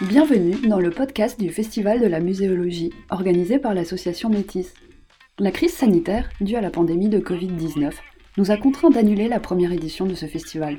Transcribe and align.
Bienvenue 0.00 0.56
dans 0.66 0.80
le 0.80 0.90
podcast 0.90 1.38
du 1.38 1.50
Festival 1.50 2.00
de 2.00 2.06
la 2.06 2.18
muséologie, 2.18 2.92
organisé 3.10 3.60
par 3.60 3.74
l'association 3.74 4.28
Métis. 4.28 4.74
La 5.38 5.52
crise 5.52 5.72
sanitaire, 5.72 6.28
due 6.40 6.56
à 6.56 6.60
la 6.60 6.70
pandémie 6.70 7.08
de 7.08 7.20
Covid-19, 7.20 7.92
nous 8.36 8.50
a 8.50 8.56
contraints 8.56 8.90
d'annuler 8.90 9.28
la 9.28 9.38
première 9.38 9.70
édition 9.70 10.04
de 10.04 10.16
ce 10.16 10.26
festival. 10.26 10.78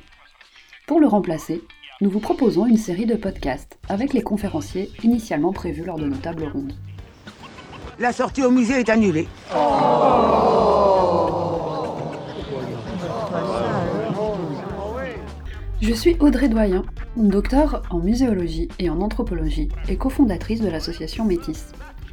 Pour 0.85 0.99
le 0.99 1.07
remplacer, 1.07 1.61
nous 2.01 2.09
vous 2.09 2.19
proposons 2.19 2.65
une 2.65 2.75
série 2.75 3.05
de 3.05 3.15
podcasts 3.15 3.79
avec 3.87 4.11
les 4.11 4.21
conférenciers 4.21 4.91
initialement 5.01 5.53
prévus 5.53 5.85
lors 5.85 5.97
de 5.97 6.07
nos 6.07 6.17
tables 6.17 6.49
rondes. 6.51 6.73
La 7.97 8.11
sortie 8.11 8.43
au 8.43 8.51
musée 8.51 8.81
est 8.81 8.89
annulée. 8.89 9.29
Je 15.87 15.93
suis 15.93 16.15
Audrey 16.19 16.49
Doyen, 16.49 16.81
docteur 17.15 17.83
en 17.91 17.99
muséologie 17.99 18.69
et 18.79 18.89
en 18.89 19.01
anthropologie 19.01 19.69
et 19.87 19.97
cofondatrice 19.97 20.59
de 20.59 20.67
l'association 20.67 21.25
Métis. 21.25 21.67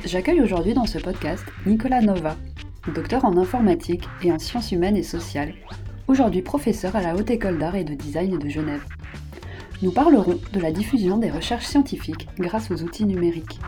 J'accueille 0.04 0.42
aujourd'hui 0.42 0.74
dans 0.74 0.84
ce 0.84 0.98
podcast 0.98 1.42
Nicolas 1.64 2.02
Nova, 2.02 2.36
docteur 2.94 3.24
en 3.24 3.34
informatique 3.38 4.04
et 4.22 4.30
en 4.30 4.38
sciences 4.38 4.72
humaines 4.72 4.98
et 4.98 5.02
sociales, 5.02 5.54
aujourd'hui 6.06 6.42
professeur 6.42 6.96
à 6.96 7.00
la 7.00 7.16
Haute 7.16 7.30
École 7.30 7.56
d'Art 7.56 7.76
et 7.76 7.84
de 7.84 7.94
Design 7.94 8.38
de 8.38 8.48
Genève. 8.50 8.84
Nous 9.80 9.90
parlerons 9.90 10.38
de 10.52 10.60
la 10.60 10.70
diffusion 10.70 11.16
des 11.16 11.30
recherches 11.30 11.64
scientifiques 11.64 12.28
grâce 12.38 12.70
aux 12.70 12.82
outils 12.82 13.06
numériques. 13.06 13.58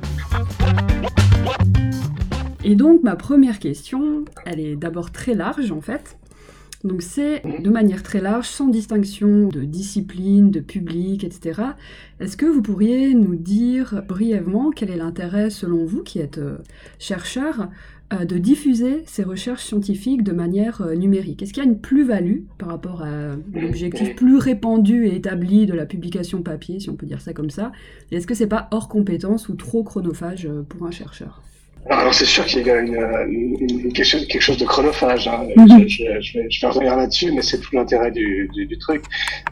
Et 2.62 2.74
donc 2.74 3.02
ma 3.02 3.16
première 3.16 3.58
question, 3.58 4.26
elle 4.44 4.60
est 4.60 4.76
d'abord 4.76 5.12
très 5.12 5.32
large 5.32 5.72
en 5.72 5.80
fait. 5.80 6.18
Donc 6.84 7.00
c'est 7.00 7.42
de 7.62 7.70
manière 7.70 8.02
très 8.02 8.20
large, 8.20 8.46
sans 8.46 8.68
distinction 8.68 9.48
de 9.48 9.64
discipline, 9.64 10.50
de 10.50 10.60
public, 10.60 11.24
etc. 11.24 11.62
Est-ce 12.20 12.36
que 12.36 12.44
vous 12.44 12.60
pourriez 12.60 13.14
nous 13.14 13.36
dire 13.36 14.02
brièvement 14.06 14.70
quel 14.70 14.90
est 14.90 14.96
l'intérêt, 14.96 15.48
selon 15.48 15.86
vous, 15.86 16.02
qui 16.02 16.18
êtes 16.18 16.36
euh, 16.36 16.58
chercheur, 16.98 17.68
euh, 18.12 18.26
de 18.26 18.36
diffuser 18.36 19.02
ces 19.06 19.22
recherches 19.22 19.64
scientifiques 19.64 20.22
de 20.22 20.32
manière 20.32 20.82
euh, 20.82 20.94
numérique? 20.94 21.42
Est-ce 21.42 21.54
qu'il 21.54 21.64
y 21.64 21.66
a 21.66 21.70
une 21.70 21.80
plus-value 21.80 22.40
par 22.58 22.68
rapport 22.68 23.00
à 23.00 23.36
l'objectif 23.54 24.14
plus 24.14 24.36
répandu 24.36 25.06
et 25.06 25.16
établi 25.16 25.64
de 25.64 25.72
la 25.72 25.86
publication 25.86 26.42
papier, 26.42 26.80
si 26.80 26.90
on 26.90 26.96
peut 26.96 27.06
dire 27.06 27.22
ça 27.22 27.32
comme 27.32 27.50
ça? 27.50 27.72
Est-ce 28.10 28.26
que 28.26 28.34
c'est 28.34 28.46
pas 28.46 28.68
hors 28.72 28.88
compétence 28.88 29.48
ou 29.48 29.54
trop 29.54 29.84
chronophage 29.84 30.50
pour 30.68 30.86
un 30.86 30.90
chercheur? 30.90 31.42
Alors 31.90 32.14
c'est 32.14 32.24
sûr 32.24 32.46
qu'il 32.46 32.66
y 32.66 32.70
a 32.70 32.78
une, 32.78 32.96
une, 33.28 33.92
quelque, 33.92 34.04
chose, 34.04 34.26
quelque, 34.26 34.42
chose, 34.42 34.56
de 34.56 34.64
chronophage. 34.64 35.28
Hein. 35.28 35.46
Mhm. 35.54 35.86
je, 35.86 35.88
je, 35.88 36.20
je, 36.20 36.38
vais, 36.38 36.46
je, 36.50 36.60
vais, 36.60 36.66
revenir 36.66 36.96
là-dessus, 36.96 37.30
mais 37.32 37.42
c'est 37.42 37.58
tout 37.58 37.74
l'intérêt 37.74 38.10
du, 38.10 38.48
du, 38.54 38.64
du, 38.64 38.78
truc. 38.78 39.04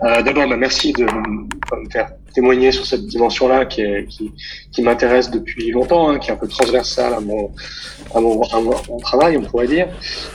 Euh, 0.03 0.23
D'abord, 0.23 0.49
bah, 0.49 0.57
merci 0.57 0.93
de 0.95 1.05
me 1.05 1.91
faire 1.91 2.11
témoigner 2.35 2.73
sur 2.73 2.87
cette 2.87 3.07
dimension-là 3.07 3.67
qui, 3.67 3.83
qui, 4.09 4.33
qui 4.71 4.83
m'intéresse 4.83 5.31
depuis 5.31 5.71
longtemps, 5.73 6.09
hein, 6.09 6.19
qui 6.19 6.31
est 6.31 6.33
un 6.33 6.37
peu 6.37 6.49
transversale 6.49 7.13
à 7.13 7.21
mon, 7.21 7.51
à 8.15 8.21
mon, 8.21 8.43
à 8.43 8.61
mon, 8.61 8.99
travail, 8.99 9.37
on 9.37 9.43
pourrait 9.43 9.67
dire. 9.67 9.89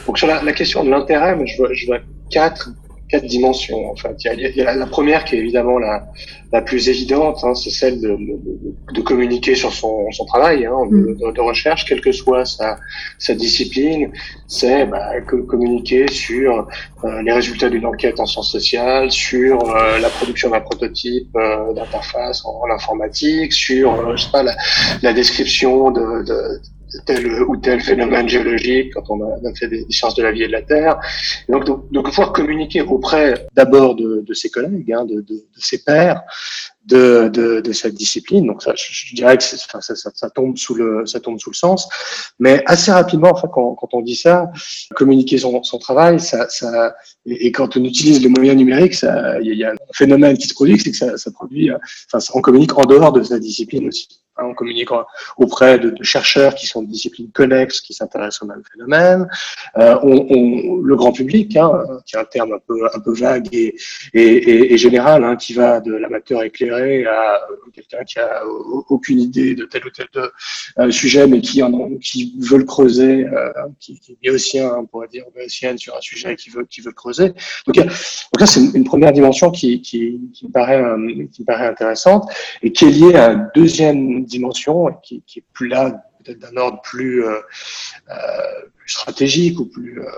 Donc 0.05 0.19
sur 0.19 0.27
la, 0.27 0.43
la 0.43 0.53
question 0.53 0.83
de 0.83 0.91
l'intérêt, 0.91 1.35
je 1.47 1.57
vois, 1.57 1.73
je 1.73 1.85
vois 1.87 1.99
quatre 2.29 2.69
quatre 3.09 3.25
dimensions. 3.25 3.91
En 3.91 3.95
fait, 3.95 4.15
il 4.23 4.25
y 4.25 4.45
a, 4.45 4.49
il 4.49 4.55
y 4.55 4.61
a 4.61 4.75
la, 4.75 4.85
première 4.85 5.23
qui 5.23 5.35
est 5.35 5.39
évidemment 5.39 5.79
la, 5.79 6.07
la 6.51 6.61
plus 6.61 6.89
évidente, 6.89 7.39
hein, 7.43 7.55
c'est 7.55 7.69
celle 7.69 7.99
de, 8.01 8.09
de, 8.09 8.93
de, 8.93 9.01
communiquer 9.01 9.55
sur 9.55 9.73
son, 9.73 10.11
son 10.11 10.25
travail 10.25 10.65
hein, 10.65 10.85
mm. 10.89 11.15
de, 11.15 11.31
de, 11.31 11.41
recherche, 11.41 11.85
quelle 11.85 12.01
que 12.01 12.11
soit 12.11 12.45
sa, 12.45 12.77
sa 13.17 13.33
discipline. 13.33 14.11
C'est 14.47 14.85
bah, 14.85 15.21
communiquer 15.47 16.07
sur 16.07 16.67
euh, 17.03 17.21
les 17.21 17.31
résultats 17.31 17.69
d'une 17.69 17.85
enquête 17.85 18.19
en 18.19 18.25
sciences 18.25 18.51
sociales, 18.51 19.11
sur 19.11 19.69
euh, 19.69 19.99
la 19.99 20.09
production 20.09 20.49
d'un 20.49 20.61
prototype 20.61 21.35
euh, 21.35 21.73
d'interface 21.73 22.45
en, 22.45 22.61
en, 22.63 22.73
informatique, 22.73 23.53
sur 23.53 23.93
euh, 23.93 24.15
je 24.15 24.23
sais 24.23 24.31
pas, 24.31 24.43
la, 24.43 24.55
la 25.01 25.13
description 25.13 25.91
de, 25.91 26.23
de 26.23 26.61
tel 27.05 27.43
ou 27.43 27.57
tel 27.57 27.81
phénomène 27.81 28.27
géologique 28.27 28.93
quand 28.93 29.03
on 29.09 29.21
a, 29.23 29.53
fait 29.55 29.67
des, 29.67 29.85
sciences 29.89 30.15
de 30.15 30.23
la 30.23 30.31
vie 30.31 30.43
et 30.43 30.47
de 30.47 30.51
la 30.51 30.61
terre. 30.61 30.99
donc, 31.49 31.65
donc, 31.91 32.05
pouvoir 32.05 32.31
communiquer 32.33 32.81
auprès 32.81 33.47
d'abord 33.53 33.95
de, 33.95 34.23
de, 34.25 34.33
ses 34.33 34.49
collègues, 34.49 34.91
hein, 34.91 35.05
de, 35.05 35.15
de, 35.15 35.35
de, 35.35 35.59
ses 35.59 35.83
pairs, 35.83 36.21
de, 36.85 37.29
de, 37.29 37.71
cette 37.73 37.95
discipline. 37.95 38.47
Donc 38.47 38.63
ça, 38.63 38.73
je, 38.75 39.15
dirais 39.15 39.37
que 39.37 39.43
ça, 39.43 39.57
ça, 39.81 39.95
ça, 39.95 40.29
tombe 40.29 40.57
sous 40.57 40.73
le, 40.73 41.05
ça 41.05 41.19
tombe 41.19 41.39
sous 41.39 41.49
le 41.49 41.55
sens. 41.55 41.87
Mais 42.39 42.63
assez 42.65 42.91
rapidement, 42.91 43.31
enfin, 43.31 43.49
quand, 43.51 43.75
quand 43.75 43.93
on 43.93 44.01
dit 44.01 44.15
ça, 44.15 44.49
communiquer 44.95 45.37
son, 45.37 45.63
son 45.63 45.79
travail, 45.79 46.19
ça, 46.19 46.47
ça, 46.49 46.95
et, 47.25 47.51
quand 47.51 47.75
on 47.77 47.83
utilise 47.83 48.21
les 48.21 48.29
moyens 48.29 48.57
numériques, 48.57 48.97
il 49.41 49.53
y, 49.53 49.63
a 49.63 49.71
un 49.71 49.75
phénomène 49.93 50.37
qui 50.37 50.47
se 50.47 50.53
produit, 50.53 50.79
c'est 50.79 50.91
que 50.91 50.97
ça, 50.97 51.17
ça 51.17 51.31
produit, 51.31 51.69
enfin, 52.11 52.25
on 52.33 52.41
communique 52.41 52.77
en 52.77 52.85
dehors 52.85 53.11
de 53.11 53.23
sa 53.23 53.39
discipline 53.39 53.87
aussi. 53.87 54.07
On 54.39 54.53
communique 54.53 54.89
auprès 55.37 55.79
de, 55.79 55.89
de, 55.89 56.03
chercheurs 56.03 56.55
qui 56.55 56.67
sont 56.67 56.81
de 56.81 56.87
disciplines 56.87 57.31
connexes, 57.31 57.81
qui 57.81 57.93
s'intéressent 57.93 58.43
au 58.43 58.45
même 58.45 58.63
phénomène. 58.71 59.27
Euh, 59.77 59.97
on, 60.03 60.27
on, 60.29 60.75
le 60.81 60.95
grand 60.95 61.11
public, 61.11 61.55
hein, 61.55 61.71
qui 62.05 62.15
est 62.15 62.19
un 62.19 62.25
terme 62.25 62.53
un 62.53 62.59
peu, 62.65 62.85
un 62.93 62.99
peu 62.99 63.13
vague 63.13 63.47
et, 63.51 63.75
et, 64.13 64.73
et 64.73 64.77
général, 64.77 65.23
hein, 65.23 65.35
qui 65.35 65.53
va 65.53 65.79
de 65.79 65.93
l'amateur 65.93 66.43
éclairé 66.43 67.05
à 67.05 67.41
quelqu'un 67.73 68.03
qui 68.03 68.19
a 68.19 68.43
aucune 68.89 69.19
idée 69.19 69.55
de 69.55 69.65
tel 69.65 69.85
ou 69.85 69.89
tel 69.89 70.07
euh, 70.79 70.91
sujet, 70.91 71.27
mais 71.27 71.41
qui, 71.41 71.61
en, 71.63 71.89
qui 72.01 72.35
veut 72.39 72.63
creuser, 72.63 73.25
euh, 73.25 73.51
qui, 73.79 73.99
qui, 73.99 74.13
est 74.13 74.17
béotien, 74.21 74.71
on 74.77 74.85
pourrait 74.85 75.07
dire 75.07 75.25
béotienne 75.35 75.77
sur 75.77 75.95
un 75.95 76.01
sujet 76.01 76.35
qui 76.35 76.49
veut, 76.49 76.65
qui 76.65 76.81
veut 76.81 76.91
creuser. 76.91 77.33
Donc, 77.65 77.75
donc 77.75 78.39
là, 78.39 78.45
c'est 78.45 78.59
une, 78.59 78.83
première 78.83 79.11
dimension 79.11 79.51
qui, 79.51 79.81
qui, 79.81 80.19
qui, 80.33 80.45
me 80.45 80.51
paraît, 80.51 80.81
euh, 80.81 81.25
qui 81.31 81.41
me 81.41 81.45
paraît 81.45 81.67
intéressante 81.67 82.29
et 82.61 82.71
qui 82.71 82.85
est 82.85 82.89
liée 82.89 83.15
à 83.15 83.31
une 83.31 83.49
deuxième 83.55 84.25
dimension 84.27 84.87
qui, 85.03 85.23
qui 85.25 85.39
est 85.39 85.45
plus 85.53 85.67
là, 85.67 86.03
peut-être 86.23 86.39
d'un 86.39 86.57
ordre 86.57 86.81
plus, 86.81 87.25
euh, 87.25 87.39
euh, 88.09 88.15
plus, 88.77 88.89
stratégique 88.89 89.59
ou 89.59 89.65
plus 89.65 90.01
euh, 90.01 90.11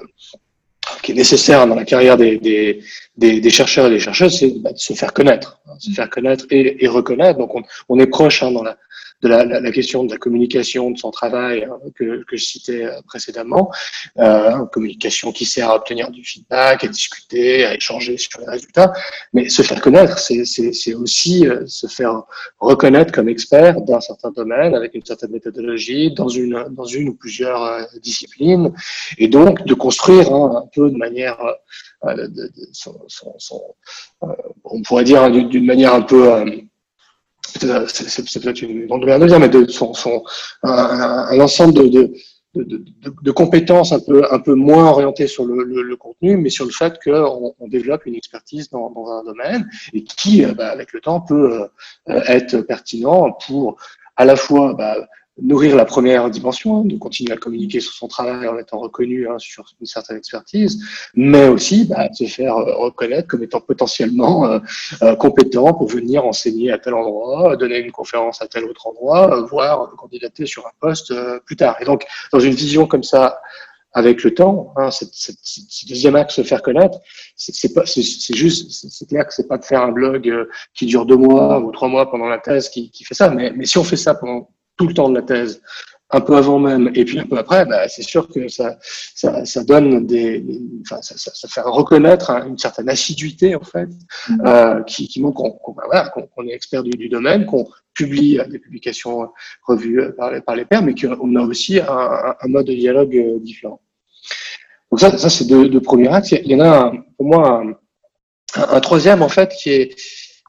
qui 1.03 1.12
est 1.12 1.16
nécessaire 1.16 1.68
dans 1.68 1.75
la 1.75 1.86
carrière 1.86 2.18
des, 2.18 2.38
des, 2.38 2.84
des, 3.16 3.40
des 3.40 3.50
chercheurs 3.50 3.88
et 3.88 3.90
des 3.92 4.00
chercheuses, 4.00 4.40
c'est 4.40 4.50
bah, 4.59 4.72
de 4.74 4.78
se 4.78 4.94
faire 4.94 5.14
connaître, 5.14 5.62
hein, 5.68 5.74
se 5.80 5.92
faire 5.92 6.09
connaître 6.09 6.46
et, 6.50 6.84
et 6.84 6.88
reconnaître. 6.88 7.38
Donc 7.38 7.56
on, 7.56 7.62
on 7.90 8.00
est 8.00 8.08
proche 8.08 8.44
hein, 8.44 8.52
dans 8.52 8.64
la, 8.64 8.78
de 9.22 9.28
la, 9.28 9.44
la, 9.44 9.59
la, 9.59 9.72
question 9.72 10.03
de 10.03 10.12
la 10.12 10.18
communication, 10.18 10.91
de 10.91 10.97
son 10.97 11.12
travail 11.12 11.63
hein, 11.63 11.78
que, 11.96 12.24
que, 12.24 12.38
je 12.38 12.46
citais 12.46 12.85
euh, 12.85 13.02
précédemment, 13.07 13.72
euh, 14.18 14.66
communication 14.68 15.31
qui 15.31 15.46
sert 15.46 15.69
à 15.69 15.75
obtenir 15.75 16.09
du 16.09 16.24
feedback, 16.24 16.84
à 16.84 16.88
discuter, 16.88 17.66
à 17.66 17.75
échanger 17.75 18.18
sur 18.18 18.40
les 18.40 18.47
résultats, 18.47 18.94
mais 19.34 19.50
se 19.50 19.62
faire 19.62 19.81
connaître, 19.81 20.18
c'est 20.19 20.94
aussi 20.94 21.47
euh, 21.47 21.66
se 21.68 21.88
faire 21.88 22.24
reconnaître 22.59 23.12
comme 23.12 23.28
expert 23.28 23.81
d'un 23.81 24.00
certain 24.00 24.31
domaine, 24.31 24.74
avec 24.74 24.96
une 24.96 25.03
certaine 25.03 25.31
méthodologie, 25.31 26.13
dans 26.13 26.30
une, 26.30 26.66
dans 26.72 26.86
une 26.86 27.09
ou 27.09 27.16
plusieurs 27.16 27.63
euh, 27.63 27.84
disciplines, 28.01 28.74
et 29.18 29.28
donc 29.28 29.66
de 29.66 29.74
construire 29.74 30.34
hein, 30.34 30.63
un 30.63 30.68
peu 30.74 30.90
de 30.90 30.97
manière, 30.97 31.38
de, 32.06 32.28
de, 32.28 32.51
son, 32.72 32.96
son, 33.07 33.34
son, 33.38 33.62
on 34.63 34.81
pourrait 34.84 35.03
dire 35.03 35.30
d'une 35.30 35.66
manière 35.66 35.94
un 35.94 36.01
peu 36.01 36.46
c'est 37.88 38.42
peut-être 38.42 38.62
une 38.62 38.88
grande 38.88 39.02
manière 39.02 39.20
de 39.20 39.28
dire, 39.28 39.40
mais 39.40 39.50
de 39.50 39.68
son, 39.68 39.94
un, 40.64 41.40
ensemble 41.40 41.74
de, 41.74 41.88
de, 42.56 42.84
de, 43.22 43.32
compétences 43.32 43.92
un 43.92 44.00
peu, 44.00 44.24
un 44.32 44.40
peu 44.40 44.56
moins 44.56 44.90
orientées 44.90 45.28
sur 45.28 45.46
le, 45.46 45.96
contenu, 45.96 46.38
mais 46.38 46.50
sur 46.50 46.66
le 46.66 46.72
fait 46.72 47.00
qu'on 47.04 47.54
on 47.60 47.68
développe 47.68 48.06
une 48.06 48.16
expertise 48.16 48.70
dans, 48.70 48.90
dans, 48.90 49.10
un 49.12 49.24
domaine 49.24 49.70
et 49.94 50.04
qui, 50.04 50.44
euh, 50.44 50.54
bah, 50.54 50.70
avec 50.70 50.94
le 50.94 51.02
temps, 51.02 51.22
peut 51.22 51.68
euh, 52.10 52.22
être 52.28 52.62
pertinent 52.62 53.32
pour 53.46 53.78
à 54.16 54.26
la 54.26 54.36
fois 54.36 54.74
bah, 54.74 54.96
nourrir 55.41 55.75
la 55.75 55.85
première 55.85 56.29
dimension, 56.29 56.83
de 56.83 56.97
continuer 56.97 57.33
à 57.33 57.38
communiquer 57.38 57.79
sur 57.79 57.94
son 57.94 58.07
travail 58.07 58.47
en 58.47 58.57
étant 58.57 58.79
reconnu 58.79 59.27
hein, 59.27 59.38
sur 59.39 59.66
une 59.79 59.85
certaine 59.85 60.17
expertise, 60.17 60.83
mais 61.16 61.47
aussi 61.47 61.85
bah, 61.85 62.07
se 62.13 62.25
faire 62.25 62.55
euh, 62.57 62.75
reconnaître 62.75 63.27
comme 63.27 63.44
étant 63.44 63.61
potentiellement 63.61 64.45
euh, 64.45 64.59
euh, 65.01 65.16
compétent 65.16 65.73
pour 65.73 65.88
venir 65.88 66.25
enseigner 66.25 66.71
à 66.71 66.77
tel 66.77 66.94
endroit, 66.94 67.56
donner 67.56 67.80
une 67.80 67.91
conférence 67.91 68.41
à 68.41 68.47
tel 68.47 68.65
autre 68.65 68.88
endroit, 68.88 69.45
voire 69.50 69.89
candidater 69.97 70.45
sur 70.45 70.65
un 70.65 70.71
poste 70.80 71.13
plus 71.45 71.56
tard. 71.56 71.75
Et 71.81 71.85
donc, 71.85 72.06
dans 72.31 72.39
une 72.39 72.53
vision 72.53 72.85
comme 72.85 73.03
ça, 73.03 73.39
avec 73.94 74.24
le 74.24 74.33
temps, 74.35 74.71
hein, 74.77 74.92
ce 74.92 75.06
deuxième 75.88 76.15
axe, 76.15 76.35
se 76.35 76.44
faire 76.44 76.62
connaître, 76.62 77.00
c'est 77.35 77.74
pas, 77.74 77.85
c'est 77.88 78.03
juste, 78.03 78.69
c'est 78.71 79.07
clair 79.07 79.25
que 79.25 79.33
c'est 79.33 79.47
pas 79.47 79.57
de 79.57 79.65
faire 79.65 79.81
un 79.81 79.92
blog 79.92 80.31
qui 80.75 80.85
dure 80.85 81.07
deux 81.07 81.18
mois 81.18 81.59
ou 81.59 81.71
trois 81.71 81.88
mois 81.88 82.09
pendant 82.09 82.27
la 82.27 82.38
thèse 82.38 82.69
qui, 82.69 82.92
qui 82.92 83.03
fait 83.03 83.15
ça, 83.15 83.30
mais, 83.30 83.51
mais 83.56 83.65
si 83.65 83.80
on 83.80 83.83
fait 83.83 83.97
ça 83.97 84.13
pendant 84.13 84.51
tout 84.80 84.88
le 84.88 84.94
temps 84.94 85.10
de 85.10 85.16
la 85.16 85.22
thèse, 85.22 85.62
un 86.12 86.22
peu 86.22 86.36
avant 86.38 86.58
même 86.58 86.90
et 86.96 87.06
puis 87.06 87.20
un 87.20 87.26
peu 87.26 87.38
après, 87.38 87.66
bah, 87.66 87.88
c'est 87.88 88.02
sûr 88.02 88.28
que 88.30 88.48
ça, 88.48 88.78
ça, 89.14 89.46
ça 89.46 89.64
donne 89.64 90.08
des, 90.08 90.44
enfin, 90.81 91.02
ça, 91.02 91.16
ça, 91.18 91.31
ça, 91.36 91.48
fait 91.48 91.62
reconnaître 91.62 92.31
une 92.48 92.58
certaine 92.58 92.90
assiduité 92.90 93.56
en 93.56 93.62
fait, 93.62 93.90
mm-hmm. 94.30 94.48
euh, 94.48 94.84
qui, 94.84 95.08
qui 95.08 95.22
montre 95.22 95.36
qu'on 95.38 95.52
qu 95.52 95.76
bah, 95.76 95.84
voilà, 95.86 96.10
qu 96.10 96.50
est 96.50 96.56
expert 96.56 96.81
du, 96.81 96.92
du 96.92 97.10
domaine, 97.10 97.46
qu'on 97.46 97.68
publie 97.94 98.40
des 98.50 98.58
publications 98.58 99.30
revues 99.68 100.02
par 100.18 100.31
les, 100.31 100.42
par 100.42 100.56
les 100.56 100.66
pairs, 100.66 100.81
mais 100.81 100.96
qu'on 100.96 101.36
a 101.36 101.42
aussi 101.42 101.80
un, 101.80 102.36
un, 102.42 102.48
mode 102.48 102.68
de 102.68 102.74
dialogue 102.74 103.16
euh, 103.16 103.40
différent. 103.40 103.81
Donc 104.90 105.02
ça, 105.02 105.16
ça 105.18 105.30
c'est 105.30 105.46
deux, 105.46 105.70
deux 105.70 105.81
premiers 105.81 106.08
axes. 106.08 106.31
Il 106.31 106.52
y 106.52 106.56
en 106.56 106.62
a 106.62 106.86
un, 106.86 107.04
pour 107.18 107.28
moi 107.28 107.62
un, 107.62 107.76
un, 108.56 108.80
troisième 108.80 109.22
en 109.22 109.30
fait 109.30 109.52
qui 109.52 109.70
est 109.70 109.96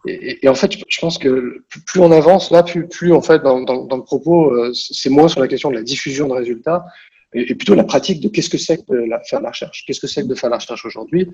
et, 0.07 0.49
en 0.49 0.55
fait, 0.55 0.73
je 0.89 1.01
pense 1.01 1.19
que 1.19 1.63
plus 1.87 2.01
on 2.01 2.11
avance, 2.11 2.51
là, 2.51 2.63
plus, 2.63 3.13
en 3.13 3.21
fait, 3.21 3.43
dans, 3.43 3.59
le 3.59 4.03
propos, 4.03 4.51
euh, 4.51 4.73
c'est 4.75 5.11
moins 5.11 5.29
sur 5.29 5.41
la 5.41 5.49
question 5.49 5.71
de 5.71 5.77
la 5.77 5.83
diffusion 5.83 6.29
de 6.29 6.33
résultats 6.33 6.85
et, 7.35 7.55
plutôt 7.55 7.75
la 7.75 7.85
pratique 7.85 8.21
de 8.21 8.29
qu'est-ce 8.29 8.49
que 8.49 8.59
c'est 8.59 8.79
que 8.79 9.07
faire 9.29 9.41
de 9.41 9.45
la 9.45 9.51
recherche. 9.51 9.85
Qu'est-ce 9.87 10.01
que 10.01 10.07
c'est 10.07 10.23
que 10.23 10.29
de 10.29 10.35
faire 10.35 10.49
de 10.49 10.53
la 10.53 10.59
recherche 10.59 10.85
aujourd'hui 10.87 11.29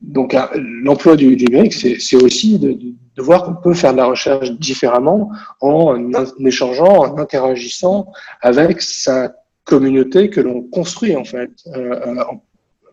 Donc, 0.00 0.34
l'emploi 0.54 1.16
du, 1.16 1.36
numérique, 1.36 1.74
c'est 1.74 2.16
aussi 2.16 2.58
de, 2.58 2.78
voir 3.20 3.42
qu'on 3.44 3.56
peut 3.56 3.74
faire 3.74 3.92
de 3.92 3.98
la 3.98 4.06
recherche 4.06 4.52
différemment 4.52 5.32
en, 5.60 6.12
échangeant, 6.44 6.98
en 6.98 7.18
interagissant 7.18 8.12
avec 8.40 8.80
sa 8.80 9.34
communauté 9.64 10.30
que 10.30 10.40
l'on 10.40 10.62
construit 10.62 11.16
en 11.16 11.24
fait. 11.24 11.50
Euh, 11.66 12.00
euh 12.06 12.24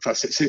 euh, 0.08 0.48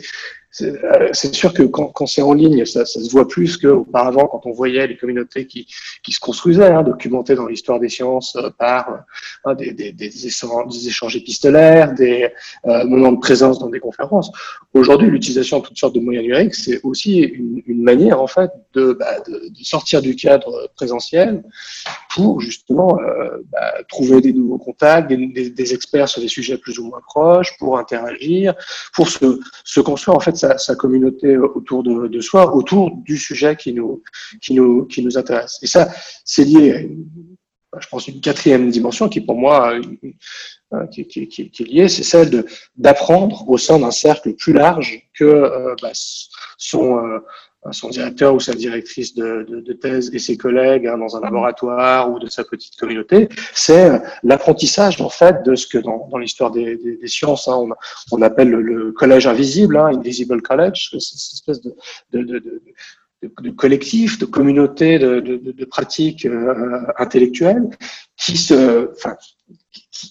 c'est 1.12 1.34
sûr 1.34 1.52
que 1.52 1.62
quand, 1.62 2.06
c'est 2.06 2.22
en 2.22 2.32
ligne, 2.32 2.64
ça, 2.64 2.86
se 2.86 3.10
voit 3.10 3.28
plus 3.28 3.56
qu'auparavant, 3.56 4.26
quand 4.26 4.42
on 4.46 4.52
voyait 4.52 4.86
les 4.86 4.96
communautés 4.96 5.46
qui, 5.46 5.66
se 6.08 6.20
construisaient, 6.20 6.70
hein, 6.70 6.82
documentées 6.82 7.34
dans 7.34 7.46
l'histoire 7.46 7.78
des 7.78 7.88
sciences 7.88 8.36
euh, 8.36 8.50
par 8.58 9.04
euh, 9.46 9.54
des, 9.54 10.26
échanges, 10.26 11.16
épistolaires, 11.16 11.94
des 11.94 12.28
moments 12.64 13.12
de 13.12 13.18
présence 13.18 13.58
dans 13.58 13.68
des 13.68 13.80
conférences. 13.80 14.30
Aujourd'hui, 14.72 15.10
l'utilisation 15.10 15.60
de 15.60 15.64
toutes 15.66 15.78
sortes 15.78 15.94
de 15.94 16.00
moyens 16.00 16.24
numériques, 16.24 16.54
c'est 16.54 16.80
aussi 16.82 17.18
une, 17.20 17.82
manière, 17.82 18.20
en 18.20 18.26
fait, 18.26 18.50
bah, 18.74 19.20
de, 19.26 19.48
de, 19.48 19.62
sortir 19.62 20.00
du 20.00 20.16
cadre 20.16 20.70
présentiel 20.74 21.42
justement 22.40 22.98
bah, 23.52 23.72
trouver 23.88 24.20
des 24.20 24.32
nouveaux 24.32 24.58
contacts, 24.58 25.08
des, 25.08 25.74
experts 25.74 26.08
sur 26.08 26.20
des 26.20 26.28
sujets 26.28 26.58
plus 26.58 26.78
ou 26.78 26.86
moins 26.86 27.00
proches, 27.06 27.56
pour 27.58 27.78
interagir, 27.78 28.54
pour 28.94 29.08
se, 29.08 29.80
construire 29.80 30.16
en 30.16 30.20
fait 30.20 30.36
sa, 30.36 30.74
communauté 30.76 31.36
autour 31.36 31.82
de, 31.82 32.20
soi, 32.20 32.54
autour 32.54 32.90
du 32.96 33.16
sujet 33.16 33.56
qui 33.56 33.72
nous, 33.72 34.02
qui 34.40 34.54
nous, 34.54 34.84
qui 34.86 35.02
nous 35.02 35.16
intéresse. 35.18 35.58
Et 35.62 35.66
ça, 35.66 35.88
c'est 36.24 36.44
lié 36.44 36.72
à 36.72 36.80
une, 36.80 37.06
je 37.80 37.88
pense, 37.88 38.08
une 38.08 38.20
quatrième 38.20 38.70
dimension 38.70 39.08
qui, 39.08 39.20
pour 39.20 39.36
moi, 39.36 39.78
euh, 40.74 40.86
qui, 40.86 41.06
qui, 41.06 41.28
qui, 41.28 41.42
est 41.42 41.66
liée, 41.66 41.88
c'est 41.88 42.02
celle 42.02 42.44
d'apprendre 42.76 43.48
au 43.48 43.58
sein 43.58 43.78
d'un 43.78 43.90
cercle 43.90 44.34
plus 44.34 44.52
large 44.52 45.08
que 45.14 45.24
euh, 45.24 45.74
bah, 45.82 45.92
son, 46.58 46.98
euh, 46.98 47.18
son 47.72 47.88
directeur 47.88 48.34
ou 48.34 48.40
sa 48.40 48.54
directrice 48.54 49.14
de, 49.14 49.72
thèse 49.80 50.10
et 50.14 50.18
ses 50.18 50.36
collègues 50.36 50.86
hein, 50.86 50.98
dans 50.98 51.16
un 51.16 51.20
laboratoire 51.20 52.10
ou 52.10 52.18
de 52.18 52.28
sa 52.28 52.44
petite 52.44 52.76
communauté, 52.76 53.28
c'est 53.54 53.90
euh, 53.90 53.98
l'apprentissage 54.22 55.00
en 55.00 55.08
fait 55.08 55.42
de 55.44 55.54
ce 55.54 55.66
que 55.66 55.78
dans, 55.78 56.08
l'histoire 56.18 56.50
des, 56.50 56.78
sciences 57.06 57.48
hein, 57.48 57.68
on, 58.12 58.22
appelle 58.22 58.50
le, 58.50 58.92
collège 58.92 59.26
invisible, 59.26 59.76
hein, 59.76 59.86
Invisible 59.86 60.42
College, 60.42 60.90
cette 60.98 61.32
espèce 61.32 61.60
de, 61.60 61.74
de, 62.12 62.22
de 62.22 62.62
de, 63.42 63.50
collectif, 63.50 64.18
de 64.18 64.26
communauté, 64.26 64.98
de, 64.98 65.20
de, 65.20 65.36
de 65.36 65.64
pratiques 65.64 66.26
euh, 66.26 66.82
intellectuelles 66.98 67.70
qui 68.16 68.36
se, 68.36 68.90
enfin, 68.92 69.16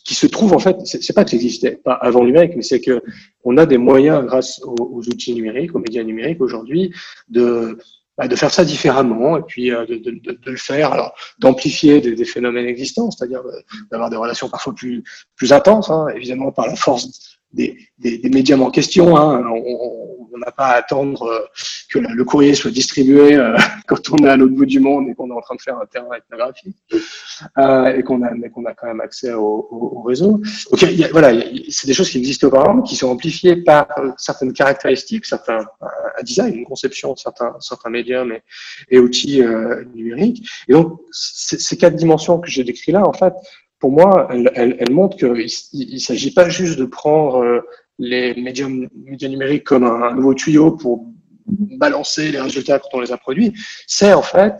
qui, 0.03 0.15
se 0.15 0.27
trouve 0.27 0.53
en 0.53 0.59
fait, 0.59 0.77
c'est 0.85 1.13
pas 1.13 1.23
que 1.23 1.31
ça 1.31 1.35
n'existait 1.35 1.77
pas 1.77 1.93
avant 1.93 2.21
le 2.21 2.27
numérique, 2.27 2.53
mais 2.55 2.61
c'est 2.63 2.81
que 2.81 3.01
on 3.43 3.57
a 3.57 3.65
des 3.65 3.77
moyens 3.77 4.25
grâce 4.25 4.61
aux, 4.63 5.01
outils 5.07 5.33
numériques, 5.33 5.75
aux 5.75 5.79
médias 5.79 6.03
numériques 6.03 6.41
aujourd'hui, 6.41 6.93
de 7.29 7.77
bah, 8.17 8.27
de 8.29 8.35
faire 8.35 8.51
ça 8.51 8.63
différemment 8.63 9.37
et 9.37 9.41
puis 9.41 9.71
euh, 9.71 9.85
de, 9.85 9.95
de, 9.95 10.11
de, 10.11 10.51
le 10.51 10.57
faire, 10.57 10.93
alors 10.93 11.13
d'amplifier 11.39 11.99
des, 11.99 12.15
des, 12.15 12.25
phénomènes 12.25 12.65
existants, 12.65 13.11
c'est-à-dire 13.11 13.43
d'avoir 13.91 14.09
des 14.09 14.15
relations 14.15 14.47
parfois 14.47 14.73
plus 14.73 15.03
plus 15.35 15.51
intenses, 15.51 15.89
hein, 15.89 16.07
évidemment 16.15 16.51
par 16.51 16.67
la 16.67 16.75
force 16.75 17.37
des, 17.51 17.77
des, 17.97 18.17
des 18.17 18.29
médiums 18.29 18.61
en 18.61 18.71
question. 18.71 19.17
Hein. 19.17 19.43
N'a 20.37 20.51
pas 20.51 20.67
à 20.67 20.75
attendre 20.75 21.23
euh, 21.23 21.39
que 21.91 21.99
le 21.99 22.23
courrier 22.23 22.55
soit 22.55 22.71
distribué 22.71 23.35
euh, 23.35 23.57
quand 23.87 24.09
on 24.11 24.17
est 24.25 24.29
à 24.29 24.37
l'autre 24.37 24.53
bout 24.53 24.65
du 24.65 24.79
monde 24.79 25.07
et 25.09 25.15
qu'on 25.15 25.29
est 25.29 25.33
en 25.33 25.41
train 25.41 25.55
de 25.55 25.61
faire 25.61 25.77
un 25.77 25.85
terrain 25.85 26.13
ethnographique 26.15 26.75
euh, 27.57 27.95
et 27.95 28.03
qu'on 28.03 28.23
a, 28.23 28.31
mais 28.31 28.49
qu'on 28.49 28.65
a 28.65 28.73
quand 28.73 28.87
même 28.87 29.01
accès 29.01 29.33
au, 29.33 29.67
au, 29.71 30.01
réseau. 30.01 30.41
Donc, 30.71 30.83
voilà, 31.11 31.33
c'est 31.69 31.87
des 31.87 31.93
choses 31.93 32.09
qui 32.09 32.17
existent 32.17 32.47
auparavant, 32.47 32.81
qui 32.81 32.95
sont 32.95 33.09
amplifiées 33.09 33.57
par 33.57 33.87
certaines 34.17 34.53
caractéristiques, 34.53 35.25
certains 35.25 35.65
un 36.17 36.23
design, 36.23 36.55
une 36.55 36.65
conception 36.65 37.15
certains, 37.15 37.55
certains 37.59 37.89
médiums 37.89 38.31
et, 38.31 38.41
et 38.89 38.99
outils 38.99 39.41
numériques. 39.93 40.47
Et 40.67 40.73
donc, 40.73 40.99
ces 41.11 41.77
quatre 41.77 41.95
dimensions 41.95 42.39
que 42.39 42.49
j'ai 42.49 42.63
décrites 42.63 42.93
là, 42.93 43.05
en 43.05 43.13
fait, 43.13 43.33
pour 43.79 43.91
moi, 43.91 44.27
elle, 44.31 44.51
elle, 44.55 44.77
elle 44.79 44.91
montre 44.91 45.17
qu'il 45.17 45.93
ne 45.93 45.99
s'agit 45.99 46.33
pas 46.33 46.49
juste 46.49 46.79
de 46.79 46.85
prendre 46.85 47.63
les 47.99 48.33
médias 48.35 48.67
numériques 48.67 49.63
comme 49.63 49.83
un, 49.83 50.13
nouveau 50.13 50.33
tuyau 50.33 50.71
pour 50.71 51.07
balancer 51.47 52.31
les 52.31 52.41
résultats 52.41 52.79
quand 52.79 52.89
on 52.93 53.01
les 53.01 53.11
a 53.11 53.17
produits. 53.17 53.53
C'est 53.87 54.13
en 54.13 54.21
fait, 54.21 54.55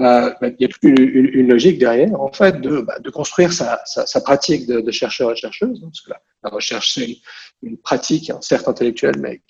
euh, 0.00 0.32
bah, 0.40 0.48
il 0.48 0.56
y 0.58 0.64
a 0.64 0.68
toute 0.68 0.82
une, 0.82 1.48
logique 1.48 1.78
derrière, 1.78 2.20
en 2.20 2.32
fait, 2.32 2.60
de, 2.60 2.80
bah, 2.80 2.96
construire 3.12 3.52
sa, 3.52 3.78
pratique 4.24 4.66
de, 4.66 4.80
de, 4.80 4.90
chercheur 4.90 5.30
et 5.30 5.36
chercheuse. 5.36 5.80
Hein, 5.82 5.86
parce 5.86 6.00
que 6.00 6.10
la, 6.42 6.50
recherche, 6.50 6.94
c'est 6.94 7.16
une 7.62 7.78
pratique, 7.78 8.28
hein, 8.28 8.38
certes 8.40 8.66
intellectuelle, 8.66 9.14
mais 9.20 9.40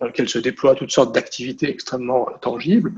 dans 0.00 0.06
laquelle 0.06 0.28
se 0.28 0.40
déploient 0.40 0.74
toutes 0.74 0.90
sortes 0.90 1.14
d'activités 1.14 1.70
extrêmement 1.70 2.28
euh, 2.28 2.32
tangibles 2.40 2.92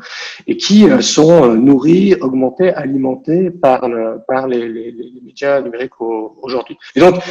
et 0.46 0.56
qui 0.56 0.88
euh, 0.88 1.02
sont 1.02 1.54
nourries, 1.54 2.14
augmentées, 2.14 2.72
alimentées 2.72 3.50
par, 3.50 3.86
le, 3.86 4.18
par 4.26 4.48
les, 4.48 4.68
les, 4.68 4.90
les, 4.90 5.20
médias 5.22 5.60
numériques 5.60 6.00
aujourd'hui. 6.00 6.78
Et 6.96 7.00
donc, 7.00 7.22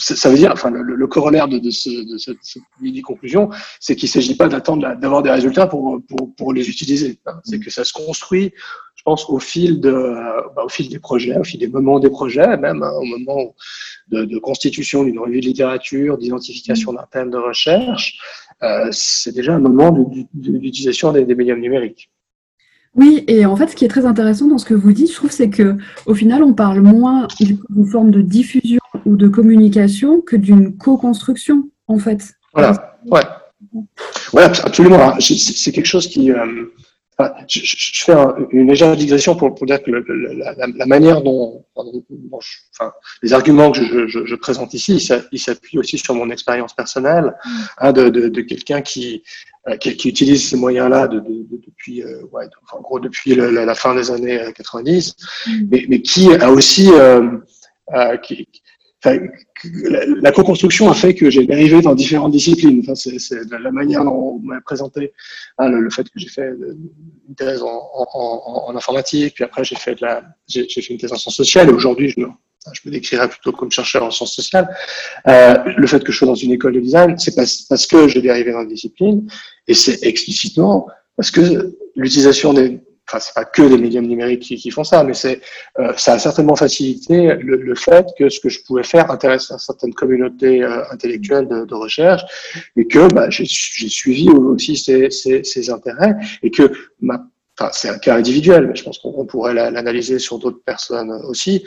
ça 0.00 0.30
veut 0.30 0.36
dire, 0.36 0.50
enfin, 0.52 0.70
le, 0.70 1.06
corollaire 1.06 1.46
de, 1.46 1.58
de, 1.58 1.70
ce, 1.70 1.90
de 1.90 2.16
cette, 2.18 2.38
mini-conclusion, 2.80 3.50
c'est 3.80 3.94
qu'il 3.94 4.08
ne 4.08 4.12
s'agit 4.12 4.34
pas 4.34 4.48
d'attendre 4.48 4.96
d'avoir 4.96 5.22
des 5.22 5.30
résultats 5.30 5.66
pour, 5.66 6.00
les 6.54 6.68
utiliser. 6.68 7.18
C'est 7.44 7.60
que 7.60 7.70
ça 7.70 7.84
se 7.84 7.92
construit, 7.92 8.52
je 8.94 9.02
pense, 9.02 9.28
au 9.28 9.38
fil, 9.38 9.80
de, 9.80 9.90
bah, 10.56 10.64
au 10.64 10.68
fil 10.68 10.88
des 10.88 10.98
projets, 10.98 11.36
au 11.38 11.44
fil 11.44 11.60
des 11.60 11.68
moments 11.68 12.00
des 12.00 12.10
projets, 12.10 12.56
même 12.56 12.82
hein, 12.82 12.92
au 12.94 13.04
moment 13.04 13.54
de, 14.08 14.24
de 14.24 14.38
constitution 14.38 15.04
d'une 15.04 15.18
revue 15.18 15.40
de 15.40 15.46
littérature, 15.46 16.16
d'identification 16.16 16.92
d'un 16.94 17.06
thème 17.10 17.30
de 17.30 17.38
recherche, 17.38 18.18
euh, 18.62 18.88
c'est 18.92 19.34
déjà 19.34 19.54
un 19.54 19.60
moment 19.60 19.90
d'utilisation 20.32 21.12
des, 21.12 21.24
des 21.24 21.34
médiums 21.34 21.60
numériques. 21.60 22.10
Oui, 22.96 23.24
et 23.28 23.46
en 23.46 23.54
fait, 23.54 23.68
ce 23.68 23.76
qui 23.76 23.84
est 23.84 23.88
très 23.88 24.04
intéressant 24.04 24.48
dans 24.48 24.58
ce 24.58 24.64
que 24.64 24.74
vous 24.74 24.92
dites, 24.92 25.10
je 25.10 25.14
trouve, 25.14 25.30
c'est 25.30 25.48
que 25.50 25.76
au 26.06 26.14
final, 26.14 26.42
on 26.42 26.54
parle 26.54 26.80
moins 26.80 27.28
d'une 27.38 27.86
forme 27.86 28.10
de 28.10 28.20
diffusion 28.20 28.80
ou 29.06 29.16
de 29.16 29.28
communication 29.28 30.20
que 30.20 30.36
d'une 30.36 30.76
co-construction, 30.76 31.70
en 31.86 31.98
fait. 31.98 32.34
Voilà, 32.52 32.98
ouais. 33.06 33.22
Ouais, 34.32 34.44
absolument. 34.44 35.14
C'est 35.20 35.72
quelque 35.72 35.86
chose 35.86 36.08
qui, 36.08 36.32
euh, 36.32 36.64
je, 37.48 37.60
je, 37.62 38.04
fais 38.04 38.14
une 38.50 38.68
légère 38.68 38.96
digression 38.96 39.34
pour, 39.36 39.54
pour 39.54 39.66
dire 39.66 39.82
que 39.82 39.90
le, 39.90 40.04
la, 40.34 40.54
la, 40.54 40.86
manière 40.86 41.22
dont, 41.22 41.64
dont 41.76 42.40
je, 42.40 42.58
enfin, 42.72 42.92
les 43.22 43.32
arguments 43.32 43.72
que 43.72 44.06
je, 44.08 44.34
présente 44.36 44.74
ici, 44.74 44.96
ils 45.32 45.38
s'appuient 45.38 45.78
aussi 45.78 45.98
sur 45.98 46.14
mon 46.14 46.30
expérience 46.30 46.74
personnelle 46.74 47.34
mm. 47.44 47.50
hein, 47.78 47.92
de, 47.92 48.08
de, 48.08 48.28
de 48.28 48.40
quelqu'un 48.40 48.80
qui, 48.82 49.22
euh, 49.68 49.76
qui, 49.76 49.96
qui, 49.96 50.08
utilise 50.08 50.48
ces 50.48 50.56
moyens-là 50.56 51.08
de, 51.08 51.20
depuis, 51.20 52.02
euh, 52.02 52.22
ouais, 52.32 52.46
enfin, 52.62 52.78
en 52.78 52.80
gros 52.80 53.00
depuis 53.00 53.34
le, 53.34 53.50
la, 53.50 53.74
fin 53.74 53.94
des 53.94 54.10
années 54.10 54.40
90, 54.54 55.16
mm. 55.46 55.52
mais, 55.70 55.86
mais, 55.88 56.02
qui 56.02 56.32
a 56.34 56.50
aussi 56.50 56.90
euh, 56.92 57.38
euh 57.94 58.16
qui, 58.18 58.48
La, 59.04 60.32
co-construction 60.32 60.90
a 60.90 60.94
fait 60.94 61.14
que 61.14 61.30
j'ai 61.30 61.46
dérivé 61.46 61.80
dans 61.80 61.94
différentes 61.94 62.32
disciplines. 62.32 62.82
C'est 62.94 63.50
la 63.50 63.70
manière 63.70 64.04
dont 64.04 64.38
on 64.38 64.38
m'a 64.40 64.60
présenté 64.60 65.12
hein, 65.58 65.68
le, 65.70 65.88
fait 65.90 66.04
que 66.04 66.18
j'ai 66.18 66.28
fait 66.28 66.50
une 67.28 67.34
thèse 67.34 67.62
en, 67.62 68.76
informatique, 68.76 69.34
puis 69.34 69.44
après 69.44 69.64
j'ai 69.64 69.76
fait 69.76 70.00
la, 70.00 70.22
j'ai 70.46 70.66
fait 70.68 70.92
une 70.92 70.98
thèse 70.98 71.12
en 71.12 71.16
sciences 71.16 71.36
sociales, 71.36 71.70
et 71.70 71.72
aujourd'hui 71.72 72.10
je, 72.10 72.20
je 72.72 72.80
me 72.84 72.90
décrirais 72.90 73.28
plutôt 73.28 73.52
comme 73.52 73.70
chercheur 73.70 74.02
en 74.02 74.10
sciences 74.10 74.34
sociales. 74.34 74.68
Euh, 75.28 75.54
le 75.76 75.86
fait 75.86 76.04
que 76.04 76.12
je 76.12 76.18
sois 76.18 76.28
dans 76.28 76.34
une 76.34 76.52
école 76.52 76.74
de 76.74 76.80
design, 76.80 77.18
c'est 77.18 77.34
parce, 77.34 77.62
parce 77.62 77.86
que 77.86 78.06
j'ai 78.06 78.20
dérivé 78.20 78.52
dans 78.52 78.62
une 78.62 78.68
discipline, 78.68 79.30
et 79.66 79.74
c'est 79.74 80.02
explicitement 80.02 80.86
parce 81.16 81.30
que 81.30 81.76
l'utilisation 81.96 82.52
des 82.52 82.80
enfin 83.10 83.18
c'est 83.20 83.34
pas 83.34 83.44
que 83.44 83.62
les 83.62 83.76
médiums 83.76 84.06
numériques 84.06 84.42
qui, 84.42 84.56
qui 84.56 84.70
font 84.70 84.84
ça, 84.84 85.02
mais 85.02 85.14
c'est 85.14 85.40
euh, 85.78 85.92
ça 85.96 86.14
a 86.14 86.18
certainement 86.18 86.54
facilité 86.56 87.34
le, 87.34 87.56
le, 87.56 87.74
fait 87.74 88.06
que 88.16 88.28
ce 88.28 88.38
que 88.38 88.48
je 88.48 88.62
pouvais 88.62 88.84
faire 88.84 89.10
intéresse 89.10 89.50
à 89.50 89.58
certaines 89.58 89.94
communautés 89.94 90.62
euh, 90.62 90.82
intellectuelles 90.90 91.48
de, 91.48 91.64
de, 91.64 91.74
recherche 91.74 92.22
et 92.76 92.86
que 92.86 93.12
bah, 93.12 93.28
j'ai 93.30 93.46
suivi 93.46 94.28
aussi 94.30 94.76
ces, 94.76 95.10
ces, 95.10 95.42
ces, 95.42 95.70
intérêts 95.70 96.14
et 96.42 96.50
que 96.50 96.70
ma 97.00 97.26
Enfin, 97.58 97.70
c'est 97.74 97.90
un 97.90 97.98
cas 97.98 98.16
individuel, 98.16 98.68
mais 98.68 98.74
je 98.74 98.82
pense 98.82 98.98
qu'on 98.98 99.26
pourrait 99.26 99.52
l'analyser 99.52 100.18
sur 100.18 100.38
d'autres 100.38 100.62
personnes 100.64 101.10
aussi. 101.28 101.62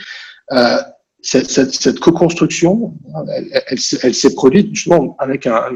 Euh, 0.51 0.77
cette, 1.21 1.51
cette, 1.51 1.71
cette 1.71 1.99
co-construction, 1.99 2.95
elle, 3.31 3.47
elle, 3.67 3.77
elle 4.01 4.15
s'est 4.15 4.33
produite 4.33 4.73
justement 4.73 5.15
avec 5.19 5.45
un, 5.45 5.69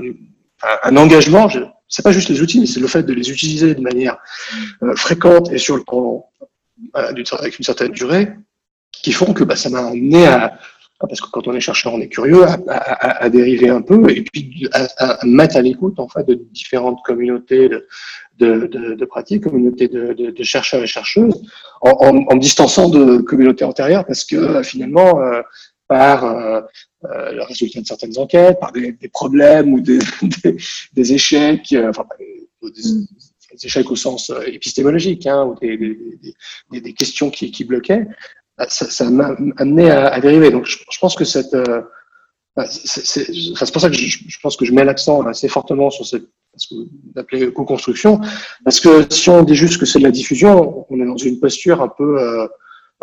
un 0.84 0.98
engagement, 0.98 1.48
c'est 1.88 2.04
pas 2.04 2.12
juste 2.12 2.30
les 2.30 2.42
outils, 2.42 2.60
mais 2.60 2.66
c'est 2.66 2.80
le 2.80 2.88
fait 2.88 3.04
de 3.04 3.14
les 3.14 3.30
utiliser 3.30 3.76
de 3.76 3.82
manière 3.82 4.18
euh, 4.84 4.96
fréquente 4.96 5.52
et 5.52 5.58
sur 5.58 5.76
le 5.78 5.84
temps, 5.84 6.30
euh, 6.96 7.14
avec 7.40 7.60
une 7.60 7.66
certaine 7.66 7.92
durée, 7.92 8.30
qui 8.92 9.12
font 9.12 9.34
que 9.34 9.44
bah, 9.44 9.56
ça 9.56 9.70
m'a 9.70 9.88
amené 9.88 10.28
à, 10.28 10.60
parce 11.00 11.22
que 11.22 11.30
quand 11.30 11.48
on 11.48 11.54
est 11.54 11.60
chercheur, 11.60 11.94
on 11.94 12.02
est 12.02 12.08
curieux, 12.08 12.44
à, 12.44 13.30
dériver 13.30 13.70
un 13.70 13.82
peu 13.82 14.10
et 14.10 14.24
puis 14.24 14.68
à, 14.74 15.20
mettre 15.26 15.58
à 15.58 15.62
l'écoute 15.62 16.00
en 16.00 16.08
fait 16.08 16.24
de 16.24 16.34
différentes 16.52 17.00
communautés 17.06 17.70
de, 18.40 19.06
pratiques, 19.06 19.44
communautés 19.44 19.88
de, 19.88 20.44
chercheurs 20.44 20.82
et 20.82 20.88
chercheuses, 20.88 21.40
en, 21.82 22.26
en, 22.28 22.36
distançant 22.36 22.90
de 22.90 23.18
communautés 23.18 23.66
antérieures, 23.66 24.06
parce 24.06 24.26
que 24.26 24.64
finalement, 24.64 25.22
euh, 25.22 25.42
par 25.88 26.26
euh, 26.26 26.62
euh, 27.06 27.32
le 27.32 27.44
résultat 27.44 27.82
de 27.82 27.86
certaines 27.86 28.18
enquêtes, 28.18 28.60
par 28.60 28.72
des, 28.72 28.92
des 28.92 29.10
problèmes 29.10 29.74
ou 29.74 29.82
des, 29.82 30.00
des, 30.94 31.14
échecs, 31.14 31.76
enfin 31.88 32.06
des, 32.62 33.66
échecs 33.66 33.90
au 33.90 33.96
sens 33.96 34.32
épistémologique, 34.46 35.26
hein, 35.28 35.46
ou 35.46 35.56
des, 35.60 35.78
des, 36.72 36.94
questions 36.94 37.30
qui, 37.30 37.52
qui 37.52 37.64
bloquaient, 37.64 38.06
bah, 38.58 38.68
ça 38.70 39.10
m'a 39.10 39.36
amené 39.58 39.90
à, 39.90 40.08
à, 40.08 40.20
dériver. 40.20 40.52
Donc, 40.52 40.66
je, 40.66 41.00
pense 41.00 41.16
que 41.16 41.26
cette, 41.26 41.54
euh, 41.54 41.82
bah, 42.56 42.66
c'est 42.68 43.72
pour 43.72 43.82
ça 43.82 43.90
que 43.90 43.96
je, 43.96 44.18
je, 44.28 44.40
pense 44.42 44.58
que 44.58 44.66
je 44.66 44.74
mets 44.74 44.84
l'accent 44.84 45.22
assez 45.22 45.48
fortement 45.48 45.90
sur 45.90 46.06
cette, 46.06 46.28
ce 46.56 46.70
que 46.70 46.76
vous 46.76 46.90
appelez 47.16 47.54
co-construction, 47.54 48.20
parce 48.64 48.80
que 48.80 49.06
si 49.14 49.30
on 49.30 49.44
dit 49.44 49.54
juste 49.54 49.80
que 49.80 49.86
c'est 49.86 50.00
de 50.00 50.04
la 50.04 50.12
diffusion, 50.12 50.86
on 50.90 51.00
est 51.00 51.06
dans 51.06 51.18
une 51.18 51.40
posture 51.40 51.82
un 51.84 51.88
peu, 51.88 52.50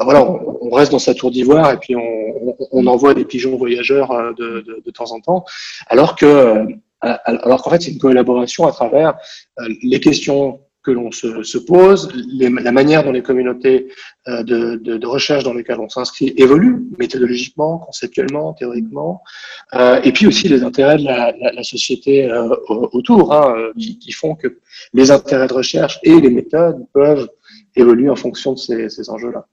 euh, 0.01 0.05
bah 0.05 0.05
voilà, 0.05 0.25
on, 0.25 0.71
reste 0.71 0.93
dans 0.93 0.99
sa 0.99 1.15
tour 1.15 1.31
d'ivoire 1.31 1.73
et 1.73 1.79
puis 1.79 1.95
on, 1.97 2.87
envoie 2.87 3.15
des 3.15 3.25
pigeons 3.25 3.57
voyageurs 3.57 4.11
euh, 4.11 4.33
de, 4.33 4.83
de, 4.85 4.91
temps 4.91 5.13
en 5.13 5.21
temps, 5.21 5.45
alors 5.89 6.17
que, 6.17 6.27
euh, 6.27 6.65
alors 7.01 7.63
qu'en 7.63 7.71
fait 7.71 7.83
c'est 7.83 7.93
une 7.93 7.99
collaboration 7.99 8.67
à 8.67 8.73
travers 8.73 9.15
les 9.83 10.01
questions 10.01 10.61
que 10.85 10.91
l'on 10.91 11.11
se, 11.11 11.43
se, 11.43 11.59
pose, 11.59 12.13
la 12.39 12.73
manière 12.73 13.03
dont 13.03 13.11
les 13.11 13.23
communautés 13.23 13.89
euh, 14.29 14.43
de, 14.43 14.77
de, 14.77 15.07
recherche 15.07 15.43
dans 15.43 15.55
lesquelles 15.55 15.81
on 15.81 15.89
s'inscrit 15.89 16.35
évoluent 16.37 16.85
méthodologiquement, 16.99 17.79
conceptuellement, 17.79 18.53
théoriquement, 18.53 19.23
euh, 19.73 20.01
et 20.05 20.13
puis 20.13 20.27
aussi 20.27 20.49
les 20.49 20.63
intérêts 20.63 20.99
de 20.99 21.05
la, 21.05 21.63
société 21.63 22.31
euh, 22.31 22.55
autour, 22.69 23.33
hein, 23.33 23.55
euh, 23.57 23.73
qui, 23.79 23.99
qui, 23.99 24.13
font 24.13 24.35
que 24.35 24.59
les 24.93 25.11
intérêts 25.11 25.49
de 25.49 25.55
recherche 25.55 25.99
et 26.03 26.21
les 26.21 26.31
méthodes 26.31 26.85
peuvent 26.93 27.31
évoluer 27.75 28.11
en 28.11 28.17
fonction 28.17 28.53
de 28.53 28.59
ces, 28.59 28.91
ces 28.91 29.09
enjeux-là. 29.09 29.47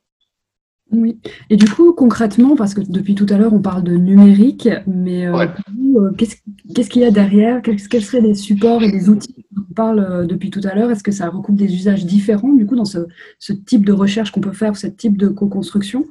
Oui, 0.91 1.19
et 1.50 1.55
du 1.55 1.69
coup, 1.69 1.93
concrètement, 1.93 2.55
parce 2.55 2.74
que 2.74 2.81
depuis 2.81 3.15
tout 3.15 3.25
à 3.29 3.38
l'heure, 3.38 3.53
on 3.53 3.62
parle 3.62 3.83
de 3.83 3.95
numérique, 3.95 4.67
mais 4.88 5.25
euh, 5.25 5.48
euh 5.95 6.12
qu'est-ce 6.17 6.89
qu'il 6.89 7.01
y 7.01 7.05
a 7.05 7.12
derrière? 7.12 7.62
Quels 7.62 7.79
seraient 7.79 8.21
les 8.21 8.36
supports 8.36 8.83
et 8.83 8.91
les 8.91 9.07
outils 9.07 9.45
dont 9.51 9.63
on 9.69 9.74
parle 9.74 10.00
euh, 10.00 10.25
depuis 10.25 10.50
tout 10.50 10.62
à 10.65 10.75
l'heure? 10.75 10.91
Est-ce 10.91 11.03
que 11.03 11.12
ça 11.12 11.29
recoupe 11.29 11.55
des 11.55 11.74
usages 11.74 12.05
différents, 12.05 12.51
du 12.51 12.65
coup, 12.65 12.75
dans 12.75 12.86
ce, 12.86 13.07
ce 13.39 13.53
type 13.53 13.86
de 13.86 13.93
recherche 13.93 14.31
qu'on 14.31 14.41
peut 14.41 14.51
faire, 14.51 14.75
ce 14.75 14.88
type 14.88 15.17
de 15.17 15.29
co-construction? 15.29 16.05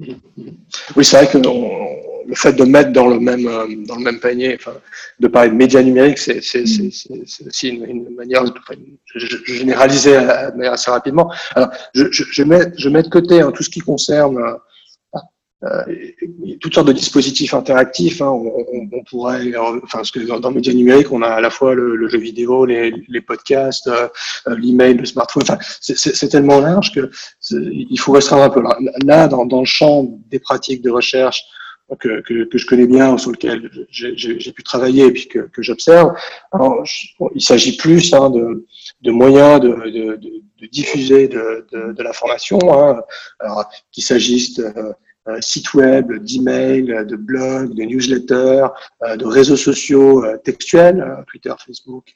Oui, 0.00 1.04
c'est 1.04 1.16
vrai 1.16 1.28
que 1.28 1.38
le 2.26 2.34
fait 2.34 2.52
de 2.52 2.64
mettre 2.64 2.92
dans 2.92 3.08
le 3.08 3.18
même, 3.18 3.46
euh, 3.46 3.66
dans 3.86 3.96
le 3.96 4.02
même 4.04 4.20
panier, 4.20 4.56
enfin, 4.58 4.74
de 5.20 5.28
parler 5.28 5.50
de 5.50 5.54
médias 5.54 5.82
numériques, 5.82 6.18
c'est 6.18 6.38
aussi 6.38 7.68
une, 7.68 7.84
une 7.84 8.14
manière, 8.14 8.42
enfin, 8.42 8.80
je, 9.14 9.26
je, 9.26 9.54
généralisais 9.54 10.16
assez 10.16 10.90
rapidement. 10.90 11.32
Alors, 11.54 11.70
je, 11.94 12.04
je, 12.10 12.42
mets, 12.42 12.72
je 12.76 12.88
mets 12.88 13.02
de 13.02 13.08
côté 13.08 13.40
hein, 13.40 13.52
tout 13.52 13.62
ce 13.62 13.70
qui 13.70 13.80
concerne 13.80 14.38
euh, 15.64 15.82
toutes 16.60 16.74
sortes 16.74 16.88
de 16.88 16.92
dispositifs 16.92 17.54
interactifs. 17.54 18.20
Hein, 18.20 18.28
on, 18.28 18.64
on, 18.72 18.88
on, 18.92 19.04
pourrait, 19.04 19.52
enfin, 19.56 19.98
parce 19.98 20.10
que 20.10 20.20
dans, 20.20 20.38
dans 20.38 20.50
médias 20.50 20.74
numériques, 20.74 21.10
on 21.10 21.22
a 21.22 21.28
à 21.28 21.40
la 21.40 21.50
fois 21.50 21.74
le, 21.74 21.96
le 21.96 22.08
jeu 22.08 22.18
vidéo, 22.18 22.66
les, 22.66 22.92
les 23.08 23.20
podcasts, 23.20 23.86
euh, 23.86 24.08
l'email, 24.58 24.94
le 24.94 25.06
smartphone. 25.06 25.42
Enfin, 25.42 25.58
c'est 25.80 26.28
tellement 26.28 26.60
large 26.60 26.92
que 26.94 27.10
il 27.50 27.98
faut 27.98 28.12
restreindre 28.12 28.44
un 28.44 28.50
peu. 28.50 28.62
Là, 29.06 29.26
dans, 29.26 29.46
dans 29.46 29.60
le 29.60 29.66
champ 29.66 30.06
des 30.30 30.38
pratiques 30.38 30.82
de 30.82 30.90
recherche 30.90 31.42
que, 32.00 32.20
que, 32.22 32.44
que, 32.44 32.58
je 32.58 32.66
connais 32.66 32.86
bien, 32.86 33.18
sur 33.18 33.30
lequel 33.30 33.70
j'ai 33.90 34.52
pu 34.52 34.62
travailler 34.62 35.06
et 35.06 35.12
puis 35.12 35.28
que, 35.28 35.40
que 35.40 35.62
j'observe. 35.62 36.14
il 37.34 37.42
s'agit 37.42 37.76
plus 37.76 38.12
hein, 38.14 38.30
de, 38.30 38.66
de, 39.02 39.10
moyens 39.10 39.60
de, 39.60 39.68
de, 39.68 40.16
de 40.16 40.66
diffuser 40.66 41.28
de, 41.28 41.66
de 41.72 42.02
l'information, 42.02 42.58
hein, 42.72 43.02
qu'il 43.92 44.04
s'agisse 44.04 44.58
euh, 44.58 44.92
sites 45.40 45.72
web, 45.74 46.12
d'emails, 46.12 47.06
de 47.06 47.16
blogs, 47.16 47.74
de 47.74 47.82
newsletters, 47.84 48.66
euh, 49.02 49.16
de 49.16 49.24
réseaux 49.24 49.56
sociaux 49.56 50.24
euh, 50.24 50.36
textuels, 50.36 51.24
Twitter, 51.26 51.52
Facebook, 51.64 52.12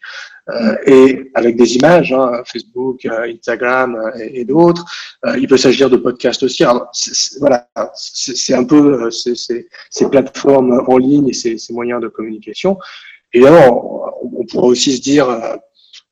et 0.86 1.30
avec 1.34 1.56
des 1.56 1.76
images, 1.76 2.10
hein, 2.10 2.42
Facebook, 2.46 3.04
Instagram 3.04 3.98
et, 4.18 4.46
d'autres. 4.46 4.86
il 5.38 5.46
peut 5.46 5.58
s'agir 5.58 5.90
de 5.90 5.98
podcasts 5.98 6.42
aussi. 6.42 6.64
Alors, 6.64 6.90
voilà, 7.38 7.68
c'est 7.94 8.54
un 8.54 8.64
peu 8.64 9.10
ces, 9.10 9.34
ces, 9.34 10.08
plateformes 10.08 10.82
en 10.86 10.96
ligne 10.96 11.28
et 11.28 11.34
ces, 11.34 11.58
ces 11.58 11.74
moyens 11.74 12.00
de 12.00 12.08
communication. 12.08 12.78
Évidemment, 13.34 14.16
on, 14.22 14.40
on 14.40 14.46
pourrait 14.46 14.68
aussi 14.68 14.96
se 14.96 15.02
dire, 15.02 15.26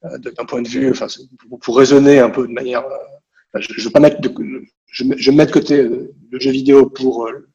d'un 0.02 0.44
point 0.44 0.60
de 0.60 0.68
vue, 0.68 0.90
enfin, 0.90 1.06
pour 1.62 1.78
raisonner 1.78 2.18
un 2.18 2.28
peu 2.28 2.46
de 2.46 2.52
manière, 2.52 2.84
je 3.54 3.72
ne 3.72 3.84
veux 3.84 3.90
pas 3.90 4.00
mettre 4.00 4.20
de, 4.20 4.30
je, 4.90 5.04
je 5.16 5.30
mets 5.30 5.46
de 5.46 5.52
côté 5.52 5.80
euh, 5.80 6.14
le 6.30 6.40
jeu 6.40 6.50
vidéo 6.50 6.86
pour 6.86 7.26
euh, 7.26 7.48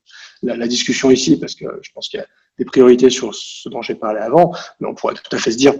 la, 0.43 0.55
la, 0.55 0.67
discussion 0.67 1.12
ici 1.12 1.38
parce 1.39 1.55
que 1.55 1.65
je 1.81 1.91
pense 1.93 2.10
qu'il 2.10 2.19
y 2.19 2.24
a 2.24 2.27
des 2.57 2.65
priorités 2.65 3.10
sur 3.10 3.33
ce 3.33 3.69
dont 3.69 3.81
j'ai 3.81 3.95
parlé 3.95 4.19
avant, 4.19 4.53
mais 4.79 4.88
on 4.88 4.93
pourrait 4.93 5.15
tout 5.15 5.36
à 5.36 5.39
fait 5.39 5.51
se 5.51 5.57
dire, 5.57 5.74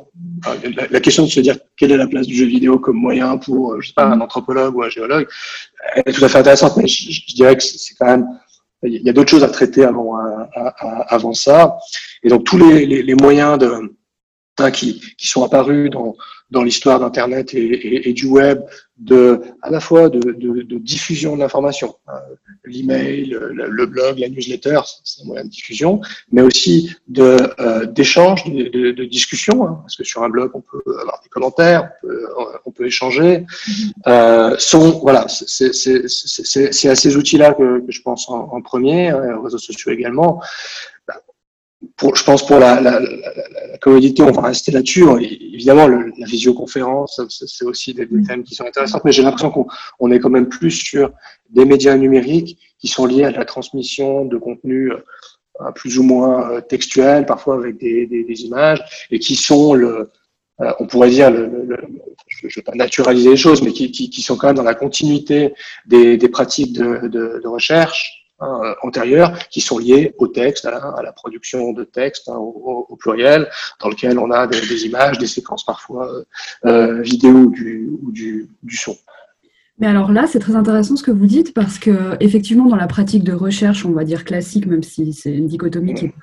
la, 0.90 1.00
question 1.00 1.24
de 1.24 1.30
se 1.30 1.40
dire 1.40 1.58
quelle 1.78 1.92
est 1.92 1.98
la 1.98 2.08
place 2.08 2.28
du 2.28 2.36
jeu 2.36 2.46
vidéo 2.46 2.80
comme 2.80 2.98
moyen 2.98 3.38
pour, 3.38 3.74
euh, 3.74 3.82
je 3.82 3.90
sais 3.90 3.94
pas, 3.94 4.06
un 4.06 4.22
anthropologue 4.22 4.76
ou 4.76 4.84
un 4.84 4.90
géologue, 4.90 5.28
elle 5.96 6.04
est 6.06 6.14
tout 6.14 6.26
à 6.26 6.30
fait 6.30 6.40
intéressante, 6.40 6.78
mais 6.78 6.88
je, 6.88 7.12
je 7.12 7.36
dirais 7.36 7.56
que 7.56 7.64
c'est 7.64 7.96
quand 7.96 8.06
même, 8.06 8.28
il 8.84 9.02
y 9.04 9.10
a 9.10 9.14
d'autres 9.14 9.30
choses 9.30 9.44
à 9.44 9.50
traiter 9.50 9.84
avant, 9.84 10.18
avant 10.56 11.34
ça, 11.34 11.78
et 12.24 12.30
donc 12.30 12.46
tous 12.46 12.58
les, 12.58 12.88
les, 12.88 13.04
les 13.04 13.14
moyens 13.14 13.60
de, 13.60 13.94
hein, 14.62 14.72
qui, 14.72 15.02
qui 15.18 15.28
sont 15.28 15.44
apparus 15.44 15.90
dans, 15.90 16.16
dans 16.52 16.64
l'histoire 16.64 17.00
d'Internet 17.00 17.54
et, 17.54 17.60
et, 17.60 18.10
et, 18.10 18.14
du 18.14 18.26
web, 18.26 18.62
de, 18.98 19.42
à 19.62 19.70
la 19.72 19.80
fois 19.80 20.10
de, 20.10 20.20
de, 20.20 20.62
de 20.62 20.78
diffusion 20.78 21.36
de 21.36 21.42
l'information. 21.42 21.96
Euh, 22.10 22.12
l'email, 22.66 23.26
le, 23.26 23.52
le, 23.52 23.86
blog, 23.86 24.20
la 24.20 24.30
newsletter, 24.30 24.82
c'est 25.04 25.24
un 25.24 25.26
moyen 25.26 25.46
de 25.46 25.50
diffusion, 25.50 26.02
mais 26.32 26.42
aussi 26.42 26.92
de 27.08 27.38
euh, 27.60 27.86
d'échange, 27.86 28.44
de, 28.46 28.92
de, 28.92 29.06
discussion, 29.06 29.66
hein, 29.66 29.80
parce 29.82 29.96
que 29.96 30.04
sur 30.04 30.24
un 30.24 30.30
blog, 30.30 30.52
on 30.54 30.62
peut 30.62 30.84
avoir 31.00 31.22
des 31.24 31.30
commentaires, 31.30 31.90
on 32.04 32.08
peut, 32.08 32.26
on 32.66 32.72
peut 32.72 32.86
échanger. 32.86 33.46
Euh, 34.08 34.56
sont, 34.60 35.00
voilà, 35.00 35.26
c'est 35.28 36.90
à 36.90 36.96
ces 36.96 37.18
outils-là 37.18 37.54
que, 37.54 37.80
que, 37.80 37.92
je 37.92 38.02
pense 38.02 38.30
en, 38.30 38.50
en 38.52 38.62
premier, 38.62 39.10
hein, 39.10 39.40
réseaux 39.44 39.58
sociaux 39.58 39.92
également, 39.92 40.42
pour, 41.96 42.16
je 42.16 42.24
pense 42.24 42.46
pour 42.46 42.60
la, 42.60 42.80
la, 42.80 43.02
commodité, 43.80 44.22
on 44.22 44.32
va 44.32 44.44
rester 44.44 44.72
là-dessus. 44.72 45.06
Évidemment, 45.20 45.88
la 45.88 46.26
visioconférence, 46.26 47.22
c'est 47.30 47.66
aussi 47.66 47.94
des, 47.94 48.08
thèmes 48.28 48.44
qui 48.44 48.56
sont 48.56 48.66
intéressants, 48.66 49.02
mais 49.04 49.12
j'ai 49.12 49.24
l'impression 49.24 49.50
qu'on 49.50 49.68
on 50.00 50.12
est 50.12 50.20
quand 50.20 50.30
même 50.30 50.48
plus 50.50 50.72
sur 50.72 51.12
des 51.50 51.66
médias 51.66 51.96
numériques 51.98 52.58
qui 52.80 52.88
sont 52.88 53.06
liés 53.06 53.24
à 53.24 53.32
la 53.32 53.46
transmission 53.46 54.26
de 54.26 54.38
contenu 54.38 54.92
euh, 54.92 55.72
plus 55.74 55.98
ou 55.98 56.04
moins 56.04 56.52
euh, 56.52 56.62
textuel, 56.62 57.26
parfois 57.26 57.56
avec 57.56 57.78
des, 57.78 58.44
images, 58.44 59.08
et 59.10 59.20
qui 59.20 59.36
sont 59.36 59.74
le, 59.74 60.12
euh, 60.62 60.72
on 60.80 60.86
pourrait 60.86 61.10
dire, 61.10 61.32
le, 61.32 61.48
le, 61.48 61.78
je 62.28 62.46
ne 62.46 62.52
vais 62.56 62.62
pas 62.62 62.76
naturaliser 62.76 63.32
les 63.32 63.38
choses, 63.38 63.62
mais 63.62 63.72
qui, 63.72 64.22
sont 64.22 64.38
quand 64.38 64.48
même 64.48 64.56
dans 64.56 64.64
la 64.64 64.76
continuité 64.76 65.54
des, 65.88 66.18
pratiques 66.30 66.74
de 66.74 67.48
recherche 67.48 68.21
hein, 68.42 68.76
antérieures 68.82 69.38
qui 69.50 69.62
sont 69.62 69.78
liées 69.78 70.14
au 70.18 70.28
texte, 70.28 70.66
à 70.66 70.72
la, 70.72 70.78
à 70.78 71.02
la 71.02 71.12
production 71.12 71.72
de 71.74 71.84
texte 71.84 72.30
hein, 72.30 72.36
au, 72.38 72.96
pluriel, 73.00 73.50
dans 73.80 73.90
lequel 73.90 74.20
on 74.20 74.32
a 74.32 74.48
des, 74.48 74.86
images, 74.86 75.18
des 75.18 75.28
séquences 75.28 75.66
parfois 75.66 76.12
euh, 76.66 77.02
vidéo 77.02 77.52
ou 78.04 78.12
du 78.12 78.50
son. 78.72 78.98
Mais 79.80 79.88
alors 79.88 80.12
là, 80.12 80.28
c'est 80.28 80.40
très 80.40 80.56
intéressant 80.56 80.96
ce 80.96 81.02
que 81.02 81.12
vous 81.12 81.26
dites 81.26 81.54
parce 81.54 81.80
que 81.80 82.16
effectivement, 82.20 82.68
dans 82.68 82.76
la 82.76 82.88
pratique 82.88 83.24
de 83.24 83.34
recherche, 83.34 83.84
on 83.86 83.92
va 83.92 84.04
dire 84.04 84.26
classique, 84.26 84.68
même 84.68 84.84
si 84.84 85.12
c'est 85.14 85.34
une 85.34 85.48
dichotomie 85.48 85.96
qui 85.96 86.06
est 86.06 86.14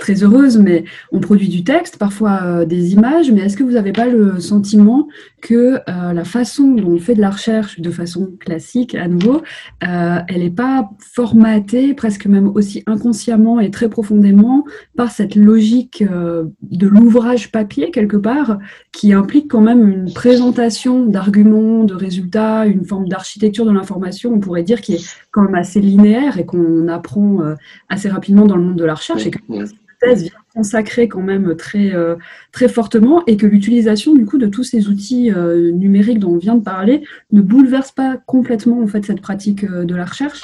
très 0.00 0.22
heureuse, 0.22 0.58
mais 0.58 0.84
on 1.12 1.20
produit 1.20 1.48
du 1.48 1.64
texte, 1.64 1.96
parfois 1.96 2.40
euh, 2.42 2.64
des 2.66 2.92
images. 2.92 3.32
Mais 3.32 3.40
est-ce 3.40 3.56
que 3.56 3.62
vous 3.62 3.72
n'avez 3.72 3.92
pas 3.92 4.06
le 4.06 4.38
sentiment 4.38 5.08
que 5.40 5.78
euh, 5.88 6.12
la 6.12 6.24
façon 6.24 6.72
dont 6.72 6.90
on 6.90 6.98
fait 6.98 7.14
de 7.14 7.22
la 7.22 7.30
recherche, 7.30 7.80
de 7.80 7.90
façon 7.90 8.32
classique 8.38 8.94
à 8.94 9.08
nouveau, 9.08 9.40
euh, 9.82 10.18
elle 10.28 10.40
n'est 10.40 10.50
pas 10.50 10.90
formatée, 10.98 11.94
presque 11.94 12.26
même 12.26 12.48
aussi 12.54 12.82
inconsciemment 12.86 13.60
et 13.60 13.70
très 13.70 13.88
profondément, 13.88 14.66
par 14.94 15.10
cette 15.10 15.36
logique 15.36 16.04
de 16.04 16.86
l'ouvrage 16.86 17.50
papier 17.50 17.90
quelque 17.90 18.16
part, 18.18 18.58
qui 18.92 19.14
implique 19.14 19.50
quand 19.50 19.62
même 19.62 19.88
une 19.88 20.12
présentation 20.12 21.06
d'arguments, 21.06 21.84
de 21.84 21.94
résultats 21.94 22.63
une 22.66 22.84
forme 22.84 23.08
d'architecture 23.08 23.64
de 23.64 23.70
l'information, 23.70 24.32
on 24.32 24.40
pourrait 24.40 24.62
dire, 24.62 24.80
qui 24.80 24.94
est 24.94 25.04
quand 25.30 25.42
même 25.42 25.54
assez 25.54 25.80
linéaire 25.80 26.38
et 26.38 26.46
qu'on 26.46 26.88
apprend 26.88 27.40
euh, 27.40 27.54
assez 27.88 28.08
rapidement 28.08 28.46
dans 28.46 28.56
le 28.56 28.62
monde 28.62 28.76
de 28.76 28.84
la 28.84 28.94
recherche, 28.94 29.26
et 29.26 29.30
que 29.30 29.38
la 29.48 29.64
thèse 30.00 30.22
vient 30.22 30.32
consacrer 30.54 31.08
quand 31.08 31.22
même 31.22 31.56
très, 31.56 31.94
euh, 31.94 32.16
très 32.52 32.68
fortement, 32.68 33.24
et 33.26 33.36
que 33.36 33.46
l'utilisation 33.46 34.14
du 34.14 34.24
coup 34.24 34.38
de 34.38 34.46
tous 34.46 34.64
ces 34.64 34.88
outils 34.88 35.32
euh, 35.32 35.70
numériques 35.70 36.18
dont 36.18 36.32
on 36.32 36.38
vient 36.38 36.54
de 36.54 36.62
parler 36.62 37.02
ne 37.32 37.40
bouleverse 37.40 37.92
pas 37.92 38.18
complètement 38.26 38.80
en 38.80 38.86
fait 38.86 39.04
cette 39.04 39.20
pratique 39.20 39.64
de 39.64 39.94
la 39.94 40.04
recherche. 40.04 40.42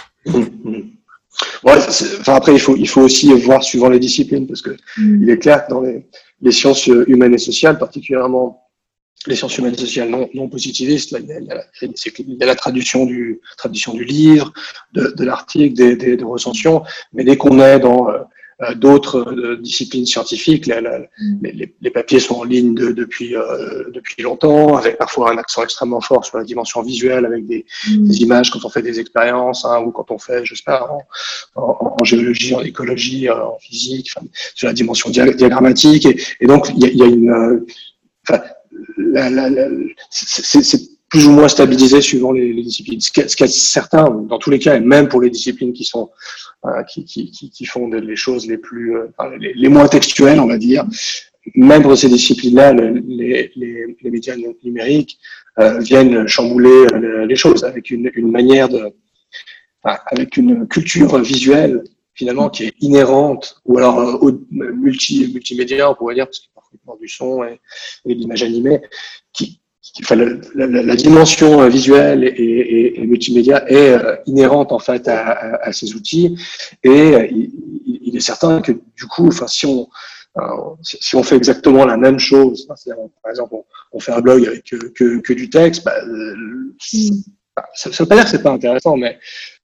Ouais, 1.63 1.77
enfin 2.21 2.35
après, 2.35 2.55
il 2.55 2.61
faut, 2.61 2.77
il 2.77 2.89
faut 2.89 3.03
aussi 3.03 3.33
voir 3.35 3.63
suivant 3.63 3.89
les 3.89 4.01
disciplines, 4.01 4.47
parce 4.47 4.63
que 4.63 4.71
mm. 4.99 5.23
il 5.23 5.31
est 5.31 5.39
clair 5.39 5.67
que 5.67 5.71
dans 5.71 5.81
les, 5.81 6.07
les, 6.43 6.53
sciences 6.53 6.87
humaines 6.87 7.35
et 7.35 7.39
sociales, 7.39 7.79
particulièrement 7.79 8.70
les 9.27 9.37
sciences 9.37 9.59
humaines 9.59 9.75
et 9.75 9.79
sociales 9.79 10.09
non, 10.09 10.29
non 10.35 10.49
positivistes, 10.49 11.11
là, 11.13 11.19
il, 11.19 11.27
y 11.27 11.33
a, 11.33 11.39
il, 11.39 11.47
y 11.47 11.53
a, 11.53 11.63
il, 11.83 12.37
y 12.37 12.43
a, 12.43 12.47
la 12.47 12.55
traduction 12.55 13.05
du, 13.05 13.41
traduction 13.59 13.93
du 13.93 14.05
livre, 14.05 14.53
de, 14.93 15.13
de 15.17 15.25
l'article, 15.25 15.75
des, 15.75 15.97
des, 15.97 16.17
des, 16.17 16.25
recensions, 16.25 16.83
mais 17.13 17.25
dès 17.25 17.37
qu'on 17.37 17.61
est 17.61 17.81
dans 17.81 18.11
euh, 18.11 18.19
euh, 18.63 18.75
d'autres 18.75 19.33
euh, 19.33 19.57
disciplines 19.57 20.05
scientifiques. 20.05 20.69
Mm. 20.69 21.39
les, 21.43 21.75
les, 21.81 21.91
papiers 21.91 22.21
sont 22.21 22.35
en 22.35 22.45
ligne 22.45 22.75
de, 22.75 22.93
depuis, 22.93 23.35
euh, 23.35 23.85
depuis 23.91 24.23
longtemps, 24.23 24.77
avec 24.77 24.99
parfois 24.99 25.33
un 25.33 25.39
accent 25.39 25.63
extrêmement 25.63 26.03
fort 26.03 26.27
sur 26.27 26.37
la 26.37 26.45
dimension 26.45 26.83
visuelle, 26.83 27.25
avec 27.25 27.47
des, 27.47 27.65
mm. 27.89 28.07
des 28.07 28.17
images 28.21 28.51
quand 28.51 28.63
on 28.67 28.69
fait 28.69 28.83
des 28.83 29.01
expériences, 29.01 29.65
hein, 29.65 29.83
ou 29.87 29.93
quand 29.93 30.11
on 30.11 30.19
fait, 30.19 30.45
je 30.45 30.55
sais 30.55 30.63
pas, 30.67 30.87
en, 30.91 31.63
en, 31.63 31.97
en 32.01 32.05
géologie, 32.05 32.55
en 32.55 32.61
écologie, 32.61 33.31
en 33.31 33.57
physique, 33.61 34.11
enfin, 34.15 34.27
sur 34.55 34.69
la 34.69 34.75
dimension 34.75 35.09
diagrammatique. 35.09 36.05
Et, 36.05 36.21
et 36.41 36.47
donc, 36.47 36.69
il 36.77 36.81
y 36.81 36.85
a, 36.85 36.89
y 36.93 37.03
a, 37.03 37.07
une... 37.07 37.65
Enfin, 38.29 38.43
c'est 40.11 40.81
plus 41.11 41.27
ou 41.27 41.33
moins 41.33 41.49
stabilisé 41.49 42.01
suivant 42.01 42.33
les, 42.33 42.55
disciplines. 42.63 43.01
Ce 43.01 43.11
qui 43.11 43.21
est 43.21 43.49
certain, 43.49 44.09
dans 44.11 44.39
tous 44.39 44.51
les 44.51 44.61
cas, 44.61 44.77
et 44.77 44.81
même 44.81 45.09
pour 45.09 45.21
les 45.21 45.29
disciplines 45.29 45.73
qui 45.73 45.85
sont 45.85 46.11
euh, 46.67 46.83
qui, 46.85 47.05
qui, 47.05 47.31
qui, 47.31 47.65
font 47.67 47.89
les 47.89 48.17
choses 48.17 48.47
les 48.47 48.59
plus, 48.59 48.97
euh, 48.97 49.09
les, 49.39 49.69
moins 49.69 49.89
textuelles, 49.89 50.39
on 50.39 50.47
va 50.47 50.57
dire. 50.57 50.85
Même 51.57 51.83
dans 51.83 51.97
ces 51.97 52.09
disciplines-là, 52.09 52.75
les, 52.75 53.51
les, 53.57 54.11
médias 54.11 54.37
numériques 54.63 55.19
euh, 55.59 55.79
viennent 55.79 56.29
chambouler 56.29 56.87
les 57.27 57.37
choses 57.37 57.65
avec 57.65 57.91
une, 57.91 58.11
une 58.15 58.31
manière 58.31 58.69
de, 58.69 58.93
avec 59.83 60.37
une 60.37 60.69
culture 60.69 61.19
visuelle 61.19 61.83
finalement 62.15 62.51
qui 62.51 62.65
est 62.65 62.75
inhérente, 62.81 63.61
ou 63.65 63.79
alors 63.79 64.23
multi, 64.51 65.31
multimédia, 65.33 65.91
on 65.91 65.95
pourrait 65.95 66.15
dire, 66.15 66.27
parce 66.27 66.41
qu'il 66.41 66.51
du 67.01 67.09
son 67.09 67.45
et, 67.45 67.61
et 68.07 68.15
de 68.15 68.21
l'image 68.21 68.43
animée, 68.43 68.81
qui, 69.33 69.61
enfin, 70.03 70.17
la, 70.17 70.27
la, 70.55 70.83
la, 70.83 70.97
dimension 70.97 71.63
euh, 71.63 71.69
visuelle 71.69 72.25
et, 72.25 72.29
et, 72.29 73.01
et 73.01 73.07
multimédia 73.07 73.69
est 73.71 73.91
euh, 73.91 74.17
inhérente 74.27 74.73
en 74.73 74.79
fait 74.79 75.09
à, 75.09 75.31
à, 75.31 75.69
à 75.69 75.73
ces 75.73 75.95
outils 75.95 76.37
et 76.83 76.89
euh, 76.89 77.27
il, 77.31 77.51
il, 78.03 78.17
est 78.17 78.21
certain 78.21 78.61
que 78.61 78.73
du 78.73 79.07
coup, 79.07 79.29
enfin, 79.29 79.47
si 79.47 79.67
on 79.67 79.89
si 80.83 81.17
on 81.17 81.25
fait 81.25 81.37
exactement 81.37 81.85
la 81.85 81.97
même 81.97 82.21
chose, 82.21 82.69
par 82.69 82.77
exemple, 83.31 83.53
on, 83.53 83.65
on, 83.93 83.99
fait 83.99 84.13
un 84.13 84.21
blog 84.21 84.47
avec 84.47 84.63
que, 84.65 84.77
que, 84.77 85.19
que 85.19 85.33
du 85.33 85.51
texte, 85.51 85.85
bah, 85.85 86.01
mm. 86.07 86.71
ça 87.75 87.91
ne 87.91 87.95
veut 87.95 88.07
pas 88.07 88.15
dire 88.15 88.25
que 88.25 88.31
c'est 88.31 88.43
pas 88.43 88.53
intéressant, 88.53 88.97
mais 88.97 89.19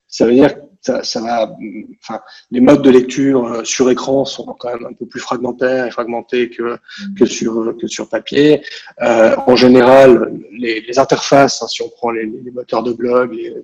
ça 0.09 0.27
veut 0.27 0.35
dire 0.35 0.57
ça, 0.87 1.03
ça 1.03 1.21
va, 1.21 1.57
enfin, 2.01 2.21
les 2.53 2.61
modes 2.61 2.83
de 2.83 2.91
lecture 2.91 3.45
euh, 3.45 3.65
sur 3.65 3.91
écran 3.91 4.25
sont 4.25 4.45
quand 4.59 4.73
même 4.73 4.87
un 4.87 4.93
peu 4.93 5.07
plus 5.07 5.21
fragmentaires 5.21 5.87
et 5.87 5.91
fragmentés 5.91 6.49
que, 6.49 6.79
que 7.19 7.27
sur, 7.27 7.77
que 7.77 7.89
sur 7.89 8.09
papier. 8.09 8.63
Euh, 9.03 9.35
en 9.49 9.57
général, 9.57 10.33
les, 10.53 10.81
les 10.83 10.99
interfaces, 10.99 11.61
hein, 11.61 11.67
si 11.67 11.83
on 11.83 11.89
prend 11.89 12.11
les, 12.11 12.27
les, 12.27 12.51
moteurs 12.53 12.85
de 12.85 12.93
blog, 12.93 13.33
les, 13.35 13.55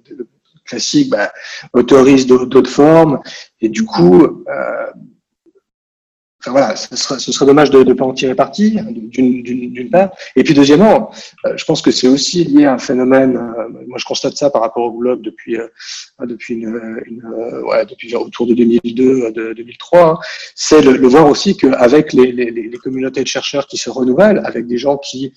classiques, 0.64 1.10
bah, 1.10 1.32
autorisent 1.72 2.26
d'autres 2.26 2.70
formes. 2.70 3.20
Et 3.60 3.68
du 3.68 3.84
coup, 3.84 4.24
euh, 4.24 4.86
Voilà, 6.46 6.74
ce 6.74 6.96
serait, 6.96 7.46
dommage 7.46 7.70
de 7.70 7.84
ne 7.84 7.92
pas 7.92 8.04
en 8.04 8.12
tirer 8.12 8.34
parti, 8.34 8.76
hein, 8.78 8.86
d'une 8.90 9.90
part. 9.90 10.10
Et 10.34 10.42
puis 10.42 10.54
deuxièmement, 10.54 11.12
euh, 11.46 11.56
je 11.56 11.64
pense 11.64 11.82
que 11.82 11.92
c'est 11.92 12.08
aussi 12.08 12.44
lié 12.44 12.64
à 12.64 12.74
un 12.74 12.78
phénomène. 12.78 13.36
Euh, 13.36 13.68
moi, 13.86 13.98
je 13.98 14.04
constate 14.04 14.36
ça 14.36 14.50
par 14.50 14.62
rapport 14.62 14.84
au 14.84 14.98
blog 14.98 15.22
depuis 15.22 15.56
euh, 15.56 15.68
depuis 16.20 16.54
une, 16.54 17.22
depuis 17.88 18.14
autour 18.16 18.46
de 18.46 18.54
2002, 18.54 19.32
de 19.32 19.52
2003. 19.52 20.00
Hein. 20.00 20.18
c'est 20.54 20.82
le, 20.82 21.06
voir 21.06 21.26
aussi 21.26 21.56
qu'avec 21.56 22.12
les, 22.12 22.32
les, 22.32 22.50
les, 22.50 22.78
communautés 22.78 23.22
de 23.22 23.28
chercheurs 23.28 23.66
qui 23.66 23.76
se 23.76 23.90
renouvellent, 23.90 24.42
avec 24.44 24.66
des 24.66 24.78
gens 24.78 24.96
qui 24.96 25.32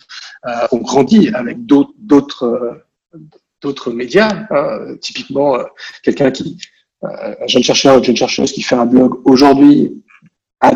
ont 0.71 0.77
grandi 0.77 1.29
avec 1.33 1.65
d'autres 1.65 2.81
d'autres 3.61 3.91
médias, 3.91 4.47
hein, 4.49 4.95
typiquement 5.01 5.57
quelqu'un 6.03 6.31
qui 6.31 6.57
un 7.03 7.47
jeune 7.47 7.63
chercheur, 7.63 7.97
une 7.97 8.03
jeune 8.03 8.15
chercheuse 8.15 8.51
qui 8.51 8.61
fait 8.63 8.75
un 8.75 8.85
blog 8.85 9.21
aujourd'hui 9.25 10.04
à, 10.65 10.73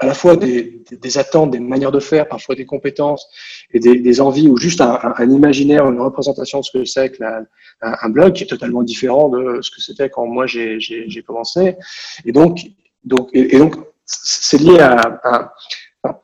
à 0.00 0.06
la 0.06 0.14
fois 0.14 0.36
des, 0.36 0.82
attentes, 1.16 1.50
des 1.50 1.60
manières 1.60 1.92
de 1.92 2.00
faire, 2.00 2.28
parfois 2.28 2.54
des 2.54 2.66
compétences 2.66 3.26
et 3.72 3.80
des, 3.80 4.20
envies 4.20 4.48
ou 4.48 4.56
juste 4.56 4.80
un, 4.80 4.98
un, 5.16 5.30
imaginaire, 5.30 5.86
une 5.90 6.00
représentation 6.00 6.60
de 6.60 6.64
ce 6.64 6.70
que 6.70 6.84
c'est 6.84 7.10
que 7.10 7.22
la, 7.22 7.42
un, 7.80 8.08
blog 8.08 8.34
qui 8.34 8.44
est 8.44 8.46
totalement 8.46 8.82
différent 8.82 9.28
de 9.28 9.60
ce 9.62 9.70
que 9.70 9.80
c'était 9.80 10.10
quand 10.10 10.26
moi 10.26 10.46
j'ai 10.46 11.24
commencé. 11.26 11.76
Et 12.24 12.32
donc, 12.32 12.60
donc, 13.04 13.30
et, 13.32 13.58
donc 13.58 13.76
c'est 14.04 14.60
lié 14.60 14.78
à, 14.80 15.52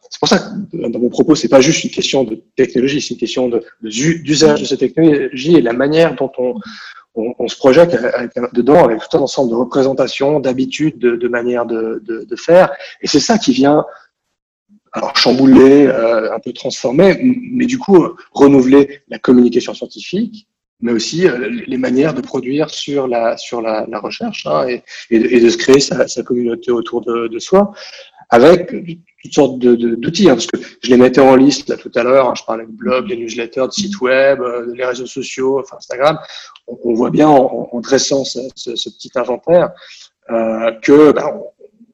c'est 0.08 0.18
pour 0.20 0.28
ça 0.28 0.38
que 0.38 0.88
dans 0.88 1.00
mon 1.00 1.08
propos, 1.08 1.34
c'est 1.34 1.48
pas 1.48 1.60
juste 1.60 1.82
une 1.82 1.90
question 1.90 2.22
de 2.22 2.40
technologie, 2.54 3.00
c'est 3.00 3.14
une 3.14 3.20
question 3.20 3.50
d'usage 3.82 4.58
de, 4.58 4.62
de 4.62 4.68
cette 4.68 4.78
technologie 4.78 5.56
et 5.56 5.60
la 5.60 5.72
manière 5.72 6.14
dont 6.14 6.30
on, 6.38 6.54
on, 7.14 7.34
on, 7.38 7.48
se 7.48 7.56
projette 7.56 7.94
avec, 7.94 8.32
dedans 8.54 8.84
avec 8.84 9.00
tout 9.00 9.16
un 9.16 9.20
ensemble 9.20 9.50
de 9.50 9.54
représentations, 9.54 10.40
d'habitudes, 10.40 10.98
de, 10.98 11.16
de 11.16 11.28
manières 11.28 11.66
de, 11.66 12.02
de, 12.04 12.24
de, 12.24 12.36
faire. 12.36 12.72
Et 13.00 13.06
c'est 13.06 13.20
ça 13.20 13.38
qui 13.38 13.52
vient 13.52 13.84
alors 14.92 15.16
chambouler, 15.16 15.86
euh, 15.86 16.34
un 16.34 16.38
peu 16.38 16.52
transformer, 16.52 17.18
mais 17.22 17.66
du 17.66 17.78
coup 17.78 18.06
renouveler 18.32 19.00
la 19.08 19.18
communication 19.18 19.72
scientifique, 19.72 20.46
mais 20.80 20.92
aussi 20.92 21.26
euh, 21.26 21.48
les 21.66 21.78
manières 21.78 22.12
de 22.12 22.20
produire 22.20 22.68
sur 22.68 23.08
la 23.08 23.36
sur 23.38 23.62
la, 23.62 23.86
la 23.88 23.98
recherche 23.98 24.46
hein, 24.46 24.66
et, 24.68 24.82
et, 25.10 25.40
de 25.40 25.48
se 25.48 25.56
créer 25.56 25.80
sa, 25.80 26.06
sa 26.08 26.22
communauté 26.22 26.70
autour 26.70 27.00
de, 27.00 27.28
de 27.28 27.38
soi 27.38 27.72
avec 28.28 28.74
toutes 29.22 29.34
sortes 29.34 29.58
d'outils, 29.58 30.28
hein, 30.28 30.34
parce 30.34 30.46
que 30.46 30.58
je 30.82 30.90
les 30.90 30.96
mettais 30.96 31.20
en 31.20 31.36
liste 31.36 31.68
là 31.68 31.76
tout 31.76 31.92
à 31.94 32.02
l'heure, 32.02 32.28
hein, 32.28 32.34
je 32.36 32.42
parlais 32.44 32.66
de 32.66 32.70
blog, 32.70 33.08
de 33.08 33.14
newsletters, 33.14 33.66
de 33.66 33.72
sites 33.72 34.00
web, 34.00 34.40
euh, 34.40 34.74
les 34.74 34.84
réseaux 34.84 35.06
sociaux, 35.06 35.60
enfin 35.60 35.76
Instagram, 35.76 36.18
on, 36.66 36.78
on 36.84 36.94
voit 36.94 37.10
bien 37.10 37.28
en, 37.28 37.68
en 37.70 37.80
dressant 37.80 38.24
ce, 38.24 38.40
ce, 38.56 38.74
ce, 38.74 38.90
petit 38.90 39.10
inventaire 39.14 39.70
euh, 40.30 40.72
que 40.82 41.12
ben, 41.12 41.26
on, 41.34 41.44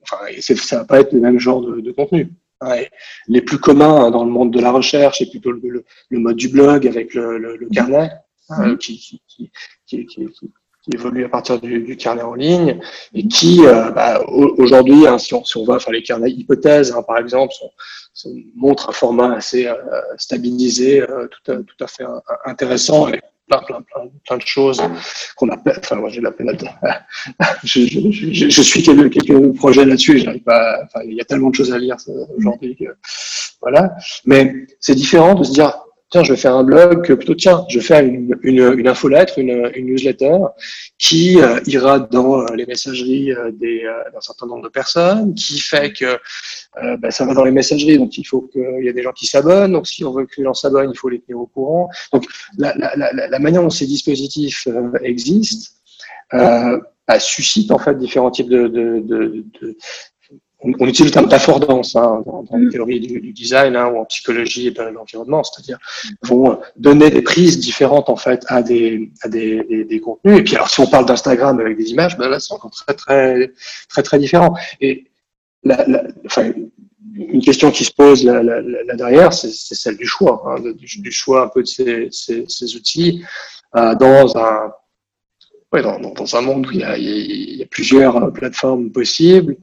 enfin, 0.02 0.24
ça 0.40 0.78
va 0.78 0.84
pas 0.84 1.00
être 1.00 1.12
le 1.12 1.20
même 1.20 1.38
genre 1.38 1.60
de, 1.60 1.80
de 1.80 1.92
contenu. 1.92 2.32
Hein, 2.60 2.82
les 3.28 3.42
plus 3.42 3.58
communs 3.58 4.10
dans 4.10 4.24
le 4.24 4.30
monde 4.30 4.52
de 4.52 4.60
la 4.60 4.72
recherche, 4.72 5.18
c'est 5.18 5.30
plutôt 5.30 5.52
le, 5.52 5.84
le, 6.08 6.18
mode 6.18 6.36
du 6.36 6.48
blog 6.48 6.86
avec 6.86 7.14
le, 7.14 7.38
le 7.38 7.68
carnet, 7.68 8.10
hein, 8.48 8.76
qui, 8.76 8.98
qui, 8.98 9.50
qui, 9.86 10.06
qui, 10.06 10.28
évolue 10.92 11.24
à 11.24 11.28
partir 11.28 11.60
du, 11.60 11.80
du, 11.80 11.96
carnet 11.96 12.22
en 12.22 12.34
ligne 12.34 12.80
et 13.14 13.26
qui, 13.26 13.66
euh, 13.66 13.90
bah, 13.90 14.22
aujourd'hui, 14.26 15.06
hein, 15.06 15.18
si, 15.18 15.34
on, 15.34 15.44
si 15.44 15.56
on 15.56 15.64
va 15.64 15.78
faire 15.78 15.92
les 15.92 16.02
carnets 16.02 16.30
hypothèses, 16.30 16.92
hein, 16.92 17.02
par 17.02 17.18
exemple, 17.18 17.52
sont, 17.52 17.70
sont, 18.12 18.34
montrent 18.56 18.90
un 18.90 18.92
format 18.92 19.34
assez 19.34 19.66
euh, 19.66 19.74
stabilisé, 20.16 21.02
euh, 21.02 21.28
tout, 21.28 21.52
à, 21.52 21.56
tout 21.56 21.84
à 21.84 21.86
fait 21.86 22.04
intéressant 22.44 23.06
avec 23.06 23.22
plein, 23.48 23.60
plein, 23.60 23.82
plein, 23.82 24.08
plein 24.26 24.36
de 24.36 24.42
choses 24.42 24.82
qu'on 25.36 25.48
appelle, 25.48 25.78
enfin, 25.78 25.96
moi 25.96 26.10
j'ai 26.10 26.20
la 26.20 26.30
peine 26.30 26.50
je, 27.64 27.80
je, 27.80 28.10
je, 28.10 28.48
je, 28.50 28.62
suis 28.62 28.82
quelques, 28.82 29.10
quelques 29.10 29.56
projets 29.56 29.86
là-dessus, 29.86 30.18
j'arrive 30.18 30.42
pas, 30.42 30.80
enfin, 30.84 31.00
il 31.06 31.14
y 31.14 31.20
a 31.20 31.24
tellement 31.24 31.48
de 31.48 31.54
choses 31.54 31.72
à 31.72 31.78
lire 31.78 31.96
aujourd'hui 32.36 32.76
voilà. 33.60 33.94
Mais 34.24 34.66
c'est 34.80 34.94
différent 34.94 35.34
de 35.34 35.44
se 35.44 35.52
dire, 35.52 35.72
tiens, 36.10 36.22
je 36.22 36.32
vais 36.32 36.38
faire 36.38 36.56
un 36.56 36.64
blog, 36.64 37.14
plutôt, 37.14 37.34
tiens, 37.34 37.64
je 37.68 37.78
vais 37.78 37.84
faire 37.84 38.04
une, 38.04 38.34
une, 38.42 38.78
une 38.78 38.88
infolettre, 38.88 39.38
une, 39.38 39.70
une 39.74 39.86
newsletter 39.86 40.38
qui 40.98 41.40
euh, 41.40 41.60
ira 41.66 42.00
dans 42.00 42.40
euh, 42.40 42.54
les 42.54 42.66
messageries 42.66 43.32
euh, 43.32 43.50
d'un 43.50 44.20
certain 44.20 44.46
nombre 44.46 44.64
de 44.64 44.68
personnes, 44.68 45.34
qui 45.34 45.60
fait 45.60 45.92
que 45.92 46.18
ben, 46.98 47.10
ça 47.10 47.24
va 47.24 47.34
dans 47.34 47.44
les 47.44 47.50
messageries, 47.50 47.98
donc 47.98 48.16
il 48.16 48.24
faut 48.24 48.42
qu'il 48.42 48.84
y 48.84 48.88
ait 48.88 48.92
des 48.92 49.02
gens 49.02 49.12
qui 49.12 49.26
s'abonnent, 49.26 49.72
donc 49.72 49.86
si 49.86 50.04
on 50.04 50.12
veut 50.12 50.26
que 50.26 50.34
les 50.38 50.44
gens 50.44 50.54
s'abonnent, 50.54 50.90
il 50.92 50.98
faut 50.98 51.08
les 51.08 51.20
tenir 51.20 51.40
au 51.40 51.46
courant. 51.46 51.90
Donc 52.12 52.24
la, 52.56 52.74
la, 52.76 53.12
la, 53.12 53.38
manière 53.38 53.62
dont 53.62 53.70
ces 53.70 53.86
dispositifs 53.86 54.68
existent, 55.02 55.72
bah, 56.32 57.18
suscite 57.18 57.70
en 57.70 57.78
fait 57.78 57.98
différents 57.98 58.30
types 58.30 58.48
de, 58.48 58.68
de, 58.68 59.00
de, 59.00 59.76
on, 60.60 60.72
on, 60.78 60.86
utilise 60.86 61.06
le 61.06 61.10
terme 61.10 61.28
d'affordance 61.28 61.94
hein, 61.96 62.22
dans, 62.26 62.42
dans, 62.42 62.56
les 62.56 62.66
mm. 62.66 62.70
théories 62.70 63.00
du, 63.00 63.20
du 63.20 63.32
design 63.32 63.76
hein, 63.76 63.86
ou 63.88 63.98
en 63.98 64.04
psychologie 64.04 64.68
et 64.68 64.70
de 64.70 64.82
l'environnement, 64.82 65.42
c'est-à-dire 65.44 65.78
vont 66.22 66.58
donner 66.76 67.10
des 67.10 67.22
prises 67.22 67.58
différentes 67.58 68.08
en 68.08 68.16
fait 68.16 68.44
à 68.48 68.62
des 68.62 69.10
à 69.22 69.28
des, 69.28 69.62
des, 69.64 69.84
des 69.84 70.00
contenus. 70.00 70.38
Et 70.38 70.42
puis 70.42 70.56
alors 70.56 70.68
si 70.68 70.80
on 70.80 70.86
parle 70.86 71.06
d'Instagram 71.06 71.60
avec 71.60 71.76
des 71.76 71.90
images, 71.90 72.16
ben 72.18 72.28
là 72.28 72.40
c'est 72.40 72.52
encore 72.52 72.70
très 72.70 72.94
très 72.94 73.52
très 73.88 74.02
très 74.02 74.18
différent. 74.18 74.54
Et 74.80 75.04
la, 75.62 75.86
la, 75.86 76.04
enfin, 76.26 76.52
une 77.16 77.42
question 77.42 77.70
qui 77.70 77.84
se 77.84 77.92
pose 77.92 78.24
là, 78.24 78.42
là, 78.42 78.60
là 78.60 78.94
derrière, 78.94 79.32
c'est 79.32 79.50
celle 79.50 79.96
du 79.96 80.06
choix, 80.06 80.42
hein, 80.46 80.60
du, 80.60 81.00
du, 81.00 81.10
choix 81.10 81.44
un 81.44 81.48
peu 81.48 81.62
de 81.62 81.66
ces, 81.66 82.08
ces, 82.10 82.44
ces 82.48 82.76
outils 82.76 83.24
euh, 83.76 83.94
dans 83.96 84.36
un 84.36 84.72
ouais, 85.72 85.82
dans, 85.82 85.98
dans, 85.98 86.36
un 86.36 86.40
monde 86.40 86.66
où 86.66 86.70
il 86.72 86.80
y, 86.80 86.84
a, 86.84 86.96
il 86.96 87.56
y 87.56 87.62
a 87.62 87.66
plusieurs 87.66 88.32
plateformes 88.32 88.90
possibles 88.90 89.56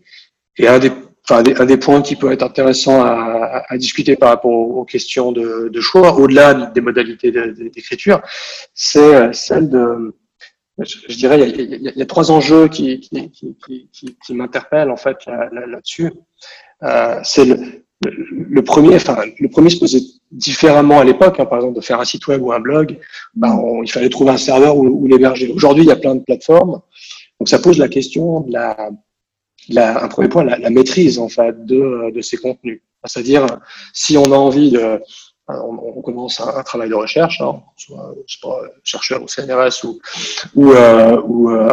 et 0.58 0.68
un 0.68 0.80
des, 0.80 0.92
enfin, 1.28 1.44
un 1.58 1.66
des 1.66 1.78
points 1.78 2.02
qui 2.02 2.16
peut 2.16 2.32
être 2.32 2.44
intéressant 2.44 3.04
à, 3.04 3.64
à 3.68 3.78
discuter 3.78 4.16
par 4.16 4.30
rapport 4.30 4.52
aux, 4.52 4.86
questions 4.86 5.32
de, 5.32 5.70
de 5.70 5.82
choix, 5.82 6.14
au-delà 6.14 6.54
des 6.54 6.82
modalités 6.82 7.32
d'écriture, 7.32 8.22
c'est 8.74 9.16
euh, 9.16 9.34
celle 9.34 9.70
de 9.70 10.16
je, 10.80 11.16
dirais, 11.16 11.50
il 11.50 11.92
y, 11.96 12.02
a, 12.02 12.06
trois 12.06 12.32
enjeux 12.32 12.68
qui, 12.68 13.00
qui, 13.00 13.32
qui, 13.32 14.18
qui 14.26 14.34
m'interpellent 14.34 14.92
en 14.92 14.98
fait 14.98 15.18
là-dessus. 15.26 16.12
Euh, 16.84 17.20
c'est 17.24 17.46
le, 17.46 17.86
le, 18.32 18.62
premier, 18.62 18.96
enfin, 18.96 19.24
le 19.40 19.48
premier 19.48 19.70
se 19.70 19.80
posait 19.80 20.02
différemment 20.32 21.00
à 21.00 21.06
l'époque. 21.06 21.40
Hein, 21.40 21.46
par 21.46 21.60
exemple, 21.60 21.76
de 21.76 21.82
faire 21.82 22.00
un 22.00 22.06
site 22.06 22.28
web 22.28 22.42
ou 22.42 22.52
un 22.52 22.60
blog, 22.60 23.00
ben, 23.36 23.58
il 23.84 23.92
fallait 23.92 24.10
trouver 24.10 24.32
un 24.32 24.38
serveur 24.38 24.76
où, 24.76 25.08
l'héberger. 25.08 25.52
Aujourd'hui, 25.54 25.84
il 25.86 25.88
y 25.88 25.94
a 25.94 25.96
plein 25.96 26.16
de 26.16 26.24
plateformes, 26.24 26.82
donc 27.40 27.48
ça 27.48 27.60
pose 27.60 27.78
la 27.78 27.88
question 27.88 28.42
de 28.42 28.52
la, 28.52 28.90
la 29.70 30.04
un 30.04 30.08
premier 30.08 30.30
point, 30.30 30.44
la, 30.44 30.58
la, 30.58 30.70
maîtrise 30.70 31.20
en 31.20 31.30
fait 31.30 31.66
de, 31.66 32.12
de 32.12 32.22
ces 32.22 32.38
contenus. 32.38 32.82
C'est-à-dire, 33.06 33.46
si 33.94 34.18
on 34.18 34.26
a 34.26 34.36
envie 34.36 34.72
de 34.72 35.00
on, 35.48 36.02
commence 36.02 36.40
un, 36.40 36.64
travail 36.64 36.90
de 36.90 36.96
recherche, 36.96 37.40
hein, 37.42 37.62
soit 37.78 38.16
pas, 38.42 38.62
chercheur 38.84 39.22
au 39.22 39.28
CNRS 39.28 39.84
ou, 39.84 40.00
ou, 40.56 40.72
euh, 40.72 41.22
ou 41.22 41.52
euh, 41.52 41.70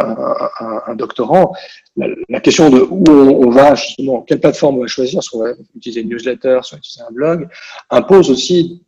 un, 0.59 0.81
un, 0.87 0.95
doctorant, 0.95 1.53
la, 1.97 2.39
question 2.39 2.69
de 2.69 2.81
où 2.81 3.03
on, 3.09 3.49
va 3.49 3.73
justement, 3.75 4.21
quelle 4.21 4.39
plateforme 4.39 4.77
on 4.77 4.81
va 4.81 4.87
choisir, 4.87 5.23
soit 5.23 5.39
on 5.39 5.43
va 5.43 5.51
utiliser 5.75 6.01
une 6.01 6.09
newsletter, 6.09 6.59
soit 6.61 6.77
utiliser 6.77 7.01
un 7.07 7.11
blog, 7.11 7.49
impose 7.89 8.29
aussi, 8.29 8.83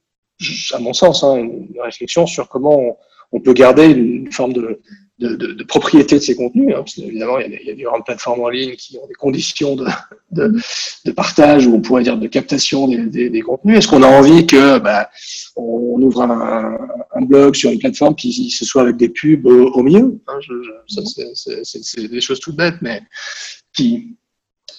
à 0.73 0.79
mon 0.79 0.93
sens, 0.93 1.23
hein, 1.23 1.35
une 1.35 1.67
réflexion 1.81 2.27
sur 2.27 2.47
comment 2.47 2.77
on, 2.77 2.97
on 3.31 3.39
peut 3.39 3.53
garder 3.53 3.85
une 3.85 4.31
forme 4.31 4.53
de, 4.53 4.81
de, 5.19 5.36
de, 5.36 5.54
de, 5.54 5.63
propriété 5.63 6.15
de 6.15 6.21
ces 6.21 6.36
contenus. 6.36 6.73
Hein, 6.73 6.80
parce 6.80 6.97
évidemment, 6.97 7.39
il 7.39 7.51
y, 7.51 7.56
a, 7.56 7.60
il 7.62 7.67
y 7.67 7.71
a 7.71 7.75
des 7.75 7.84
grandes 7.84 8.06
plateformes 8.06 8.41
en 8.41 8.49
ligne 8.49 8.75
qui 8.75 8.97
ont 8.97 9.08
des 9.08 9.13
conditions 9.13 9.75
de, 9.75 9.86
de, 10.32 10.54
de 11.06 11.12
partage 11.12 11.67
ou 11.67 11.75
on 11.75 11.82
pourrait 11.82 12.04
dire 12.04 12.17
de 12.17 12.28
captation 12.28 12.88
des, 12.88 12.97
des, 12.97 13.30
des 13.30 13.41
contenus. 13.41 13.78
Est-ce 13.78 13.88
qu'on 13.88 14.04
a 14.04 14.08
envie 14.08 14.45
que 14.45 14.80
bah, 14.80 15.10
on 15.56 16.01
ouvre 16.01 16.21
un, 16.21 16.78
un, 17.15 17.21
blog 17.21 17.56
sur 17.56 17.71
une 17.71 17.80
plateforme 17.80 18.15
qui 18.15 18.49
ce 18.49 18.65
soit 18.65 18.82
avec 18.82 18.97
des 18.97 19.10
pubs 19.10 19.45
au, 19.45 19.84
milieu 19.84 20.19
hein, 20.28 20.39
je, 20.41 20.54
je, 20.88 21.62
C'est 21.63 22.08
des 22.08 22.21
choses 22.21 22.39
toutes 22.39 22.58
bêtes, 22.58 22.82
mais 22.82 23.01
qui, 23.73 24.17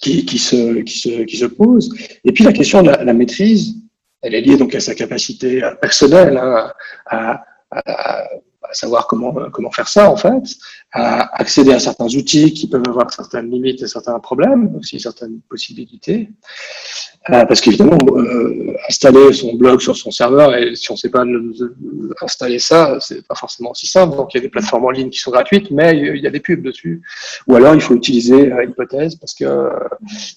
qui, 0.01 0.25
qui, 0.25 0.37
se, 0.37 0.81
qui, 0.81 0.99
se, 0.99 1.23
qui 1.23 1.37
se 1.37 1.45
posent. 1.45 1.89
Et 2.23 2.31
puis 2.31 2.43
la 2.43 2.53
question 2.53 2.83
de 2.83 2.89
la, 2.89 3.03
la 3.03 3.13
maîtrise, 3.13 3.73
elle 4.21 4.35
est 4.35 4.41
liée 4.41 4.57
donc 4.57 4.75
à 4.75 4.79
sa 4.79 4.93
capacité 4.93 5.61
personnelle 5.81 6.37
hein, 6.37 6.71
à, 7.07 7.31
à 7.31 7.43
à 7.71 8.23
savoir 8.71 9.07
comment, 9.07 9.33
comment 9.51 9.71
faire 9.71 9.87
ça, 9.87 10.09
en 10.09 10.17
fait, 10.17 10.43
à 10.91 11.39
accéder 11.39 11.73
à 11.73 11.79
certains 11.79 12.07
outils 12.07 12.53
qui 12.53 12.67
peuvent 12.67 12.83
avoir 12.87 13.11
certaines 13.13 13.49
limites 13.49 13.81
et 13.81 13.87
certains 13.87 14.19
problèmes, 14.19 14.75
aussi 14.77 14.99
certaines 14.99 15.39
possibilités. 15.49 16.29
Euh, 17.29 17.45
parce 17.45 17.59
qu'évidemment, 17.59 17.97
euh, 18.15 18.73
installer 18.87 19.33
son 19.33 19.53
blog 19.55 19.81
sur 19.81 19.97
son 19.97 20.11
serveur, 20.11 20.55
et 20.55 20.75
si 20.75 20.89
on 20.91 20.93
ne 20.93 20.97
sait 20.97 21.09
pas 21.09 21.25
installer 22.21 22.57
ça, 22.57 22.97
c'est 23.01 23.25
pas 23.27 23.35
forcément 23.35 23.73
si 23.73 23.85
simple. 23.85 24.15
Donc, 24.15 24.33
il 24.33 24.37
y 24.37 24.39
a 24.39 24.41
des 24.41 24.49
plateformes 24.49 24.85
en 24.85 24.91
ligne 24.91 25.09
qui 25.09 25.19
sont 25.19 25.31
gratuites, 25.31 25.69
mais 25.71 25.97
il 25.97 26.21
y 26.23 26.27
a 26.27 26.29
des 26.29 26.39
pubs 26.39 26.61
dessus. 26.61 27.01
Ou 27.47 27.55
alors, 27.55 27.75
il 27.75 27.81
faut 27.81 27.95
utiliser 27.95 28.51
euh, 28.53 28.63
Hypothèse 28.63 29.15
parce 29.15 29.33
que 29.33 29.45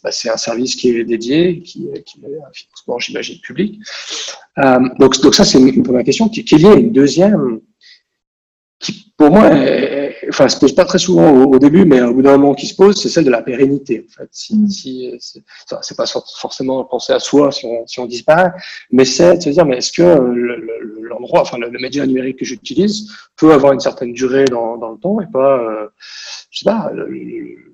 bah, 0.03 0.11
c'est 0.11 0.31
un 0.31 0.37
service 0.37 0.75
qui 0.75 0.91
est 0.91 1.05
dédié, 1.05 1.61
qui, 1.61 1.89
qui 2.05 2.21
est 2.21 2.27
un 2.27 2.53
financement, 2.53 2.99
j'imagine, 2.99 3.39
public. 3.41 3.79
donc, 4.99 5.21
donc, 5.21 5.35
ça, 5.35 5.45
c'est 5.45 5.61
une, 5.61 5.83
première 5.85 6.05
question. 6.05 6.29
Qu'il 6.29 6.61
y 6.61 6.67
ait 6.67 6.81
une 6.81 6.93
deuxième 6.93 7.61
qui, 7.61 7.89
pour 9.21 9.31
moi, 9.31 9.51
enfin, 10.31 10.49
se 10.49 10.59
pose 10.59 10.75
pas 10.75 10.87
très 10.87 10.97
souvent 10.97 11.45
au, 11.45 11.59
début, 11.59 11.85
mais 11.85 12.01
au 12.01 12.15
bout 12.15 12.23
d'un 12.23 12.39
moment 12.39 12.55
qui 12.55 12.67
se 12.67 12.75
pose, 12.75 12.97
c'est 12.97 13.11
celle 13.11 13.27
de 13.27 13.31
la 13.31 13.43
pérennité. 13.43 14.07
En 14.09 14.13
fait, 14.23 14.29
si, 14.33 14.57
mm. 14.57 14.69
si 14.71 15.15
c'est 15.83 15.95
pas 15.95 16.07
forcément 16.07 16.83
penser 16.85 17.13
à 17.13 17.19
soi 17.19 17.53
si 17.53 17.67
on, 17.67 17.87
si 17.87 18.01
on 18.01 18.07
disparaît, 18.07 18.51
mais 18.91 19.05
c'est 19.05 19.37
de 19.37 19.43
se 19.43 19.51
dire, 19.51 19.67
mais 19.67 19.77
est-ce 19.77 19.93
que 19.93 21.03
l'endroit, 21.03 21.43
enfin, 21.43 21.59
le, 21.59 21.69
média 21.79 22.07
numérique 22.07 22.39
que 22.39 22.47
j'utilise 22.47 23.11
peut 23.37 23.53
avoir 23.53 23.75
une 23.75 23.81
certaine 23.81 24.15
durée 24.15 24.47
dans, 24.47 24.79
dans 24.79 24.93
le 24.93 24.99
temps 24.99 25.21
et 25.21 25.27
pas, 25.31 25.59
euh, 25.59 25.89
je 26.51 26.61
sais 26.61 26.65
pas, 26.65 26.91
le, 26.95 27.70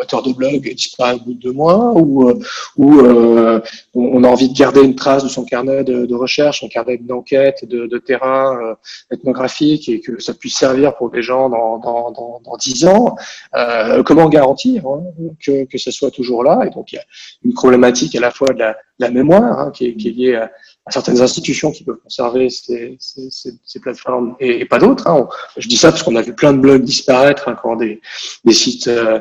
moteur 0.00 0.22
de 0.22 0.32
blog 0.32 0.62
disparaît 0.74 1.14
au 1.14 1.20
bout 1.20 1.34
de 1.34 1.40
deux 1.40 1.52
mois, 1.52 1.92
ou, 1.94 2.28
euh, 2.28 2.38
ou 2.76 3.00
euh, 3.00 3.60
on 3.94 4.24
a 4.24 4.28
envie 4.28 4.48
de 4.48 4.56
garder 4.56 4.80
une 4.80 4.94
trace 4.94 5.22
de 5.22 5.28
son 5.28 5.44
carnet 5.44 5.84
de, 5.84 6.06
de 6.06 6.14
recherche, 6.14 6.60
son 6.60 6.68
carnet 6.68 6.96
d'enquête, 6.98 7.64
de, 7.68 7.86
de 7.86 7.98
terrain 7.98 8.58
euh, 8.60 8.74
ethnographique, 9.10 9.88
et 9.88 10.00
que 10.00 10.20
ça 10.20 10.32
puisse 10.34 10.56
servir 10.56 10.96
pour 10.96 11.10
des 11.10 11.22
gens 11.22 11.48
dans, 11.48 11.78
dans, 11.78 12.10
dans, 12.10 12.40
dans 12.44 12.56
10 12.56 12.86
ans. 12.86 13.16
Euh, 13.54 14.02
comment 14.02 14.28
garantir 14.28 14.86
hein, 14.86 15.02
que, 15.44 15.64
que 15.64 15.78
ce 15.78 15.90
soit 15.90 16.10
toujours 16.10 16.42
là? 16.44 16.60
Et 16.66 16.70
donc 16.70 16.92
il 16.92 16.96
y 16.96 16.98
a 16.98 17.04
une 17.44 17.54
problématique 17.54 18.14
à 18.16 18.20
la 18.20 18.30
fois 18.30 18.52
de 18.52 18.58
la, 18.58 18.76
la 18.98 19.10
mémoire 19.10 19.58
hein, 19.58 19.70
qui, 19.74 19.86
est, 19.86 19.94
qui, 19.96 20.08
est, 20.08 20.12
liée 20.12 20.34
à, 20.36 20.50
à, 20.86 20.90
certaines 20.90 21.20
institutions 21.20 21.70
qui 21.72 21.84
peuvent 21.84 22.00
conserver 22.02 22.48
ces, 22.50 22.96
ces, 22.98 23.28
ces, 23.30 23.80
plateformes 23.80 24.36
et, 24.40 24.60
et 24.60 24.64
pas 24.64 24.78
d'autres. 24.78 25.06
Hein. 25.08 25.28
Je 25.56 25.68
dis 25.68 25.76
ça 25.76 25.90
parce 25.90 26.02
qu'on 26.02 26.16
a 26.16 26.22
vu 26.22 26.34
plein 26.34 26.52
de 26.52 26.58
blogs 26.58 26.82
disparaître 26.82 27.48
hein, 27.48 27.56
quand 27.60 27.76
des, 27.76 28.00
des 28.44 28.52
sites 28.52 28.88
euh, 28.88 29.20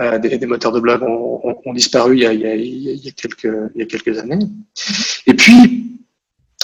euh, 0.00 0.18
des, 0.18 0.46
moteurs 0.46 0.72
de 0.72 0.80
blog 0.80 1.02
ont, 1.02 1.72
disparu 1.74 2.16
il 2.16 2.22
y, 2.22 2.26
a, 2.26 2.32
il, 2.32 2.44
y 2.44 3.08
a, 3.08 3.10
quelques, 3.10 3.48
il 3.74 3.80
y 3.80 3.82
a 3.82 3.86
quelques 3.86 4.18
années. 4.18 4.38
Et 5.26 5.34
puis, 5.34 6.00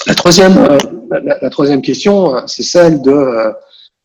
la 0.07 0.15
troisième, 0.15 0.57
euh, 0.57 1.37
la, 1.43 1.51
troisième 1.51 1.83
question, 1.83 2.37
euh, 2.37 2.41
c'est 2.47 2.63
celle 2.63 3.03
de 3.03 3.53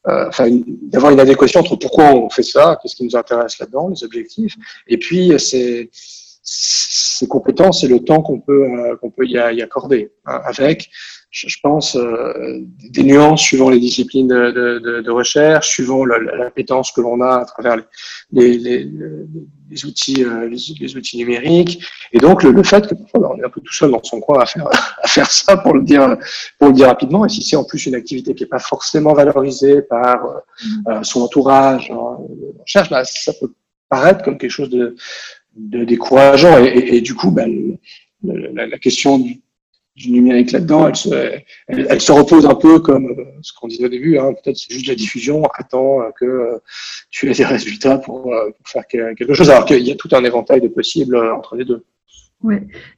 enfin, 0.06 0.50
d'avoir 0.82 1.14
une 1.14 1.22
adéquation 1.22 1.62
entre 1.62 1.78
pourquoi 1.78 2.14
on 2.14 2.30
fait 2.30 2.44
ça, 2.44 2.78
qu'est-ce 2.82 2.98
qui 2.98 3.06
nous 3.06 3.16
intéresse 3.16 3.58
là-dedans, 3.60 3.88
les 3.88 4.04
objectifs, 4.04 4.56
et 4.86 4.98
puis 4.98 5.32
ces, 5.40 5.90
ces 5.94 7.26
compétences 7.28 7.86
et 7.86 7.88
le 7.88 8.02
temps 8.02 8.22
qu'on 8.22 8.42
peut, 8.42 8.68
qu'on 9.00 9.10
peut 9.10 9.26
y, 9.26 9.38
accorder, 9.38 10.12
hein, 10.26 10.42
avec 10.44 10.90
je 11.34 11.58
pense, 11.64 11.96
euh, 11.96 12.60
des 12.92 13.02
nuances 13.02 13.42
suivant 13.42 13.72
les 13.72 13.80
disciplines 13.80 14.28
de, 14.28 14.52
de, 14.52 15.02
de 15.02 15.12
recherche, 15.12 15.68
suivant 15.68 16.06
l'appétence 16.06 16.92
que 16.92 17.02
l'on 17.02 17.22
a 17.22 17.38
à 17.38 17.46
travers 17.46 17.78
les, 18.32 18.60
les, 18.60 18.88
les 19.72 19.86
outils, 19.86 20.24
euh, 20.24 20.48
les, 20.48 20.96
outils 20.96 21.18
numériques, 21.18 21.84
et 22.12 22.20
donc 22.20 22.44
le, 22.44 22.62
fait 22.62 22.88
que 22.88 22.94
on 23.16 23.40
est 23.40 23.44
un 23.44 23.50
peu 23.50 23.62
tout 23.62 23.74
seul 23.74 23.90
dans 23.90 24.04
son 24.04 24.20
coin 24.20 24.42
à 24.42 24.46
faire, 24.46 24.68
à 25.02 25.08
faire 25.08 25.30
ça, 25.32 25.58
pour 25.58 25.74
le 25.74 25.82
dire, 25.82 26.18
pour 26.60 26.68
le 26.68 26.76
dire 26.76 26.86
rapidement, 26.86 27.26
et 27.26 27.30
si 27.30 27.42
c'est 27.42 27.56
en 27.56 27.64
plus 27.64 27.88
une 27.88 27.96
activité 27.96 28.36
qui 28.36 28.44
n'est 28.44 28.50
pas 28.50 28.60
forcément 28.60 29.14
valorisée 29.14 29.82
par 29.82 30.44
euh, 30.88 31.02
son 31.02 31.24
entourage, 31.24 31.90
hein, 31.90 32.18
recherche, 32.62 32.92
bah, 32.92 33.02
ça 33.06 33.34
peut 33.34 33.52
paraître 33.90 34.24
comme 34.24 34.38
quelque 34.38 34.52
chose 34.52 34.70
de, 34.70 34.96
de 35.56 35.84
décourageant, 35.84 36.64
et, 36.64 36.96
et, 36.96 37.02
du 37.02 37.16
coup, 37.16 37.32
bah, 37.32 37.46
la, 38.24 38.68
la 38.68 38.78
question 38.78 39.18
du 39.18 39.42
du 39.96 40.12
numérique 40.12 40.52
là-dedans, 40.52 40.88
elle 40.88 40.96
se, 40.96 41.40
elle, 41.68 42.02
se, 42.02 42.12
repose 42.12 42.46
un 42.46 42.56
peu 42.56 42.80
comme 42.80 43.12
euh, 43.12 43.26
ce 43.42 43.54
qu'on 43.54 43.68
disait 43.68 43.86
au 43.86 43.90
début, 43.90 44.18
hein, 44.18 44.34
peut-être 44.34 44.58
c'est 44.58 44.74
juste 44.74 44.88
la 44.88 44.96
diffusion, 44.96 45.44
attends 45.54 46.02
euh, 46.02 46.10
que 46.20 46.26
euh, 46.26 46.58
tu 47.12 47.30
aies 47.30 47.34
des 47.34 47.46
résultats 47.46 48.00
pour, 48.00 48.24
pour 48.24 48.68
faire 48.68 48.88
quelque 48.88 49.34
chose, 49.34 49.50
alors 49.50 49.66
qu'il 49.66 49.88
y 49.88 49.92
a 49.92 49.96
tout 49.96 50.10
un 50.14 50.24
éventail 50.24 50.62
de 50.62 50.68
possibles 50.68 51.16
entre 51.16 51.56
les 51.56 51.66
deux. 51.66 51.86
Oui. 52.44 52.56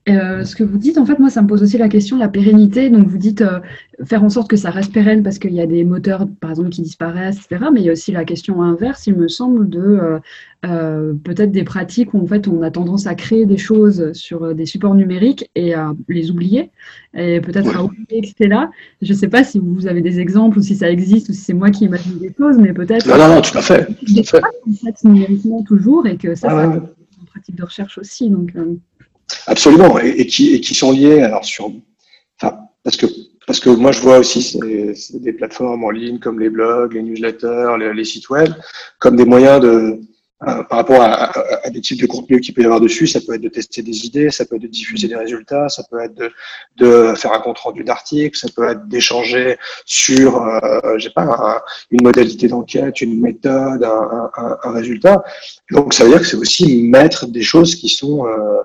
Euh, 0.10 0.44
ce 0.44 0.56
que 0.56 0.64
vous 0.64 0.80
dites, 0.80 0.98
en 0.98 1.06
fait, 1.06 1.20
moi, 1.20 1.30
ça 1.30 1.44
me 1.44 1.48
pose 1.48 1.62
aussi 1.62 1.78
la 1.78 1.88
question 1.88 2.16
de 2.16 2.22
la 2.22 2.28
pérennité. 2.28 2.90
Donc, 2.90 3.08
vous 3.08 3.20
dites 3.20 3.42
euh, 3.42 3.60
faire 4.04 4.24
en 4.24 4.30
sorte 4.30 4.50
que 4.50 4.56
ça 4.56 4.72
reste 4.72 4.92
pérenne 4.92 5.22
parce 5.22 5.38
qu'il 5.38 5.54
y 5.54 5.62
a 5.62 5.68
des 5.68 5.84
moteurs, 5.84 6.28
par 6.40 6.50
exemple, 6.50 6.70
qui 6.70 6.82
disparaissent, 6.82 7.46
etc. 7.46 7.70
Mais 7.72 7.82
il 7.82 7.86
y 7.86 7.90
a 7.90 7.92
aussi 7.92 8.12
la 8.12 8.26
question 8.26 8.64
inverse, 8.64 9.06
il 9.06 9.16
me 9.16 9.28
semble, 9.28 9.70
de 9.70 10.20
euh, 10.66 11.14
peut-être 11.24 11.52
des 11.52 11.64
pratiques 11.64 12.16
où, 12.16 12.24
en 12.24 12.26
fait, 12.26 12.48
on 12.48 12.64
a 12.64 12.72
tendance 12.72 13.06
à 13.06 13.14
créer 13.14 13.46
des 13.46 13.58
choses 13.58 14.14
sur 14.14 14.56
des 14.56 14.66
supports 14.66 14.96
numériques 14.96 15.52
et 15.54 15.76
à 15.76 15.94
les 16.10 16.32
oublier, 16.32 16.72
et 17.16 17.40
peut-être 17.40 17.78
à 17.78 17.84
oublier 17.84 18.22
que 18.22 18.28
c'était 18.28 18.48
là. 18.48 18.72
Je 19.04 19.14
ne 19.14 19.18
sais 19.18 19.28
pas 19.28 19.44
si 19.44 19.60
vous 19.60 19.86
avez 19.86 20.02
des 20.02 20.20
exemples 20.20 20.58
ou 20.58 20.64
si 20.64 20.76
ça 20.76 20.90
existe 20.90 21.30
ou 21.30 21.34
si 21.34 21.42
c'est 21.42 21.54
moi 21.54 21.70
qui 21.70 21.86
imagine 21.86 22.18
des 22.18 22.34
choses, 22.36 22.58
mais 22.58 22.74
peut-être. 22.74 23.08
Non, 23.08 23.18
non, 23.18 23.36
non, 23.36 23.42
tout 23.42 23.56
à 23.60 23.62
fait. 23.62 23.86
Tout 23.86 24.20
à 24.20 24.24
fait. 24.24 24.42
En 24.44 24.74
fait, 24.74 25.04
numériquement 25.04 25.62
toujours 25.62 26.08
et 26.08 26.18
que 26.18 26.34
ça, 26.34 26.48
ah, 26.50 26.74
c'est 27.12 27.20
une 27.20 27.28
pratique 27.28 27.56
de 27.56 27.64
recherche 27.64 28.00
aussi. 28.00 28.32
Donc. 28.32 28.52
Absolument, 29.48 30.00
et, 30.00 30.26
qui, 30.26 30.56
et, 30.56 30.62
qui, 30.62 30.74
sont 30.74 30.92
liés 30.92 31.22
alors 31.22 31.46
sur, 31.46 31.72
enfin, 32.42 32.58
parce 32.84 32.98
que 32.98 33.06
parce 33.48 33.60
que 33.60 33.70
moi 33.70 33.92
je 33.92 34.02
vois 34.02 34.18
aussi 34.18 34.58
des 35.14 35.34
plateformes 35.34 35.84
en 35.84 35.92
ligne 35.92 36.20
comme 36.20 36.40
les 36.40 36.50
blogs, 36.50 36.94
les 36.94 37.04
newsletters, 37.04 37.76
les, 37.78 38.06
sites 38.06 38.30
web, 38.30 38.52
comme 38.98 39.16
des 39.16 39.26
moyens 39.26 39.62
de 39.62 40.00
euh, 40.44 40.64
par 40.64 40.80
rapport 40.80 41.02
à, 41.02 41.32
à, 41.66 41.70
des 41.70 41.80
types 41.80 42.02
de 42.02 42.08
contenus 42.08 42.42
qu'il 42.42 42.54
peut 42.54 42.62
y 42.62 42.66
avoir 42.66 42.82
dessus, 42.82 43.08
ça 43.08 43.22
peut 43.22 43.36
être 43.36 43.42
de 43.42 43.50
tester 43.50 43.82
des 43.82 44.06
idées, 44.06 44.30
ça 44.32 44.46
peut 44.46 44.58
être 44.58 44.64
de 44.64 44.68
diffuser 44.68 45.08
des 45.08 45.16
résultats, 45.16 45.70
ça 45.70 45.82
peut 45.90 46.00
être 46.02 46.14
de, 46.14 46.30
de 46.76 47.14
faire 47.16 47.32
un 47.32 47.40
compte 47.40 47.58
rendu 47.60 47.86
d'articles, 47.86 48.38
ça 48.38 48.50
peut 48.54 48.68
être 48.68 48.86
d'échanger 48.88 49.58
sur, 49.86 50.42
euh, 50.42 50.98
j'ai 50.98 51.10
pas, 51.10 51.64
une 51.90 52.04
modalité 52.04 52.50
d'enquête, 52.50 53.00
une 53.00 53.22
méthode, 53.22 53.84
un, 53.84 54.30
un, 54.36 54.58
un, 54.62 54.72
résultat. 54.72 55.24
Donc 55.72 55.94
ça 55.94 56.04
veut 56.04 56.10
dire 56.10 56.20
que 56.20 56.28
c'est 56.28 56.38
aussi 56.38 56.84
mettre 56.84 57.28
des 57.28 57.42
choses 57.42 57.76
qui 57.76 57.88
sont 57.88 58.28
euh, 58.28 58.62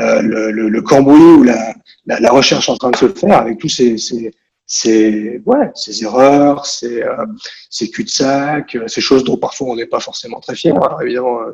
euh, 0.00 0.22
le, 0.22 0.50
le, 0.50 0.68
le, 0.68 0.82
cambouis 0.82 1.20
ou 1.20 1.42
la, 1.42 1.74
la, 2.06 2.20
la, 2.20 2.30
recherche 2.30 2.68
en 2.68 2.76
train 2.76 2.90
de 2.90 2.96
se 2.96 3.08
faire 3.08 3.38
avec 3.38 3.58
tous 3.58 3.68
ces, 3.68 3.98
ces, 3.98 4.30
ces, 4.70 5.40
ouais, 5.46 5.70
ces 5.74 6.04
erreurs, 6.04 6.66
ces, 6.66 7.02
euh, 7.02 7.24
ces 7.70 7.88
cul-de-sac, 7.88 8.76
euh, 8.76 8.86
ces 8.86 9.00
choses 9.00 9.24
dont 9.24 9.38
parfois 9.38 9.68
on 9.68 9.76
n'est 9.76 9.86
pas 9.86 9.98
forcément 9.98 10.40
très 10.40 10.54
fier. 10.54 10.76
Alors, 10.76 11.00
évidemment, 11.00 11.40
euh, 11.40 11.52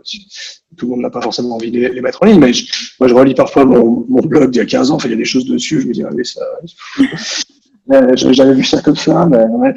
tout 0.77 0.87
le 0.87 0.91
monde 0.91 1.01
n'a 1.01 1.11
pas 1.11 1.23
forcément 1.23 1.55
envie 1.55 1.71
de 1.71 1.87
les, 1.87 2.01
mettre 2.01 2.25
en 2.25 2.27
ligne, 2.27 2.41
mais 2.41 2.51
moi 2.99 3.09
je 3.09 3.15
relis 3.15 3.35
parfois 3.35 3.65
mon, 3.65 4.05
mon 4.09 4.21
blog 4.21 4.51
d'il 4.51 4.59
y 4.59 4.63
a 4.63 4.67
15 4.67 4.91
ans, 4.91 4.99
il 5.05 5.11
y 5.11 5.15
a 5.15 5.17
des 5.17 5.25
choses 5.25 5.47
dessus, 5.47 5.81
je 5.81 5.87
me 5.87 5.93
dis, 5.93 6.03
allez, 6.03 6.25
ça, 6.25 6.43
J'avais 8.15 8.55
vu 8.55 8.65
ça 8.65 8.81
comme 8.81 8.97
ça, 8.97 9.27
mais 9.27 9.45
ouais. 9.45 9.75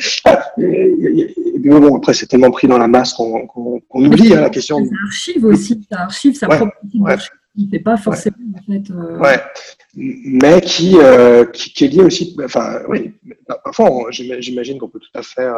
et, 0.57 1.59
bon, 1.59 1.97
après, 1.97 2.13
c'est 2.13 2.25
tellement 2.25 2.51
pris 2.51 2.67
dans 2.67 2.77
la 2.77 2.87
masse 2.87 3.13
qu'on 3.13 3.49
oublie 3.93 4.33
hein, 4.33 4.41
la 4.41 4.49
question. 4.49 4.77
Ça 4.77 4.91
archive 5.05 5.45
aussi, 5.45 5.85
ça 5.91 5.99
archive 6.03 6.35
sa 6.35 6.47
propre 6.47 6.71
qui 7.65 7.69
ne 7.71 7.79
pas 7.79 7.97
forcément 7.97 8.37
en 8.55 8.71
fait. 8.71 8.91
Euh... 8.91 9.17
Ouais. 9.17 9.39
Mais 9.99 10.61
qui, 10.61 10.95
euh, 10.99 11.45
qui, 11.45 11.73
qui, 11.73 11.85
est 11.85 11.87
lié 11.87 12.03
aussi. 12.03 12.37
Enfin, 12.43 12.81
oui. 12.87 13.13
Parfois, 13.63 13.89
j'imagine 14.11 14.77
qu'on 14.77 14.89
peut 14.89 14.99
tout 14.99 15.17
à 15.17 15.23
fait 15.23 15.49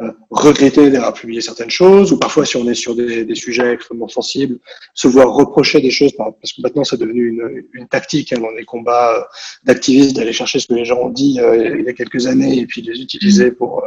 euh, 0.00 0.12
regretter 0.30 0.88
d'avoir 0.90 1.14
publié 1.14 1.40
certaines 1.40 1.70
choses, 1.70 2.12
ou 2.12 2.18
parfois 2.18 2.44
si 2.44 2.56
on 2.56 2.68
est 2.68 2.74
sur 2.74 2.94
des, 2.94 3.24
des, 3.24 3.34
sujets 3.34 3.72
extrêmement 3.72 4.06
sensibles, 4.06 4.58
se 4.94 5.08
voir 5.08 5.32
reprocher 5.34 5.80
des 5.80 5.90
choses, 5.90 6.12
parce 6.16 6.52
que 6.52 6.62
maintenant 6.62 6.84
c'est 6.84 6.98
devenu 6.98 7.28
une, 7.28 7.64
une, 7.72 7.88
tactique 7.88 8.32
hein, 8.32 8.38
dans 8.40 8.50
les 8.50 8.64
combats 8.64 9.28
d'activistes 9.64 10.14
d'aller 10.14 10.32
chercher 10.32 10.60
ce 10.60 10.68
que 10.68 10.74
les 10.74 10.84
gens 10.84 10.98
ont 10.98 11.10
dit 11.10 11.40
il 11.40 11.82
y 11.84 11.88
a 11.88 11.92
quelques 11.92 12.28
années 12.28 12.60
et 12.60 12.66
puis 12.66 12.82
les 12.82 13.00
utiliser 13.00 13.50
pour 13.50 13.82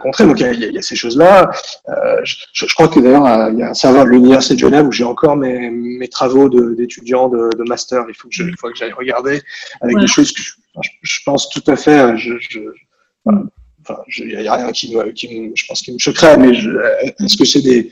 contrer. 0.00 0.24
Donc 0.24 0.40
il 0.40 0.46
y, 0.46 0.48
a, 0.48 0.52
il 0.52 0.72
y 0.72 0.78
a 0.78 0.82
ces 0.82 0.96
choses-là. 0.96 1.50
Je, 2.24 2.36
je, 2.54 2.74
crois 2.74 2.88
que 2.88 3.00
d'ailleurs 3.00 3.50
il 3.52 3.58
y 3.58 3.62
a 3.62 3.70
un 3.70 3.74
serveur 3.74 4.04
de 4.04 4.10
l'Université 4.10 4.54
de 4.54 4.60
Genève 4.60 4.86
où 4.86 4.92
j'ai 4.92 5.04
encore 5.04 5.36
mes, 5.36 5.70
mes 5.70 6.08
travaux 6.08 6.48
d'étudiants 6.74 7.28
de, 7.28 7.50
de, 7.56 7.64
master. 7.64 8.04
Il 8.08 8.14
faut 8.14 8.28
que 8.28 8.34
je, 8.34 8.44
il 8.44 8.56
faut 8.56 8.68
que 8.68 8.76
j'aille 8.76 8.92
regarder 8.92 9.40
avec 9.80 9.98
des 9.98 10.06
choses 10.06 10.32
que 10.32 10.42
je, 10.42 10.52
je, 11.02 11.20
pense 11.24 11.48
tout 11.48 11.62
à 11.66 11.76
fait. 11.76 12.16
Je, 12.16 12.32
voilà 13.24 13.42
il 14.16 14.38
n'y 14.38 14.48
a 14.48 14.56
rien 14.56 14.72
qui 14.72 14.94
me, 14.94 15.10
qui 15.12 15.50
je 15.54 15.66
pense, 15.66 15.82
qui 15.82 15.92
me 15.92 15.98
choquerait, 15.98 16.36
mais 16.36 16.50
est-ce 16.50 17.36
que 17.36 17.44
c'est 17.44 17.62
des, 17.62 17.90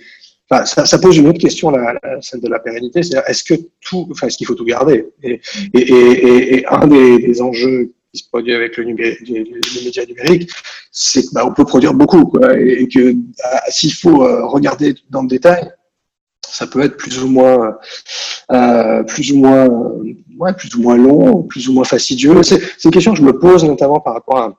enfin, 0.51 0.65
ça, 0.65 0.87
ça, 0.87 0.99
pose 0.99 1.17
une 1.17 1.29
autre 1.29 1.39
question, 1.39 1.71
la, 1.71 1.95
celle 2.21 2.41
de 2.41 2.49
la 2.49 2.59
pérennité, 2.59 3.03
c'est 3.03 3.19
est-ce 3.27 3.45
que 3.45 3.55
tout, 3.81 4.09
enfin, 4.11 4.27
est-ce 4.27 4.37
qu'il 4.37 4.47
faut 4.47 4.55
tout 4.55 4.65
garder? 4.65 5.07
Et, 5.23 5.41
et, 5.75 5.81
et, 5.81 6.59
et, 6.59 6.67
un 6.67 6.87
des, 6.87 7.19
des, 7.19 7.43
enjeux 7.43 7.93
qui 8.13 8.23
se 8.23 8.29
produit 8.29 8.55
avec 8.55 8.77
le, 8.77 8.85
numérique, 8.85 9.29
les, 9.29 9.45
médias 9.85 10.05
numériques, 10.07 10.51
c'est 10.91 11.23
qu'on 11.25 11.35
bah, 11.35 11.55
peut 11.55 11.65
produire 11.65 11.95
beaucoup, 11.95 12.25
quoi, 12.25 12.59
et, 12.59 12.87
que 12.89 13.13
bah, 13.13 13.63
s'il 13.71 13.95
faut 13.95 14.25
euh, 14.25 14.47
regarder 14.47 14.95
dans 15.11 15.23
le 15.23 15.29
détail, 15.29 15.71
ça 16.51 16.67
peut 16.67 16.81
être 16.83 16.97
plus 16.97 17.23
ou 17.23 17.29
moins, 17.29 17.77
euh, 18.53 19.03
plus 19.05 19.33
ou 19.33 19.39
moins, 19.39 19.69
ouais, 20.39 20.53
plus 20.55 20.75
ou 20.75 20.83
moins 20.83 20.97
long, 20.97 21.43
plus 21.43 21.69
ou 21.69 21.73
moins 21.73 21.85
fastidieux. 21.85 22.43
C'est 22.43 22.85
une 22.85 22.91
question 22.91 23.13
que 23.13 23.19
je 23.19 23.25
me 23.25 23.39
pose 23.39 23.65
notamment 23.65 24.01
par 24.01 24.15
rapport 24.15 24.39
à 24.39 24.53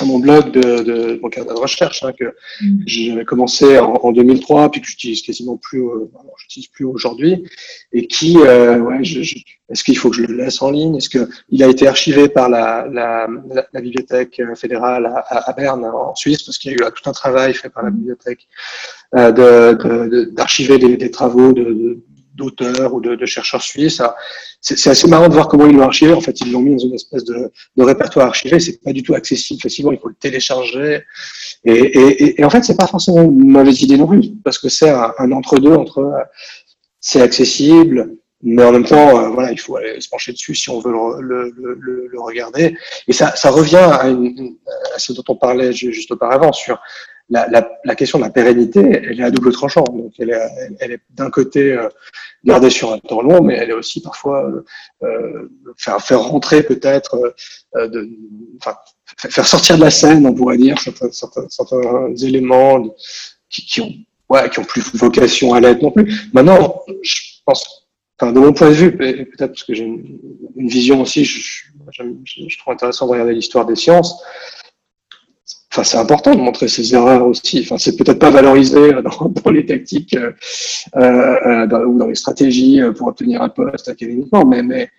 à 0.00 0.04
mon 0.04 0.18
blog 0.18 0.52
de, 0.52 0.82
de 0.82 1.20
mon 1.20 1.28
carnet 1.28 1.52
de 1.52 1.58
recherche 1.58 2.02
hein, 2.02 2.12
que 2.18 2.24
mm. 2.62 2.82
j'avais 2.86 3.24
commencé 3.24 3.78
en, 3.78 3.94
en, 3.94 4.12
2003 4.12 4.70
puis 4.70 4.80
que 4.80 4.86
j'utilise 4.86 5.22
quasiment 5.22 5.56
plus 5.56 5.82
euh, 5.82 6.10
j'utilise 6.38 6.68
plus 6.68 6.84
aujourd'hui 6.84 7.44
et 7.92 8.06
qui 8.06 8.38
euh, 8.38 8.78
ouais 8.78 9.04
je, 9.04 9.22
je, 9.22 9.36
est-ce 9.72 9.84
qu'il 9.84 9.96
faut 9.96 10.10
que 10.10 10.16
je 10.16 10.22
le 10.22 10.34
laisse 10.36 10.60
en 10.60 10.70
ligne? 10.70 10.96
Est-ce 10.96 11.08
que 11.08 11.28
il 11.48 11.62
a 11.62 11.66
été 11.66 11.88
archivé 11.88 12.28
par 12.28 12.50
la, 12.50 12.86
la, 12.92 13.26
la, 13.48 13.66
la 13.72 13.80
bibliothèque 13.80 14.40
fédérale 14.54 15.06
à, 15.06 15.48
à, 15.48 15.52
Berne 15.54 15.84
en 15.86 16.14
Suisse? 16.14 16.42
Parce 16.42 16.58
qu'il 16.58 16.72
y 16.72 16.74
a 16.74 16.76
eu 16.76 16.92
tout 16.92 17.08
un 17.08 17.12
travail 17.12 17.54
fait 17.54 17.70
par 17.70 17.82
la 17.82 17.90
bibliothèque 17.90 18.46
euh, 19.14 20.26
d'archiver 20.26 20.78
de, 20.78 21.08
travaux 21.08 21.52
de, 21.52 21.98
d'auteurs 22.34 22.94
ou 22.94 23.00
de, 23.00 23.26
chercheurs 23.26 23.62
suisses. 23.62 24.02
C'est 24.60 24.90
assez 24.90 25.08
marrant 25.08 25.28
de 25.28 25.34
voir 25.34 25.48
comment 25.48 25.66
ils 25.66 25.76
l'ont 25.76 25.84
archivé. 25.84 26.12
En 26.12 26.20
fait, 26.20 26.40
ils 26.40 26.52
l'ont 26.52 26.60
mis 26.60 26.72
dans 26.72 26.86
une 26.86 26.94
espèce 26.94 27.24
de, 27.24 27.50
répertoire 27.78 28.26
archivé. 28.26 28.60
C'est 28.60 28.82
pas 28.82 28.92
du 28.92 29.02
tout 29.02 29.14
accessible 29.14 29.60
facilement. 29.60 29.92
Il 29.92 29.98
faut 29.98 30.08
le 30.08 30.14
télécharger. 30.14 31.02
Et, 31.64 32.42
en 32.42 32.50
fait, 32.50 32.64
c'est 32.64 32.76
pas 32.76 32.86
forcément 32.86 33.22
une 33.22 33.50
mauvaise 33.50 33.82
idée 33.82 33.96
non 33.96 34.06
plus, 34.06 34.32
parce 34.44 34.58
que 34.58 34.68
c'est 34.68 34.90
un, 34.90 35.32
entre-deux 35.32 35.72
entre, 35.72 35.98
euh, 35.98 36.22
c'est 37.00 37.20
accessible, 37.20 38.16
mais 38.42 38.64
en 38.64 38.72
même 38.72 38.84
temps, 38.84 39.18
euh, 39.18 39.28
voilà, 39.28 39.52
il 39.52 39.60
faut 39.60 39.76
aller 39.76 40.00
se 40.00 40.08
pencher 40.08 40.32
dessus 40.32 40.54
si 40.54 40.70
on 40.70 40.80
veut 40.80 40.90
le, 40.90 42.10
regarder. 42.20 42.76
Et 43.06 43.12
ça, 43.12 43.32
revient 43.50 43.76
à, 43.76 44.06
à, 44.06 44.98
ce 44.98 45.12
dont 45.12 45.22
on 45.28 45.36
parlait 45.36 45.72
juste 45.72 46.10
auparavant 46.10 46.52
sur 46.52 46.80
la, 47.28 47.94
question 47.94 48.18
de 48.18 48.24
la 48.24 48.30
pérennité, 48.30 48.80
elle 48.80 49.20
est 49.20 49.24
à 49.24 49.30
double 49.30 49.52
tranchant. 49.52 49.84
Donc, 49.84 50.12
elle 50.18 50.30
est, 50.30 51.00
d'un 51.10 51.30
côté 51.30 51.72
euh, 51.72 51.88
gardée 52.44 52.70
sur 52.70 52.92
un 52.92 52.98
temps 52.98 53.22
long, 53.22 53.42
mais 53.42 53.56
elle 53.56 53.70
est 53.70 53.74
aussi 53.74 54.02
parfois 54.02 54.44
euh, 54.44 54.64
euh 55.04 55.48
faire, 55.76 56.00
faire 56.00 56.20
rentrer 56.20 56.62
peut-être, 56.62 57.34
euh, 57.76 58.06
enfin, 58.60 58.76
faire 59.16 59.46
sortir 59.46 59.76
de 59.76 59.82
la 59.82 59.90
scène, 59.90 60.26
on 60.26 60.34
pourrait 60.34 60.58
dire, 60.58 60.76
certains, 60.78 62.14
éléments 62.22 62.94
qui, 63.48 63.64
qui, 63.64 63.80
ont, 63.80 63.92
ouais, 64.28 64.50
qui 64.50 64.58
ont 64.58 64.64
plus 64.64 64.94
vocation 64.94 65.54
à 65.54 65.60
l'être 65.60 65.82
non 65.82 65.90
plus. 65.90 66.12
Maintenant, 66.32 66.82
je 67.02 67.20
pense, 67.44 67.88
de 68.20 68.38
mon 68.38 68.52
point 68.52 68.68
de 68.68 68.74
vue, 68.74 68.96
peut-être 68.96 69.52
parce 69.52 69.64
que 69.64 69.74
j'ai 69.74 69.84
une, 69.84 70.68
vision 70.68 71.00
aussi, 71.00 71.24
je 71.24 72.58
trouve 72.58 72.72
intéressant 72.72 73.06
de 73.06 73.12
regarder 73.12 73.34
l'histoire 73.34 73.66
des 73.66 73.74
sciences. 73.74 74.22
Enfin, 75.72 75.84
c'est 75.84 75.96
important 75.96 76.34
de 76.34 76.40
montrer 76.40 76.68
ses 76.68 76.94
erreurs 76.94 77.26
aussi. 77.26 77.60
Enfin, 77.64 77.78
c'est 77.78 77.96
peut-être 77.96 78.18
pas 78.18 78.30
valorisé 78.30 78.92
dans, 78.92 79.28
dans 79.44 79.50
les 79.50 79.64
tactiques 79.64 80.14
euh, 80.14 80.32
euh, 80.96 81.86
ou 81.86 81.98
dans 81.98 82.08
les 82.08 82.14
stratégies 82.14 82.82
euh, 82.82 82.92
pour 82.92 83.08
obtenir 83.08 83.40
un 83.40 83.48
poste 83.48 83.88
académiquement, 83.88 84.44
mais, 84.44 84.62
mais 84.62 84.90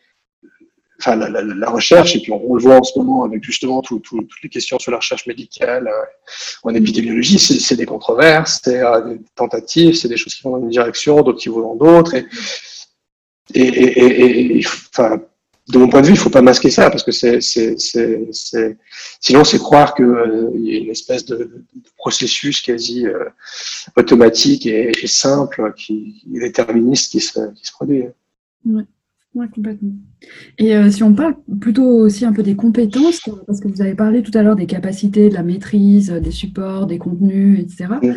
enfin, 0.99 1.15
la, 1.15 1.29
la, 1.29 1.43
la, 1.43 1.69
recherche, 1.69 2.15
et 2.15 2.21
puis 2.21 2.31
on, 2.31 2.55
le 2.55 2.61
voit 2.61 2.77
en 2.77 2.83
ce 2.83 2.97
moment 2.97 3.23
avec 3.23 3.43
justement 3.43 3.83
tout, 3.83 3.99
tout, 3.99 4.19
toutes 4.23 4.41
les 4.41 4.49
questions 4.49 4.79
sur 4.79 4.91
la 4.91 4.97
recherche 4.97 5.27
médicale 5.27 5.87
euh, 5.87 6.05
en 6.63 6.73
épidémiologie, 6.73 7.37
c'est 7.37 7.75
des 7.75 7.85
controverses, 7.85 8.61
c'est 8.63 8.81
euh, 8.81 9.01
des 9.01 9.21
tentatives, 9.35 9.93
c'est 9.93 10.07
des 10.07 10.17
choses 10.17 10.33
qui 10.33 10.41
vont 10.41 10.57
dans 10.57 10.63
une 10.63 10.69
direction, 10.69 11.21
d'autres 11.21 11.39
qui 11.39 11.49
vont 11.49 11.61
dans 11.61 11.75
d'autres. 11.75 12.15
Et, 12.15 12.25
et, 13.53 13.61
et, 13.61 14.57
et 14.57 14.65
enfin, 14.65 15.19
de 15.69 15.77
mon 15.77 15.87
point 15.87 16.01
de 16.01 16.07
vue, 16.07 16.13
il 16.13 16.19
faut 16.19 16.29
pas 16.29 16.41
masquer 16.41 16.69
ça 16.69 16.89
parce 16.89 17.03
que 17.03 17.11
c'est, 17.11 17.39
c'est, 17.39 17.79
c'est, 17.79 18.27
c'est... 18.31 18.77
sinon 19.21 19.43
c'est 19.43 19.59
croire 19.59 19.95
qu'il 19.95 20.05
euh, 20.05 20.51
y 20.57 20.75
a 20.75 20.79
une 20.79 20.89
espèce 20.89 21.25
de, 21.25 21.37
de 21.37 21.89
processus 21.97 22.61
quasi 22.61 23.07
euh, 23.07 23.25
automatique 23.95 24.65
et, 24.65 24.91
et, 25.01 25.07
simple, 25.07 25.73
qui 25.77 26.23
est 26.35 26.39
déterministe, 26.39 27.11
qui 27.11 27.21
se, 27.21 27.53
qui 27.53 27.65
se 27.65 27.71
produit. 27.71 28.03
Ouais. 28.65 28.83
Ouais, 29.35 29.47
complètement. 29.51 29.93
Et 30.59 30.75
euh, 30.75 30.91
si 30.91 31.01
on 31.01 31.15
parle 31.15 31.35
plutôt 31.59 31.83
aussi 31.83 32.23
un 32.23 32.33
peu 32.33 32.43
des 32.43 32.55
compétences, 32.55 33.21
parce 33.47 33.59
que 33.59 33.67
vous 33.67 33.81
avez 33.81 33.95
parlé 33.95 34.21
tout 34.21 34.37
à 34.37 34.43
l'heure 34.43 34.55
des 34.55 34.67
capacités, 34.67 35.29
de 35.29 35.33
la 35.33 35.41
maîtrise, 35.41 36.11
des 36.11 36.29
supports, 36.29 36.85
des 36.85 36.99
contenus, 36.99 37.59
etc. 37.59 37.95
Mmh. 37.99 38.11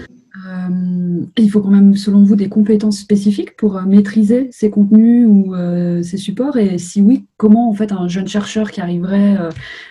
Euh, 0.47 1.25
il 1.37 1.51
faut 1.51 1.61
quand 1.61 1.71
même, 1.71 1.95
selon 1.95 2.23
vous, 2.23 2.37
des 2.37 2.49
compétences 2.49 2.99
spécifiques 2.99 3.57
pour 3.57 3.77
euh, 3.77 3.83
maîtriser 3.83 4.49
ces 4.53 4.71
contenus 4.71 5.27
ou 5.29 5.55
euh, 5.55 6.03
ces 6.03 6.17
supports? 6.17 6.57
Et 6.57 6.79
si 6.79 7.01
oui, 7.01 7.27
comment 7.37 7.69
en 7.69 7.75
fait 7.75 7.93
un 7.93 8.09
jeune 8.09 8.29
chercheur 8.29 8.71
qui 8.71 8.81
arriverait 8.81 9.37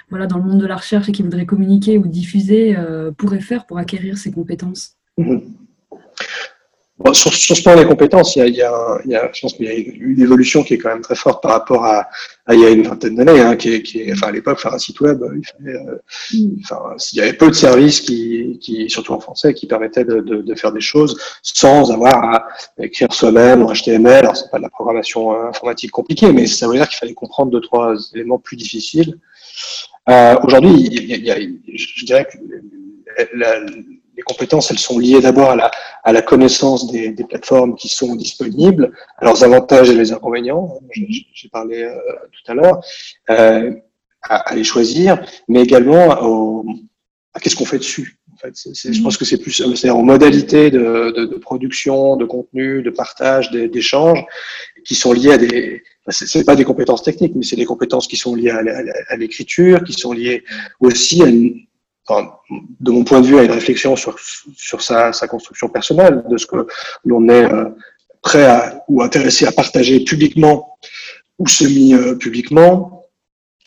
voilà, 0.10 0.28
dans 0.28 0.38
le 0.38 0.44
monde 0.44 0.62
de 0.62 0.66
la 0.66 0.78
recherche 0.78 1.10
et 1.10 1.12
qui 1.12 1.24
voudrait 1.24 1.46
communiquer 1.46 1.98
ou 1.98 2.08
diffuser 2.08 2.76
pourrait 3.18 3.42
faire 3.42 3.66
pour 3.66 3.78
acquérir 3.78 4.18
ces 4.18 4.32
compétences? 4.32 4.96
Mmh. 5.18 5.38
Bon, 6.98 7.14
sur, 7.14 7.34
sur, 7.34 7.58
ce 7.58 7.62
plan 7.62 7.76
des 7.76 7.86
compétences, 7.86 8.38
il 8.38 8.40
y 8.40 8.42
a, 8.42 8.48
il 8.48 8.56
y 8.56 8.62
a, 8.62 9.00
il 9.04 9.12
y 9.12 9.16
a 9.18 9.30
je 9.34 9.42
pense 9.42 9.54
qu'il 9.54 9.66
y 9.66 9.70
a 9.70 9.74
une 9.74 10.22
évolution 10.22 10.64
qui 10.64 10.76
est 10.76 10.78
quand 10.78 10.88
même 10.88 11.02
très 11.02 11.16
forte 11.16 11.44
par 11.44 11.52
rapport 11.52 11.84
à, 11.84 12.08
à 12.46 12.54
il 12.54 12.62
y 12.62 12.66
a 12.66 12.70
une 12.70 12.84
vingtaine 12.84 13.16
d'années, 13.16 13.42
hein, 13.42 13.58
qui, 13.58 13.74
est, 13.74 13.84
qui 13.84 14.02
est, 14.02 14.14
enfin 14.14 14.28
à 14.28 14.32
l'époque 14.32 14.62
faire 14.62 14.74
un 14.74 14.80
site 14.80 15.02
web, 15.02 15.22
il, 15.36 15.46
fallait, 15.46 15.76
euh, 15.76 15.98
mm. 16.34 16.56
enfin, 16.64 16.96
il 17.12 17.18
y 17.18 17.22
avait 17.22 17.34
peu 17.34 17.50
de 17.50 17.54
services 17.54 18.00
qui, 18.00 18.58
qui 18.62 18.90
surtout 18.90 19.12
en 19.12 19.20
français, 19.20 19.54
qui 19.54 19.68
permettaient 19.68 20.06
de, 20.06 20.22
de, 20.22 20.42
de 20.42 20.56
faire 20.56 20.72
des 20.72 20.80
choses 20.80 21.20
sans 21.44 21.92
avoir 21.92 22.24
à 22.34 22.48
écrire 22.80 23.12
soi-même 23.12 23.62
en 23.64 23.74
HTML. 23.74 24.20
Alors 24.20 24.38
c'est 24.38 24.50
pas 24.50 24.58
de 24.58 24.64
la 24.64 24.70
programmation 24.70 25.34
euh, 25.34 25.50
informatique 25.50 25.92
compliquée, 25.92 26.32
mais 26.32 26.48
ça 26.48 26.66
veut 26.66 26.76
dire 26.76 26.88
qu'il 26.88 26.98
fallait 26.98 27.14
comprendre 27.14 27.52
deux 27.52 27.62
trois 27.62 27.94
éléments 28.14 28.40
plus 28.40 28.56
difficiles. 28.56 29.20
Euh, 30.10 30.38
Aujourd'hui, 30.44 30.72
il, 30.72 31.12
il 31.12 31.26
y 31.26 31.32
a, 31.32 31.36
je 31.42 32.06
dirais 32.06 32.26
que 32.26 32.38
la, 33.34 33.60
les 34.16 34.24
compétences, 34.24 34.72
elles 34.72 34.80
sont 34.80 35.00
liées 35.00 35.22
d'abord 35.22 35.52
à 35.52 35.56
la, 35.56 35.72
à 36.04 36.14
la 36.14 36.22
connaissance 36.22 36.92
des, 36.92 37.10
des, 37.12 37.24
plateformes 37.24 37.76
qui 37.76 37.90
sont 37.90 38.16
disponibles, 38.16 38.92
à 39.18 39.26
leurs 39.26 39.44
avantages 39.44 39.90
et 39.90 39.96
les 39.96 40.12
inconvénients, 40.12 40.80
j'ai 41.34 41.50
parlé 41.50 41.84
euh, 41.84 41.96
tout 42.32 42.52
à 42.52 42.56
l'heure, 42.56 42.82
euh, 43.30 43.72
à, 44.22 44.36
à, 44.52 44.56
les 44.56 44.64
choisir, 44.64 45.24
mais 45.48 45.62
également 45.62 46.22
au, 46.22 46.66
à 47.34 47.40
qu'est-ce 47.40 47.56
qu'on 47.56 47.66
fait 47.66 47.78
dessus. 47.78 48.18
En 48.34 48.38
fait, 48.38 48.56
c 48.56 48.70
est, 48.70 48.74
c 48.74 48.90
est, 48.90 48.94
je 48.94 49.02
pense 49.02 49.18
que 49.18 49.26
c'est 49.26 49.38
plus 49.38 49.64
c'est 49.76 49.90
en 49.90 50.04
modalité 50.04 50.72
de, 50.72 51.14
de, 51.16 51.26
de, 51.26 51.36
production, 51.38 52.16
de 52.16 52.26
contenu, 52.26 52.82
de 52.82 52.90
partage, 52.90 53.52
d'échange, 53.52 54.26
qui 54.86 54.96
sont 54.96 55.14
liées 55.14 55.34
à 55.34 55.38
des 55.38 55.84
c'est 56.08 56.46
pas 56.46 56.56
des 56.56 56.66
compétences 56.66 57.02
techniques, 57.02 57.34
mais 57.36 57.44
c'est 57.44 57.56
des 57.56 57.66
compétences 57.66 58.08
qui 58.08 58.16
sont 58.16 58.36
liées 58.36 58.52
à, 58.52 58.58
à, 58.58 59.14
à 59.14 59.18
l'écriture, 59.18 59.84
qui 59.84 59.94
sont 59.94 60.12
liées 60.12 60.44
aussi 60.80 61.24
à 61.24 61.26
une, 61.26 61.66
enfin, 62.08 62.32
de 62.80 62.92
mon 62.92 63.04
point 63.04 63.22
de 63.22 63.28
vue, 63.28 63.38
à 63.38 63.44
une 63.44 63.52
réflexion 63.52 63.96
sur, 63.96 64.18
sur 64.56 64.82
sa, 64.82 65.14
sa 65.14 65.28
construction 65.28 65.70
personnelle, 65.70 66.24
de 66.30 66.38
ce 66.38 66.46
que 66.46 66.68
l'on 67.04 67.28
est 67.30 67.52
euh, 67.52 67.66
prêt 68.22 68.46
à, 68.46 68.84
ou 68.88 69.02
intéressé 69.02 69.46
à 69.46 69.52
partager 69.52 70.00
publiquement 70.02 70.78
ou 71.40 71.48
semi-publiquement. 71.48 73.04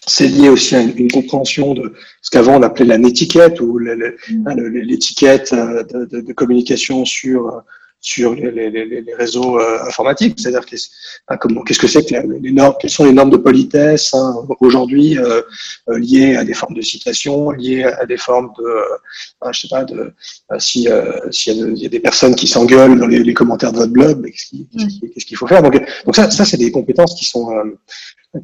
C'est 0.06 0.28
lié 0.28 0.48
aussi 0.48 0.74
à 0.74 0.80
une, 0.80 0.96
une, 0.96 1.10
compréhension 1.10 1.74
de 1.74 1.92
ce 2.22 2.30
qu'avant 2.30 2.58
on 2.58 2.62
appelait 2.62 2.86
la 2.86 2.96
netiquette 2.96 3.60
ou 3.60 3.78
l'étiquette 3.78 5.52
euh, 5.52 5.82
de, 5.82 6.04
de, 6.06 6.20
de, 6.22 6.32
communication 6.32 7.04
sur 7.04 7.62
sur 8.00 8.34
les, 8.34 8.50
les, 8.70 8.84
les 8.84 9.14
réseaux 9.14 9.58
euh, 9.58 9.82
informatiques, 9.84 10.38
c'est-à-dire 10.38 10.64
qu'est-ce 10.64 11.78
que 11.78 11.88
c'est 11.88 12.04
que 12.08 12.14
les 12.40 12.52
normes, 12.52 12.74
quelles 12.80 12.90
sont 12.90 13.04
les 13.04 13.12
normes 13.12 13.30
de 13.30 13.36
politesse 13.36 14.14
hein, 14.14 14.46
aujourd'hui 14.60 15.18
euh, 15.18 15.42
euh, 15.88 15.98
liées 15.98 16.36
à 16.36 16.44
des 16.44 16.54
formes 16.54 16.74
de 16.74 16.80
citation, 16.80 17.50
liées 17.50 17.82
à 17.82 18.06
des 18.06 18.16
formes 18.16 18.52
de, 18.58 18.64
euh, 18.64 19.52
je 19.52 19.60
sais 19.60 19.68
pas, 19.68 19.84
de 19.84 20.14
si 20.58 20.88
s'il 21.30 21.76
y, 21.76 21.82
y, 21.82 21.86
a 21.86 21.88
des 21.88 22.00
personnes 22.00 22.36
qui 22.36 22.46
s'engueulent 22.46 22.98
dans 22.98 23.08
les, 23.08 23.24
les, 23.24 23.34
commentaires 23.34 23.72
de 23.72 23.78
votre 23.78 23.92
blog, 23.92 24.24
qu'est-ce 24.24 25.26
qu'il 25.26 25.36
faut 25.36 25.48
faire? 25.48 25.62
Donc, 25.62 25.74
donc 26.04 26.14
ça, 26.14 26.30
ça 26.30 26.44
c'est 26.44 26.56
des 26.56 26.70
compétences 26.70 27.16
qui 27.16 27.24
sont 27.24 27.48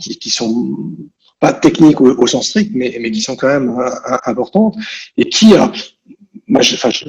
qui, 0.00 0.18
qui 0.18 0.30
sont 0.30 0.76
pas 1.38 1.52
techniques 1.52 2.00
au, 2.00 2.10
au, 2.18 2.26
sens 2.26 2.48
strict, 2.48 2.72
mais, 2.74 2.96
mais 3.00 3.10
qui 3.12 3.20
sont 3.20 3.36
quand 3.36 3.48
même 3.48 3.78
importantes. 4.24 4.74
Et 5.16 5.28
qui, 5.28 5.54
moi, 6.46 6.62
je, 6.62 6.74
enfin, 6.74 6.90
je, 6.90 7.04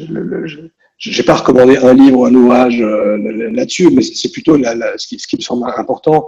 je, 0.46 0.60
j'ai 0.98 1.24
pas 1.24 1.36
recommandé 1.36 1.78
un 1.78 1.94
livre 1.94 2.20
ou 2.20 2.26
un 2.26 2.34
ouvrage 2.34 2.82
euh, 2.82 3.18
là-dessus, 3.52 3.90
mais 3.92 4.02
c'est 4.02 4.32
plutôt 4.32 4.56
la, 4.58 4.76
la, 4.76 4.98
ce, 4.98 5.08
qui, 5.08 5.36
me 5.36 5.42
semble 5.42 5.70
important. 5.78 6.28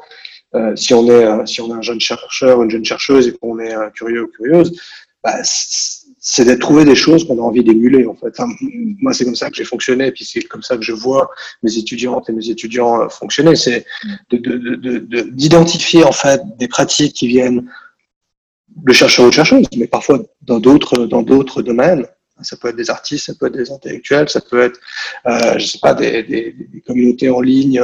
Euh, 0.55 0.75
si 0.75 0.93
on 0.93 1.05
est 1.07 1.25
euh, 1.25 1.45
si 1.45 1.61
on 1.61 1.69
est 1.69 1.77
un 1.77 1.81
jeune 1.81 1.99
chercheur, 1.99 2.63
une 2.63 2.69
jeune 2.69 2.85
chercheuse 2.85 3.27
et 3.27 3.33
qu'on 3.33 3.59
est 3.59 3.75
euh, 3.75 3.89
curieux 3.89 4.23
ou 4.23 4.27
curieuse, 4.27 4.79
bah, 5.23 5.35
c'est 5.43 6.45
d'être 6.45 6.59
trouver 6.59 6.85
des 6.85 6.95
choses 6.95 7.27
qu'on 7.27 7.37
a 7.37 7.41
envie 7.41 7.63
d'émuler 7.63 8.05
en 8.05 8.15
fait. 8.15 8.33
Moi, 9.01 9.13
c'est 9.13 9.25
comme 9.25 9.35
ça 9.35 9.49
que 9.49 9.55
j'ai 9.55 9.65
fonctionné, 9.65 10.11
puis 10.11 10.25
c'est 10.25 10.41
comme 10.41 10.63
ça 10.63 10.77
que 10.77 10.83
je 10.83 10.93
vois 10.93 11.29
mes 11.63 11.77
étudiantes 11.77 12.29
et 12.29 12.33
mes 12.33 12.49
étudiants 12.49 13.09
fonctionner. 13.09 13.55
C'est 13.55 13.85
d'identifier 14.31 15.99
de, 15.99 16.05
de, 16.05 16.09
en 16.09 16.13
fait 16.13 16.41
des 16.57 16.67
pratiques 16.67 17.13
qui 17.13 17.27
viennent 17.27 17.69
de 18.75 18.93
chercheurs 18.93 19.25
ou 19.25 19.29
de 19.29 19.33
chercheuses, 19.33 19.65
mais 19.77 19.87
parfois 19.87 20.19
dans 20.41 20.59
d'autres 20.59 21.05
dans 21.05 21.23
d'autres 21.23 21.61
domaines 21.61 22.05
ça 22.41 22.55
peut 22.57 22.69
être 22.69 22.75
des 22.75 22.89
artistes, 22.89 23.25
ça 23.25 23.33
peut 23.33 23.47
être 23.47 23.57
des 23.57 23.71
intellectuels, 23.71 24.29
ça 24.29 24.41
peut 24.41 24.61
être, 24.61 24.79
euh, 25.27 25.57
je 25.57 25.65
sais 25.65 25.79
pas, 25.79 25.93
des, 25.93 26.55
communautés 26.85 27.29
en 27.29 27.41
ligne 27.41 27.81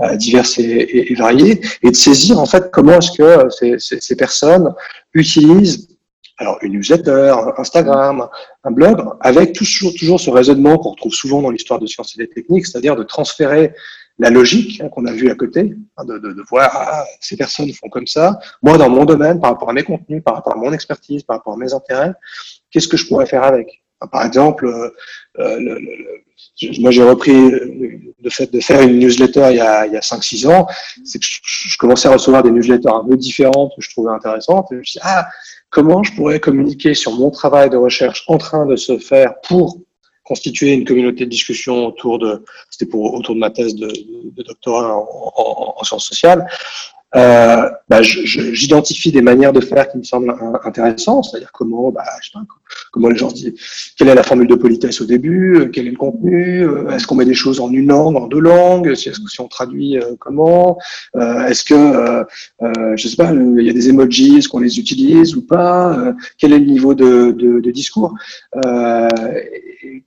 euh, 0.00 0.16
diverses 0.16 0.58
et, 0.58 1.14
variées, 1.14 1.60
et 1.82 1.90
de 1.90 1.96
saisir 1.96 2.38
en 2.38 2.46
fait 2.46 2.70
comment 2.70 2.98
est-ce 2.98 3.12
que 3.16 3.78
ces, 3.78 4.16
personnes 4.16 4.72
utilisent 5.14 5.88
alors 6.38 6.58
une 6.62 6.72
newsletter, 6.72 7.34
Instagram, 7.58 8.26
un 8.64 8.70
blog, 8.70 9.04
avec 9.20 9.52
toujours, 9.52 10.18
ce 10.18 10.30
raisonnement 10.30 10.78
qu'on 10.78 10.92
retrouve 10.92 11.12
souvent 11.12 11.42
dans 11.42 11.50
l'histoire 11.50 11.78
de 11.78 11.86
sciences 11.86 12.14
et 12.16 12.18
des 12.18 12.28
techniques, 12.28 12.66
c'est-à-dire 12.66 12.96
de 12.96 13.02
transférer 13.02 13.74
la 14.18 14.30
logique 14.30 14.80
hein, 14.80 14.88
qu'on 14.88 15.06
a 15.06 15.12
vu 15.12 15.30
à 15.30 15.34
côté, 15.34 15.74
hein, 15.96 16.04
de, 16.04 16.42
voir 16.48 16.70
ah, 16.74 17.04
ces 17.20 17.36
personnes 17.36 17.72
font 17.72 17.88
comme 17.88 18.06
ça. 18.06 18.38
Moi, 18.62 18.78
dans 18.78 18.88
mon 18.88 19.04
domaine, 19.04 19.40
par 19.40 19.50
rapport 19.50 19.70
à 19.70 19.72
mes 19.72 19.82
contenus, 19.82 20.22
par 20.22 20.34
rapport 20.34 20.54
à 20.54 20.56
mon 20.56 20.72
expertise, 20.72 21.22
par 21.22 21.38
rapport 21.38 21.54
à 21.54 21.56
mes 21.56 21.72
intérêts, 21.72 22.12
qu'est-ce 22.70 22.88
que 22.88 22.96
je 22.96 23.06
pourrais 23.06 23.26
faire 23.26 23.42
avec? 23.42 23.82
Par 24.06 24.24
exemple, 24.24 24.66
euh, 24.66 24.90
euh, 25.38 25.60
le, 25.60 25.78
le, 25.78 26.80
moi 26.80 26.90
j'ai 26.90 27.02
repris 27.02 27.50
le 28.22 28.30
fait 28.30 28.52
de 28.52 28.60
faire 28.60 28.82
une 28.82 28.98
newsletter 28.98 29.48
il 29.50 29.56
y 29.56 29.60
a, 29.60 29.86
il 29.86 29.92
y 29.92 29.96
a 29.96 30.00
5-6 30.00 30.48
ans, 30.48 30.66
c'est 31.04 31.18
que 31.18 31.24
je, 31.24 31.76
commençais 31.78 32.08
à 32.08 32.12
recevoir 32.12 32.42
des 32.42 32.50
newsletters 32.50 32.90
un 32.90 33.04
peu 33.04 33.16
différentes 33.16 33.72
que 33.76 33.82
je 33.82 33.90
trouvais 33.90 34.10
intéressantes. 34.10 34.66
Et 34.72 34.74
je 34.74 34.78
me 34.78 34.84
suis 34.84 34.98
dit, 34.98 35.06
ah, 35.06 35.26
comment 35.70 36.02
je 36.02 36.14
pourrais 36.14 36.40
communiquer 36.40 36.94
sur 36.94 37.12
mon 37.12 37.30
travail 37.30 37.70
de 37.70 37.76
recherche 37.76 38.24
en 38.28 38.38
train 38.38 38.66
de 38.66 38.76
se 38.76 38.98
faire 38.98 39.34
pour 39.46 39.78
constituer 40.24 40.72
une 40.72 40.84
communauté 40.84 41.24
de 41.24 41.30
discussion 41.30 41.86
autour 41.86 42.18
de, 42.18 42.44
c'était 42.70 42.88
pour 42.88 43.14
autour 43.14 43.34
de 43.34 43.40
ma 43.40 43.50
thèse 43.50 43.74
de, 43.74 43.88
de, 43.88 44.30
de 44.30 44.42
doctorat 44.42 44.96
en, 44.96 45.08
en, 45.36 45.74
en, 45.76 45.84
sciences 45.84 46.06
sociales, 46.06 46.46
euh, 47.16 47.68
bah, 47.90 48.02
j'identifie 48.02 49.10
des 49.10 49.20
manières 49.20 49.52
de 49.52 49.60
faire 49.60 49.90
qui 49.90 49.98
me 49.98 50.04
semblent 50.04 50.32
intéressantes, 50.64 51.24
c'est-à-dire 51.24 51.50
comment, 51.52 51.90
bah, 51.90 52.04
je 52.22 52.30
sais 52.30 52.32
pas, 52.34 52.44
comment 52.92 53.08
les 53.08 53.16
gens 53.16 53.32
disent, 53.32 53.54
quelle 53.98 54.08
est 54.08 54.14
la 54.14 54.22
formule 54.22 54.46
de 54.46 54.54
politesse 54.54 55.00
au 55.00 55.06
début, 55.06 55.56
euh, 55.56 55.66
quel 55.66 55.88
est 55.88 55.90
le 55.90 55.96
contenu, 55.96 56.62
euh, 56.62 56.88
est-ce 56.90 57.08
qu'on 57.08 57.16
met 57.16 57.24
des 57.24 57.34
choses 57.34 57.58
en 57.58 57.68
une 57.72 57.88
langue, 57.88 58.16
en 58.16 58.28
deux 58.28 58.38
langues, 58.38 58.94
si, 58.94 59.10
si 59.12 59.40
on 59.40 59.48
traduit 59.48 59.98
euh, 59.98 60.14
comment, 60.20 60.78
est-ce 61.48 61.64
que, 61.64 62.24
je 62.96 63.08
sais 63.08 63.16
pas, 63.16 63.32
il 63.32 63.64
y 63.64 63.70
a 63.70 63.72
des 63.72 63.88
emojis, 63.88 64.38
est-ce 64.38 64.48
qu'on 64.48 64.60
les 64.60 64.78
utilise 64.78 65.34
ou 65.34 65.44
pas, 65.44 66.14
quel 66.38 66.52
est 66.52 66.60
le 66.60 66.66
niveau 66.66 66.94
de, 66.94 67.32
de, 67.32 67.70
discours, 67.70 68.14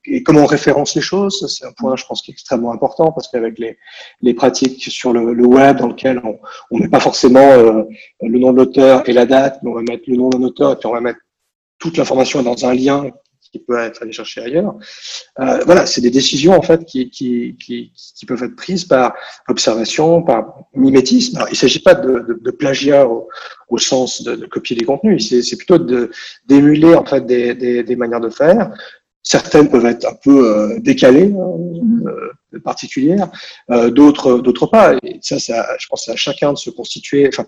et, 0.05 0.23
comment 0.23 0.41
on 0.41 0.45
référence 0.45 0.95
les 0.95 1.01
choses, 1.01 1.45
c'est 1.47 1.65
un 1.65 1.71
point, 1.71 1.95
je 1.95 2.05
pense, 2.05 2.21
qui 2.21 2.31
est 2.31 2.33
extrêmement 2.33 2.71
important 2.71 3.11
parce 3.11 3.27
qu'avec 3.27 3.59
les, 3.59 3.77
les 4.21 4.33
pratiques 4.33 4.83
sur 4.83 5.11
le, 5.13 5.45
web 5.45 5.77
dans 5.77 5.87
lequel 5.87 6.21
on, 6.23 6.39
on 6.71 6.87
pas 6.87 6.99
forcément 6.99 7.72
euh, 7.77 7.83
le 8.21 8.39
nom 8.39 8.51
de 8.51 8.57
l'auteur 8.57 9.07
et 9.07 9.13
la 9.13 9.25
date, 9.25 9.59
mais 9.63 9.71
on 9.71 9.75
va 9.75 9.81
mettre 9.81 10.03
le 10.07 10.15
nom 10.15 10.29
d'un 10.29 10.41
auteur 10.43 10.73
et 10.73 10.75
puis 10.75 10.87
on 10.87 10.93
va 10.93 11.01
mettre 11.01 11.19
toute 11.79 11.97
l'information 11.97 12.41
dans 12.43 12.65
un 12.65 12.73
lien 12.73 13.11
qui 13.53 13.59
peut 13.59 13.77
être 13.77 14.01
allé 14.01 14.11
chercher 14.11 14.41
ailleurs. 14.41 14.75
Euh, 15.39 15.59
voilà, 15.65 15.85
c'est 15.85 16.01
des 16.01 16.09
décisions 16.09 16.53
en 16.53 16.61
fait 16.61 16.83
qui, 16.85 17.09
qui, 17.09 17.55
qui, 17.63 17.93
qui, 17.93 18.25
peuvent 18.25 18.43
être 18.43 18.55
prises 18.55 18.83
par 18.83 19.13
observation, 19.47 20.23
par 20.23 20.55
mimétisme. 20.73 21.37
Alors, 21.37 21.49
il 21.49 21.51
ne 21.51 21.57
s'agit 21.57 21.79
pas 21.79 21.93
de, 21.93 22.19
de, 22.27 22.39
de 22.41 22.51
plagiat 22.51 23.07
au, 23.07 23.29
au, 23.69 23.77
sens 23.77 24.23
de, 24.23 24.35
de, 24.35 24.45
copier 24.47 24.75
des 24.75 24.85
contenus, 24.85 25.29
c'est 25.29 25.57
plutôt 25.57 25.77
d'émuler 26.47 26.95
en 26.95 27.05
fait 27.05 27.25
des, 27.25 27.53
des, 27.53 27.83
des, 27.83 27.95
manières 27.95 28.21
de 28.21 28.29
faire. 28.29 28.71
Certaines 29.21 29.69
peuvent 29.69 29.85
être 29.85 30.05
un 30.05 30.15
peu 30.21 30.47
euh, 30.47 30.79
décalées, 30.79 31.31
hein, 31.31 31.57
mm-hmm. 31.57 32.07
euh, 32.07 32.22
particulière, 32.59 33.29
euh, 33.71 33.89
d'autres 33.89 34.39
d'autres 34.39 34.67
pas. 34.67 34.95
Et 35.03 35.19
ça, 35.21 35.37
je 35.37 35.87
pense 35.87 36.09
à 36.09 36.15
chacun 36.15 36.53
de 36.53 36.57
se 36.57 36.69
constituer. 36.69 37.27
Enfin, 37.27 37.45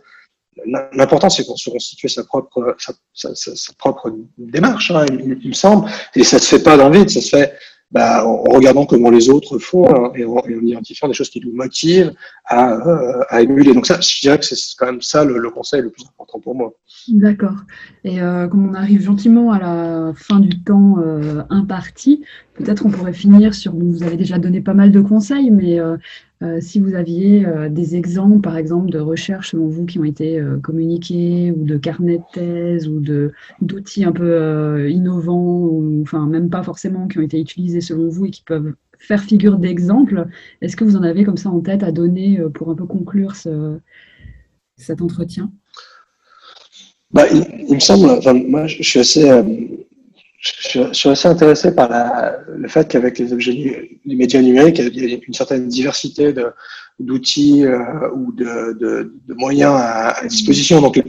l'important 0.94 1.30
c'est 1.30 1.46
qu'on 1.46 1.56
se 1.56 1.70
constituer 1.70 2.08
sa 2.08 2.24
propre 2.24 2.76
sa, 3.14 3.74
propre 3.78 4.14
démarche, 4.38 4.92
hein, 4.92 5.06
il, 5.10 5.50
me 5.50 5.54
semble. 5.54 5.90
Et 6.16 6.24
ça 6.24 6.40
se 6.40 6.48
fait 6.48 6.64
pas 6.64 6.78
dans 6.78 6.90
le 6.90 7.00
vide, 7.00 7.10
ça 7.10 7.22
se 7.22 7.30
fait 7.30 7.54
bah, 7.92 8.26
en 8.26 8.44
regardant 8.44 8.86
comment 8.86 9.10
les 9.10 9.30
autres 9.30 9.60
font 9.60 9.88
hein, 9.88 10.12
et, 10.16 10.26
en, 10.26 10.42
identifiant 10.48 11.08
des 11.08 11.14
choses 11.14 11.30
qui 11.30 11.40
nous 11.40 11.54
motivent 11.54 12.14
à, 12.46 12.74
euh, 12.74 13.22
à 13.30 13.42
émuler. 13.42 13.74
Donc 13.74 13.86
ça, 13.86 14.02
je 14.02 14.22
dirais 14.22 14.40
que 14.40 14.46
c'est 14.46 14.56
quand 14.78 14.88
même 14.88 15.02
ça 15.02 15.24
le, 15.24 15.50
conseil 15.50 15.82
le 15.82 15.92
plus 15.92 16.04
important 16.04 16.40
pour 16.40 16.56
moi. 16.56 16.74
D'accord. 17.10 17.58
Et 18.04 18.22
euh, 18.22 18.48
comme 18.48 18.70
on 18.70 18.74
arrive 18.74 19.02
gentiment 19.02 19.52
à 19.52 19.60
la 19.60 20.14
fin 20.16 20.40
du 20.40 20.64
temps 20.64 20.98
imparti, 21.50 22.26
peut-être 22.56 22.86
on 22.86 22.90
pourrait 22.90 23.14
finir 23.14 23.54
sur, 23.54 23.76
vous 23.76 24.04
avez 24.04 24.18
déjà 24.18 24.40
donné 24.40 24.62
pas 24.62 24.74
mal 24.74 24.92
de 24.92 25.02
conseils, 25.02 25.52
mais 25.52 25.80
euh, 25.80 25.98
euh 26.42 26.60
si 26.62 26.80
vous 26.80 26.96
aviez 26.96 27.46
euh, 27.46 27.70
des 27.70 27.96
exemples, 27.96 28.42
par 28.42 28.58
exemple, 28.58 28.90
de 28.90 29.00
recherches 29.00 29.52
selon 29.52 29.68
vous 29.68 29.86
qui 29.86 30.00
ont 30.00 30.04
été 30.04 30.42
communiquées, 30.64 31.54
ou 31.56 31.64
de 31.64 31.78
carnets 31.78 32.18
de 32.18 32.24
thèse, 32.34 32.88
ou 32.88 33.02
d'outils 33.62 34.06
un 34.06 34.12
peu 34.12 34.90
innovants, 34.90 35.66
ou 35.66 36.02
enfin 36.02 36.26
même 36.26 36.50
pas 36.50 36.64
forcément 36.64 37.08
qui 37.08 37.20
ont 37.20 37.24
été 37.24 37.40
utilisés 37.40 37.82
selon 37.82 38.10
vous 38.10 38.26
et 38.26 38.32
qui 38.32 38.44
peuvent 38.44 38.74
faire 38.98 39.22
figure 39.22 39.58
d'exemple, 39.58 40.28
est-ce 40.62 40.76
que 40.76 40.86
vous 40.86 40.96
en 40.96 41.04
avez 41.04 41.26
comme 41.26 41.38
ça 41.38 41.50
en 41.50 41.60
tête 41.60 41.84
à 41.84 41.92
donner 41.92 42.40
pour 42.54 42.70
un 42.70 42.76
peu 42.76 42.86
conclure 42.86 43.36
ce, 43.36 43.78
cet 44.78 45.02
entretien? 45.02 45.52
Bah, 47.12 47.24
il, 47.32 47.76
me 47.76 47.80
semble, 47.80 48.08
moi 48.50 48.68
je 48.68 48.82
suis 48.82 49.00
assez, 49.00 49.30
je, 50.46 50.80
je, 50.90 50.94
suis 50.94 51.10
assez 51.10 51.28
intéressé 51.28 51.74
par 51.74 51.90
la, 51.90 52.38
le 52.48 52.68
fait 52.68 52.88
qu'avec 52.88 53.18
les 53.18 53.34
objets, 53.34 54.00
les 54.06 54.16
médias 54.16 54.42
numériques, 54.42 54.80
il 54.80 55.10
y 55.10 55.14
a 55.14 55.18
une 55.28 55.34
certaine 55.34 55.68
diversité 55.68 56.34
d'outils 57.00 57.66
euh, 57.66 57.80
ou 58.14 58.32
de, 58.32 58.78
de, 58.80 59.14
de, 59.28 59.34
moyens 59.34 59.74
à, 59.76 60.10
à 60.10 60.28
disposition. 60.28 60.82
Donc, 60.82 61.02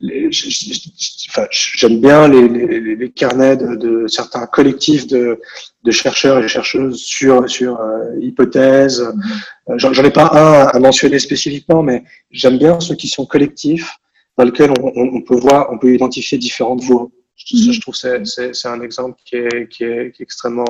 j'aime 0.00 2.00
bien 2.00 2.28
les, 2.28 2.48
les, 2.48 2.96
les 2.96 3.10
carnets 3.10 3.56
de, 3.56 3.74
de, 3.74 4.06
certains 4.06 4.46
collectifs 4.46 5.06
de, 5.06 5.40
de 5.82 5.90
chercheurs 5.90 6.44
et 6.44 6.48
chercheuses 6.48 7.02
sur, 7.02 7.48
sur 7.48 7.80
euh, 7.80 8.10
hypothèses. 8.20 9.00
Mm-hmm. 9.00 9.78
J'en 9.78 10.04
ai 10.04 10.10
pas 10.10 10.30
un 10.32 10.66
à 10.66 10.78
mentionner 10.78 11.18
spécifiquement, 11.18 11.82
mais 11.82 12.04
j'aime 12.30 12.58
bien 12.58 12.80
ceux 12.80 12.96
qui 12.96 13.08
sont 13.08 13.24
collectifs 13.24 13.96
dans 14.36 14.44
lequel 14.44 14.72
on, 14.78 14.92
on, 14.94 15.22
peut 15.22 15.36
voir, 15.36 15.68
on 15.72 15.78
peut 15.78 15.94
identifier 15.94 16.36
différentes 16.36 16.82
voies. 16.82 17.08
Je, 17.44 17.72
je 17.72 17.80
trouve 17.80 17.94
que 17.98 18.24
c'est 18.24 18.68
un 18.68 18.80
exemple 18.80 19.20
qui 19.24 19.36
est, 19.36 19.68
qui 19.68 19.84
est, 19.84 20.12
qui 20.12 20.22
est 20.22 20.24
extrêmement 20.24 20.64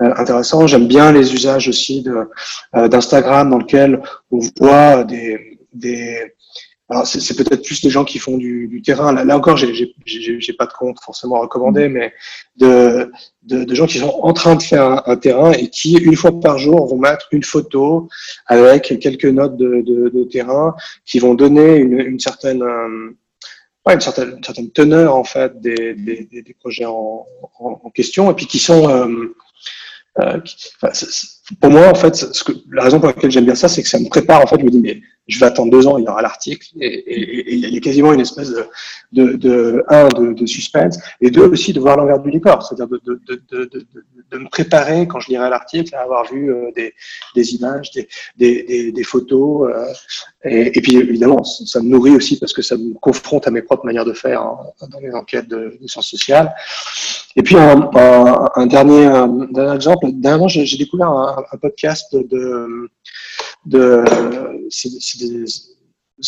euh, 0.00 0.14
intéressant. 0.16 0.66
J'aime 0.66 0.88
bien 0.88 1.12
les 1.12 1.34
usages 1.34 1.68
aussi 1.68 2.04
euh, 2.74 2.88
d'Instagram 2.88 3.50
dans 3.50 3.58
lequel 3.58 4.02
on 4.30 4.40
voit 4.58 5.04
des, 5.04 5.58
des, 5.72 6.34
alors 6.90 7.06
c'est 7.06 7.36
peut-être 7.36 7.62
plus 7.62 7.82
des 7.82 7.90
gens 7.90 8.04
qui 8.04 8.18
font 8.18 8.38
du, 8.38 8.66
du 8.66 8.80
terrain. 8.80 9.12
Là, 9.12 9.22
là 9.22 9.36
encore, 9.36 9.58
j'ai 9.58 10.52
pas 10.58 10.66
de 10.66 10.72
compte 10.72 10.98
forcément 11.00 11.40
recommandé, 11.40 11.88
mm. 11.88 11.92
mais 11.92 12.12
de, 12.56 13.12
de, 13.42 13.64
de, 13.64 13.74
gens 13.74 13.86
qui 13.86 13.98
sont 13.98 14.20
en 14.22 14.32
train 14.32 14.56
de 14.56 14.62
faire 14.62 14.84
un, 14.84 15.02
un, 15.04 15.16
terrain 15.16 15.52
et 15.52 15.68
qui 15.68 15.98
une 15.98 16.16
fois 16.16 16.40
par 16.40 16.58
jour 16.58 16.86
vont 16.86 16.98
mettre 16.98 17.28
une 17.32 17.42
photo 17.42 18.08
avec 18.46 18.98
quelques 19.00 19.26
notes 19.26 19.58
de, 19.58 19.82
de, 19.82 20.08
de 20.08 20.24
terrain 20.24 20.74
qui 21.04 21.18
vont 21.18 21.34
donner 21.34 21.76
une, 21.76 22.00
une 22.00 22.20
certaine 22.20 22.62
euh, 22.62 23.10
ouais, 23.86 23.94
une 23.94 24.00
certaine, 24.00 24.70
teneur 24.72 25.14
en 25.14 25.24
fait 25.24 25.60
des, 25.60 25.94
des, 25.94 26.24
des 26.24 26.54
projets 26.54 26.84
en, 26.86 27.26
en, 27.58 27.90
question 27.90 28.30
et 28.30 28.34
puis 28.34 28.46
qui 28.46 28.58
sont 28.58 28.88
euh, 28.88 29.34
euh, 30.20 30.40
enfin, 30.82 30.92
pour 31.60 31.70
moi, 31.70 31.88
en 31.88 31.94
fait, 31.94 32.14
ce 32.14 32.44
que, 32.44 32.52
la 32.70 32.84
raison 32.84 32.98
pour 33.00 33.08
laquelle 33.08 33.30
j'aime 33.30 33.46
bien 33.46 33.54
ça, 33.54 33.68
c'est 33.68 33.82
que 33.82 33.88
ça 33.88 33.98
me 33.98 34.08
prépare. 34.08 34.42
En 34.42 34.46
fait, 34.46 34.60
je 34.60 34.64
me 34.64 34.70
dis, 34.70 34.80
mais 34.80 35.00
je 35.28 35.38
vais 35.38 35.46
attendre 35.46 35.70
deux 35.70 35.86
ans, 35.86 35.98
il 35.98 36.04
y 36.04 36.08
aura 36.08 36.22
l'article, 36.22 36.66
et, 36.80 37.54
il 37.54 37.74
y 37.74 37.76
a 37.76 37.80
quasiment 37.80 38.14
une 38.14 38.20
espèce 38.20 38.50
de, 38.50 38.66
de, 39.12 39.32
de 39.36 39.84
un, 39.88 40.08
de, 40.08 40.32
de, 40.32 40.46
suspense, 40.46 40.98
et 41.20 41.30
deux 41.30 41.46
aussi 41.46 41.72
de 41.74 41.80
voir 41.80 41.98
l'envers 41.98 42.18
du 42.18 42.30
décor, 42.30 42.62
c'est-à-dire 42.62 42.88
de, 42.88 43.20
de, 44.30 44.38
me 44.38 44.48
préparé 44.48 45.06
quand 45.06 45.20
je 45.20 45.30
lirai 45.30 45.48
l'article 45.48 45.94
à 45.94 46.00
avoir 46.00 46.30
vu 46.30 46.50
des, 46.74 46.94
des, 47.34 47.54
images, 47.54 47.90
des, 47.92 48.08
des, 48.36 48.92
des 48.92 49.04
photos. 49.04 49.70
Et, 50.44 50.76
et, 50.78 50.80
puis 50.82 50.96
évidemment, 50.96 51.42
ça 51.44 51.80
me 51.80 51.88
nourrit 51.88 52.14
aussi 52.14 52.38
parce 52.38 52.52
que 52.52 52.62
ça 52.62 52.76
me 52.76 52.94
confronte 52.94 53.46
à 53.46 53.50
mes 53.50 53.62
propres 53.62 53.86
manières 53.86 54.04
de 54.04 54.12
faire 54.12 54.42
hein, 54.42 54.58
dans 54.90 55.00
les 55.00 55.12
enquêtes 55.12 55.48
de, 55.48 55.78
de, 55.80 55.86
sciences 55.86 56.08
sociales. 56.08 56.54
Et 57.36 57.42
puis 57.42 57.56
un, 57.56 57.90
un, 57.94 58.50
un 58.54 58.66
dernier, 58.66 59.06
un 59.06 59.28
dernier 59.50 59.74
exemple, 59.74 60.06
dernièrement 60.12 60.48
j'ai 60.48 60.76
découvert 60.76 61.08
un, 61.08 61.37
un, 61.52 61.56
podcast 61.58 62.14
de, 62.14 62.90
de 63.66 64.04
c'est 64.70 65.18
des 65.18 65.44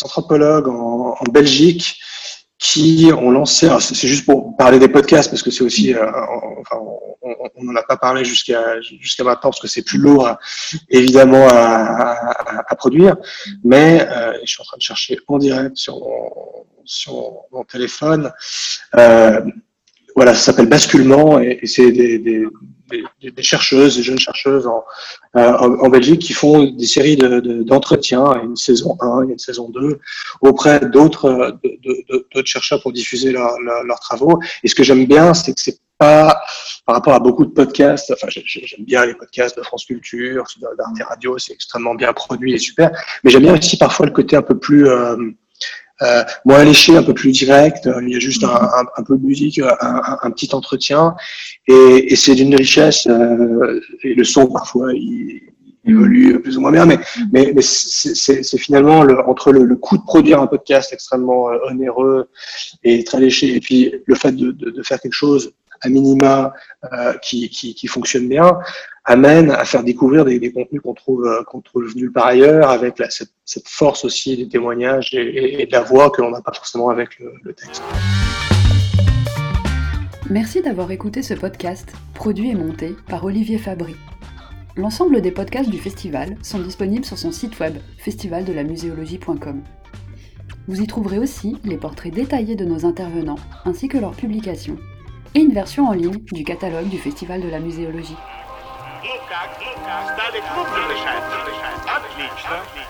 anthropologues 0.03 0.67
en, 0.67 1.15
Belgique 1.31 1.99
qui 2.57 3.09
ont 3.15 3.31
lancé, 3.31 3.69
c'est 3.79 4.07
juste 4.07 4.25
pour 4.25 4.55
parler 4.55 4.77
des 4.77 4.87
podcasts 4.87 5.29
parce 5.31 5.41
que 5.41 5.49
c'est 5.49 5.63
aussi, 5.63 5.95
euh, 5.95 6.05
enfin, 6.59 6.77
on 7.55 7.63
n'en 7.63 7.75
a 7.75 7.83
pas 7.83 7.97
parlé 7.97 8.23
jusqu'à 8.23 8.79
jusqu'à 8.81 9.23
maintenant 9.23 9.49
parce 9.49 9.59
que 9.59 9.67
c'est 9.67 9.81
plus 9.81 9.97
lourd 9.97 10.37
évidemment 10.89 11.47
à, 11.49 12.75
produire, 12.77 13.17
mais 13.63 14.07
euh, 14.07 14.33
je 14.43 14.51
suis 14.51 14.61
en 14.61 14.65
train 14.65 14.77
de 14.77 14.81
chercher 14.81 15.17
en 15.27 15.37
direct 15.37 15.75
sur 15.77 15.99
mon, 15.99 16.65
sur 16.85 17.45
mon 17.51 17.63
téléphone. 17.63 18.31
Euh, 18.95 19.41
voilà, 20.15 20.33
ça 20.33 20.41
s'appelle 20.41 20.67
Basculement 20.67 21.39
et, 21.39 21.59
c'est 21.65 21.91
des, 21.91 22.45
des, 22.91 23.43
chercheuses, 23.43 23.97
des 23.97 24.03
jeunes 24.03 24.19
chercheuses 24.19 24.67
en, 24.67 24.83
euh, 25.37 25.89
Belgique 25.89 26.21
qui 26.21 26.33
font 26.33 26.63
des 26.63 26.85
séries 26.85 27.17
d'entretiens, 27.17 28.23
de, 28.23 28.39
de, 28.39 28.45
une 28.45 28.55
saison 28.55 28.97
1, 28.99 29.23
une 29.23 29.39
saison 29.39 29.69
2, 29.69 29.99
auprès 30.41 30.79
d'autres 30.79 31.57
chercheurs 32.45 32.81
pour 32.81 32.91
diffuser 32.91 33.31
leurs 33.31 33.59
leur, 33.59 33.99
travaux. 33.99 34.39
Et 34.63 34.67
ce 34.67 34.75
que 34.75 34.83
j'aime 34.83 35.05
bien, 35.05 35.33
c'est 35.33 35.53
que 35.53 35.61
c'est 35.61 35.79
pas 35.97 36.41
par 36.87 36.95
rapport 36.95 37.13
à 37.13 37.19
beaucoup 37.19 37.45
de 37.45 37.51
podcasts. 37.51 38.11
Enfin, 38.11 38.27
j'aime 38.29 38.85
bien 38.85 39.05
les 39.05 39.13
podcasts 39.13 39.55
de 39.55 39.61
France 39.61 39.85
Culture, 39.85 40.43
d'Arte 40.77 41.07
Radio, 41.07 41.37
c'est 41.37 41.53
extrêmement 41.53 41.93
bien 41.93 42.11
produit 42.11 42.53
et 42.53 42.57
super. 42.57 42.89
Mais 43.23 43.29
j'aime 43.29 43.43
bien 43.43 43.55
aussi 43.55 43.77
parfois 43.77 44.07
le 44.07 44.11
côté 44.11 44.35
un 44.35 44.41
peu 44.41 44.57
plus 44.57 44.87
euh, 44.87 45.15
euh, 46.01 46.23
moins 46.45 46.63
léché, 46.63 46.95
un 46.97 47.03
peu 47.03 47.13
plus 47.13 47.31
direct. 47.31 47.89
Il 48.01 48.09
y 48.09 48.15
a 48.15 48.19
juste 48.19 48.43
un, 48.43 49.03
peu 49.03 49.17
de 49.17 49.25
musique, 49.25 49.59
un, 49.59 50.17
un 50.21 50.31
petit 50.31 50.53
entretien, 50.53 51.15
et, 51.67 52.15
c'est 52.15 52.35
d'une 52.35 52.55
richesse. 52.55 53.07
Euh, 53.07 53.79
et 54.03 54.13
le 54.13 54.23
son 54.23 54.47
parfois 54.47 54.93
il, 54.93 55.41
évolue 55.85 56.41
plus 56.41 56.57
ou 56.57 56.61
moins 56.61 56.71
bien, 56.71 56.85
mais, 56.85 56.99
mais, 57.31 57.53
c'est 57.61 58.57
finalement 58.57 59.03
le, 59.03 59.19
entre 59.27 59.51
le, 59.51 59.75
coût 59.75 59.97
de 59.97 60.03
produire 60.03 60.41
un 60.41 60.47
podcast 60.47 60.93
extrêmement 60.93 61.49
euh, 61.49 61.57
onéreux 61.69 62.29
et 62.83 63.03
très 63.03 63.19
léché, 63.19 63.55
et 63.55 63.59
puis 63.59 63.93
le 64.05 64.15
fait 64.15 64.31
de, 64.31 64.83
faire 64.83 64.99
quelque 64.99 65.13
chose 65.13 65.53
à 65.81 65.89
minima 65.89 66.53
euh, 66.93 67.13
qui, 67.23 67.49
qui, 67.49 67.87
fonctionne 67.87 68.27
bien, 68.27 68.51
amène 69.05 69.51
à 69.51 69.65
faire 69.65 69.83
découvrir 69.83 70.25
des, 70.25 70.51
contenus 70.51 70.81
qu'on 70.81 70.93
trouve, 70.93 71.25
euh, 71.25 71.43
qu'on 71.43 71.61
trouve 71.61 71.95
nulle 71.95 72.11
part 72.11 72.27
ailleurs, 72.27 72.69
avec 72.69 73.01
cette, 73.09 73.31
cette, 73.45 73.67
force 73.67 74.05
aussi 74.05 74.37
des 74.37 74.47
témoignages 74.47 75.13
et, 75.13 75.61
et 75.61 75.65
de 75.65 75.71
la 75.71 75.81
voix 75.81 76.11
que 76.11 76.21
l'on 76.21 76.31
n'a 76.31 76.41
pas 76.41 76.53
forcément 76.53 76.89
avec 76.89 77.19
le, 77.19 77.33
le 77.43 77.53
texte. 77.53 77.81
Merci 80.29 80.61
d'avoir 80.61 80.91
écouté 80.91 81.23
ce 81.23 81.33
podcast, 81.33 81.91
produit 82.13 82.51
et 82.51 82.55
monté 82.55 82.95
par 83.09 83.25
Olivier 83.25 83.57
Fabry. 83.57 83.95
L'ensemble 84.77 85.21
des 85.21 85.31
podcasts 85.31 85.69
du 85.69 85.77
festival 85.77 86.37
sont 86.41 86.59
disponibles 86.59 87.03
sur 87.03 87.17
son 87.17 87.33
site 87.33 87.59
web 87.59 87.75
festivaldelamuséologie.com. 87.97 89.61
Vous 90.67 90.79
y 90.79 90.87
trouverez 90.87 91.19
aussi 91.19 91.57
les 91.65 91.75
portraits 91.75 92.13
détaillés 92.13 92.55
de 92.55 92.63
nos 92.63 92.85
intervenants 92.85 93.39
ainsi 93.65 93.89
que 93.89 93.97
leurs 93.97 94.15
publications 94.15 94.77
et 95.35 95.39
une 95.39 95.53
version 95.53 95.87
en 95.87 95.93
ligne 95.93 96.23
du 96.31 96.43
catalogue 96.43 96.87
du 96.87 96.97
Festival 96.97 97.41
de 97.41 97.49
la 97.49 97.59
Muséologie. 97.59 98.15
Ну 99.03 99.19
как? 99.27 99.49
Ну 99.59 99.73
как? 99.83 100.13
Стали 100.13 100.41
крупно 100.53 100.87
дышать? 100.87 101.23
Отлично. 101.87 102.61
Отлично. 102.61 102.80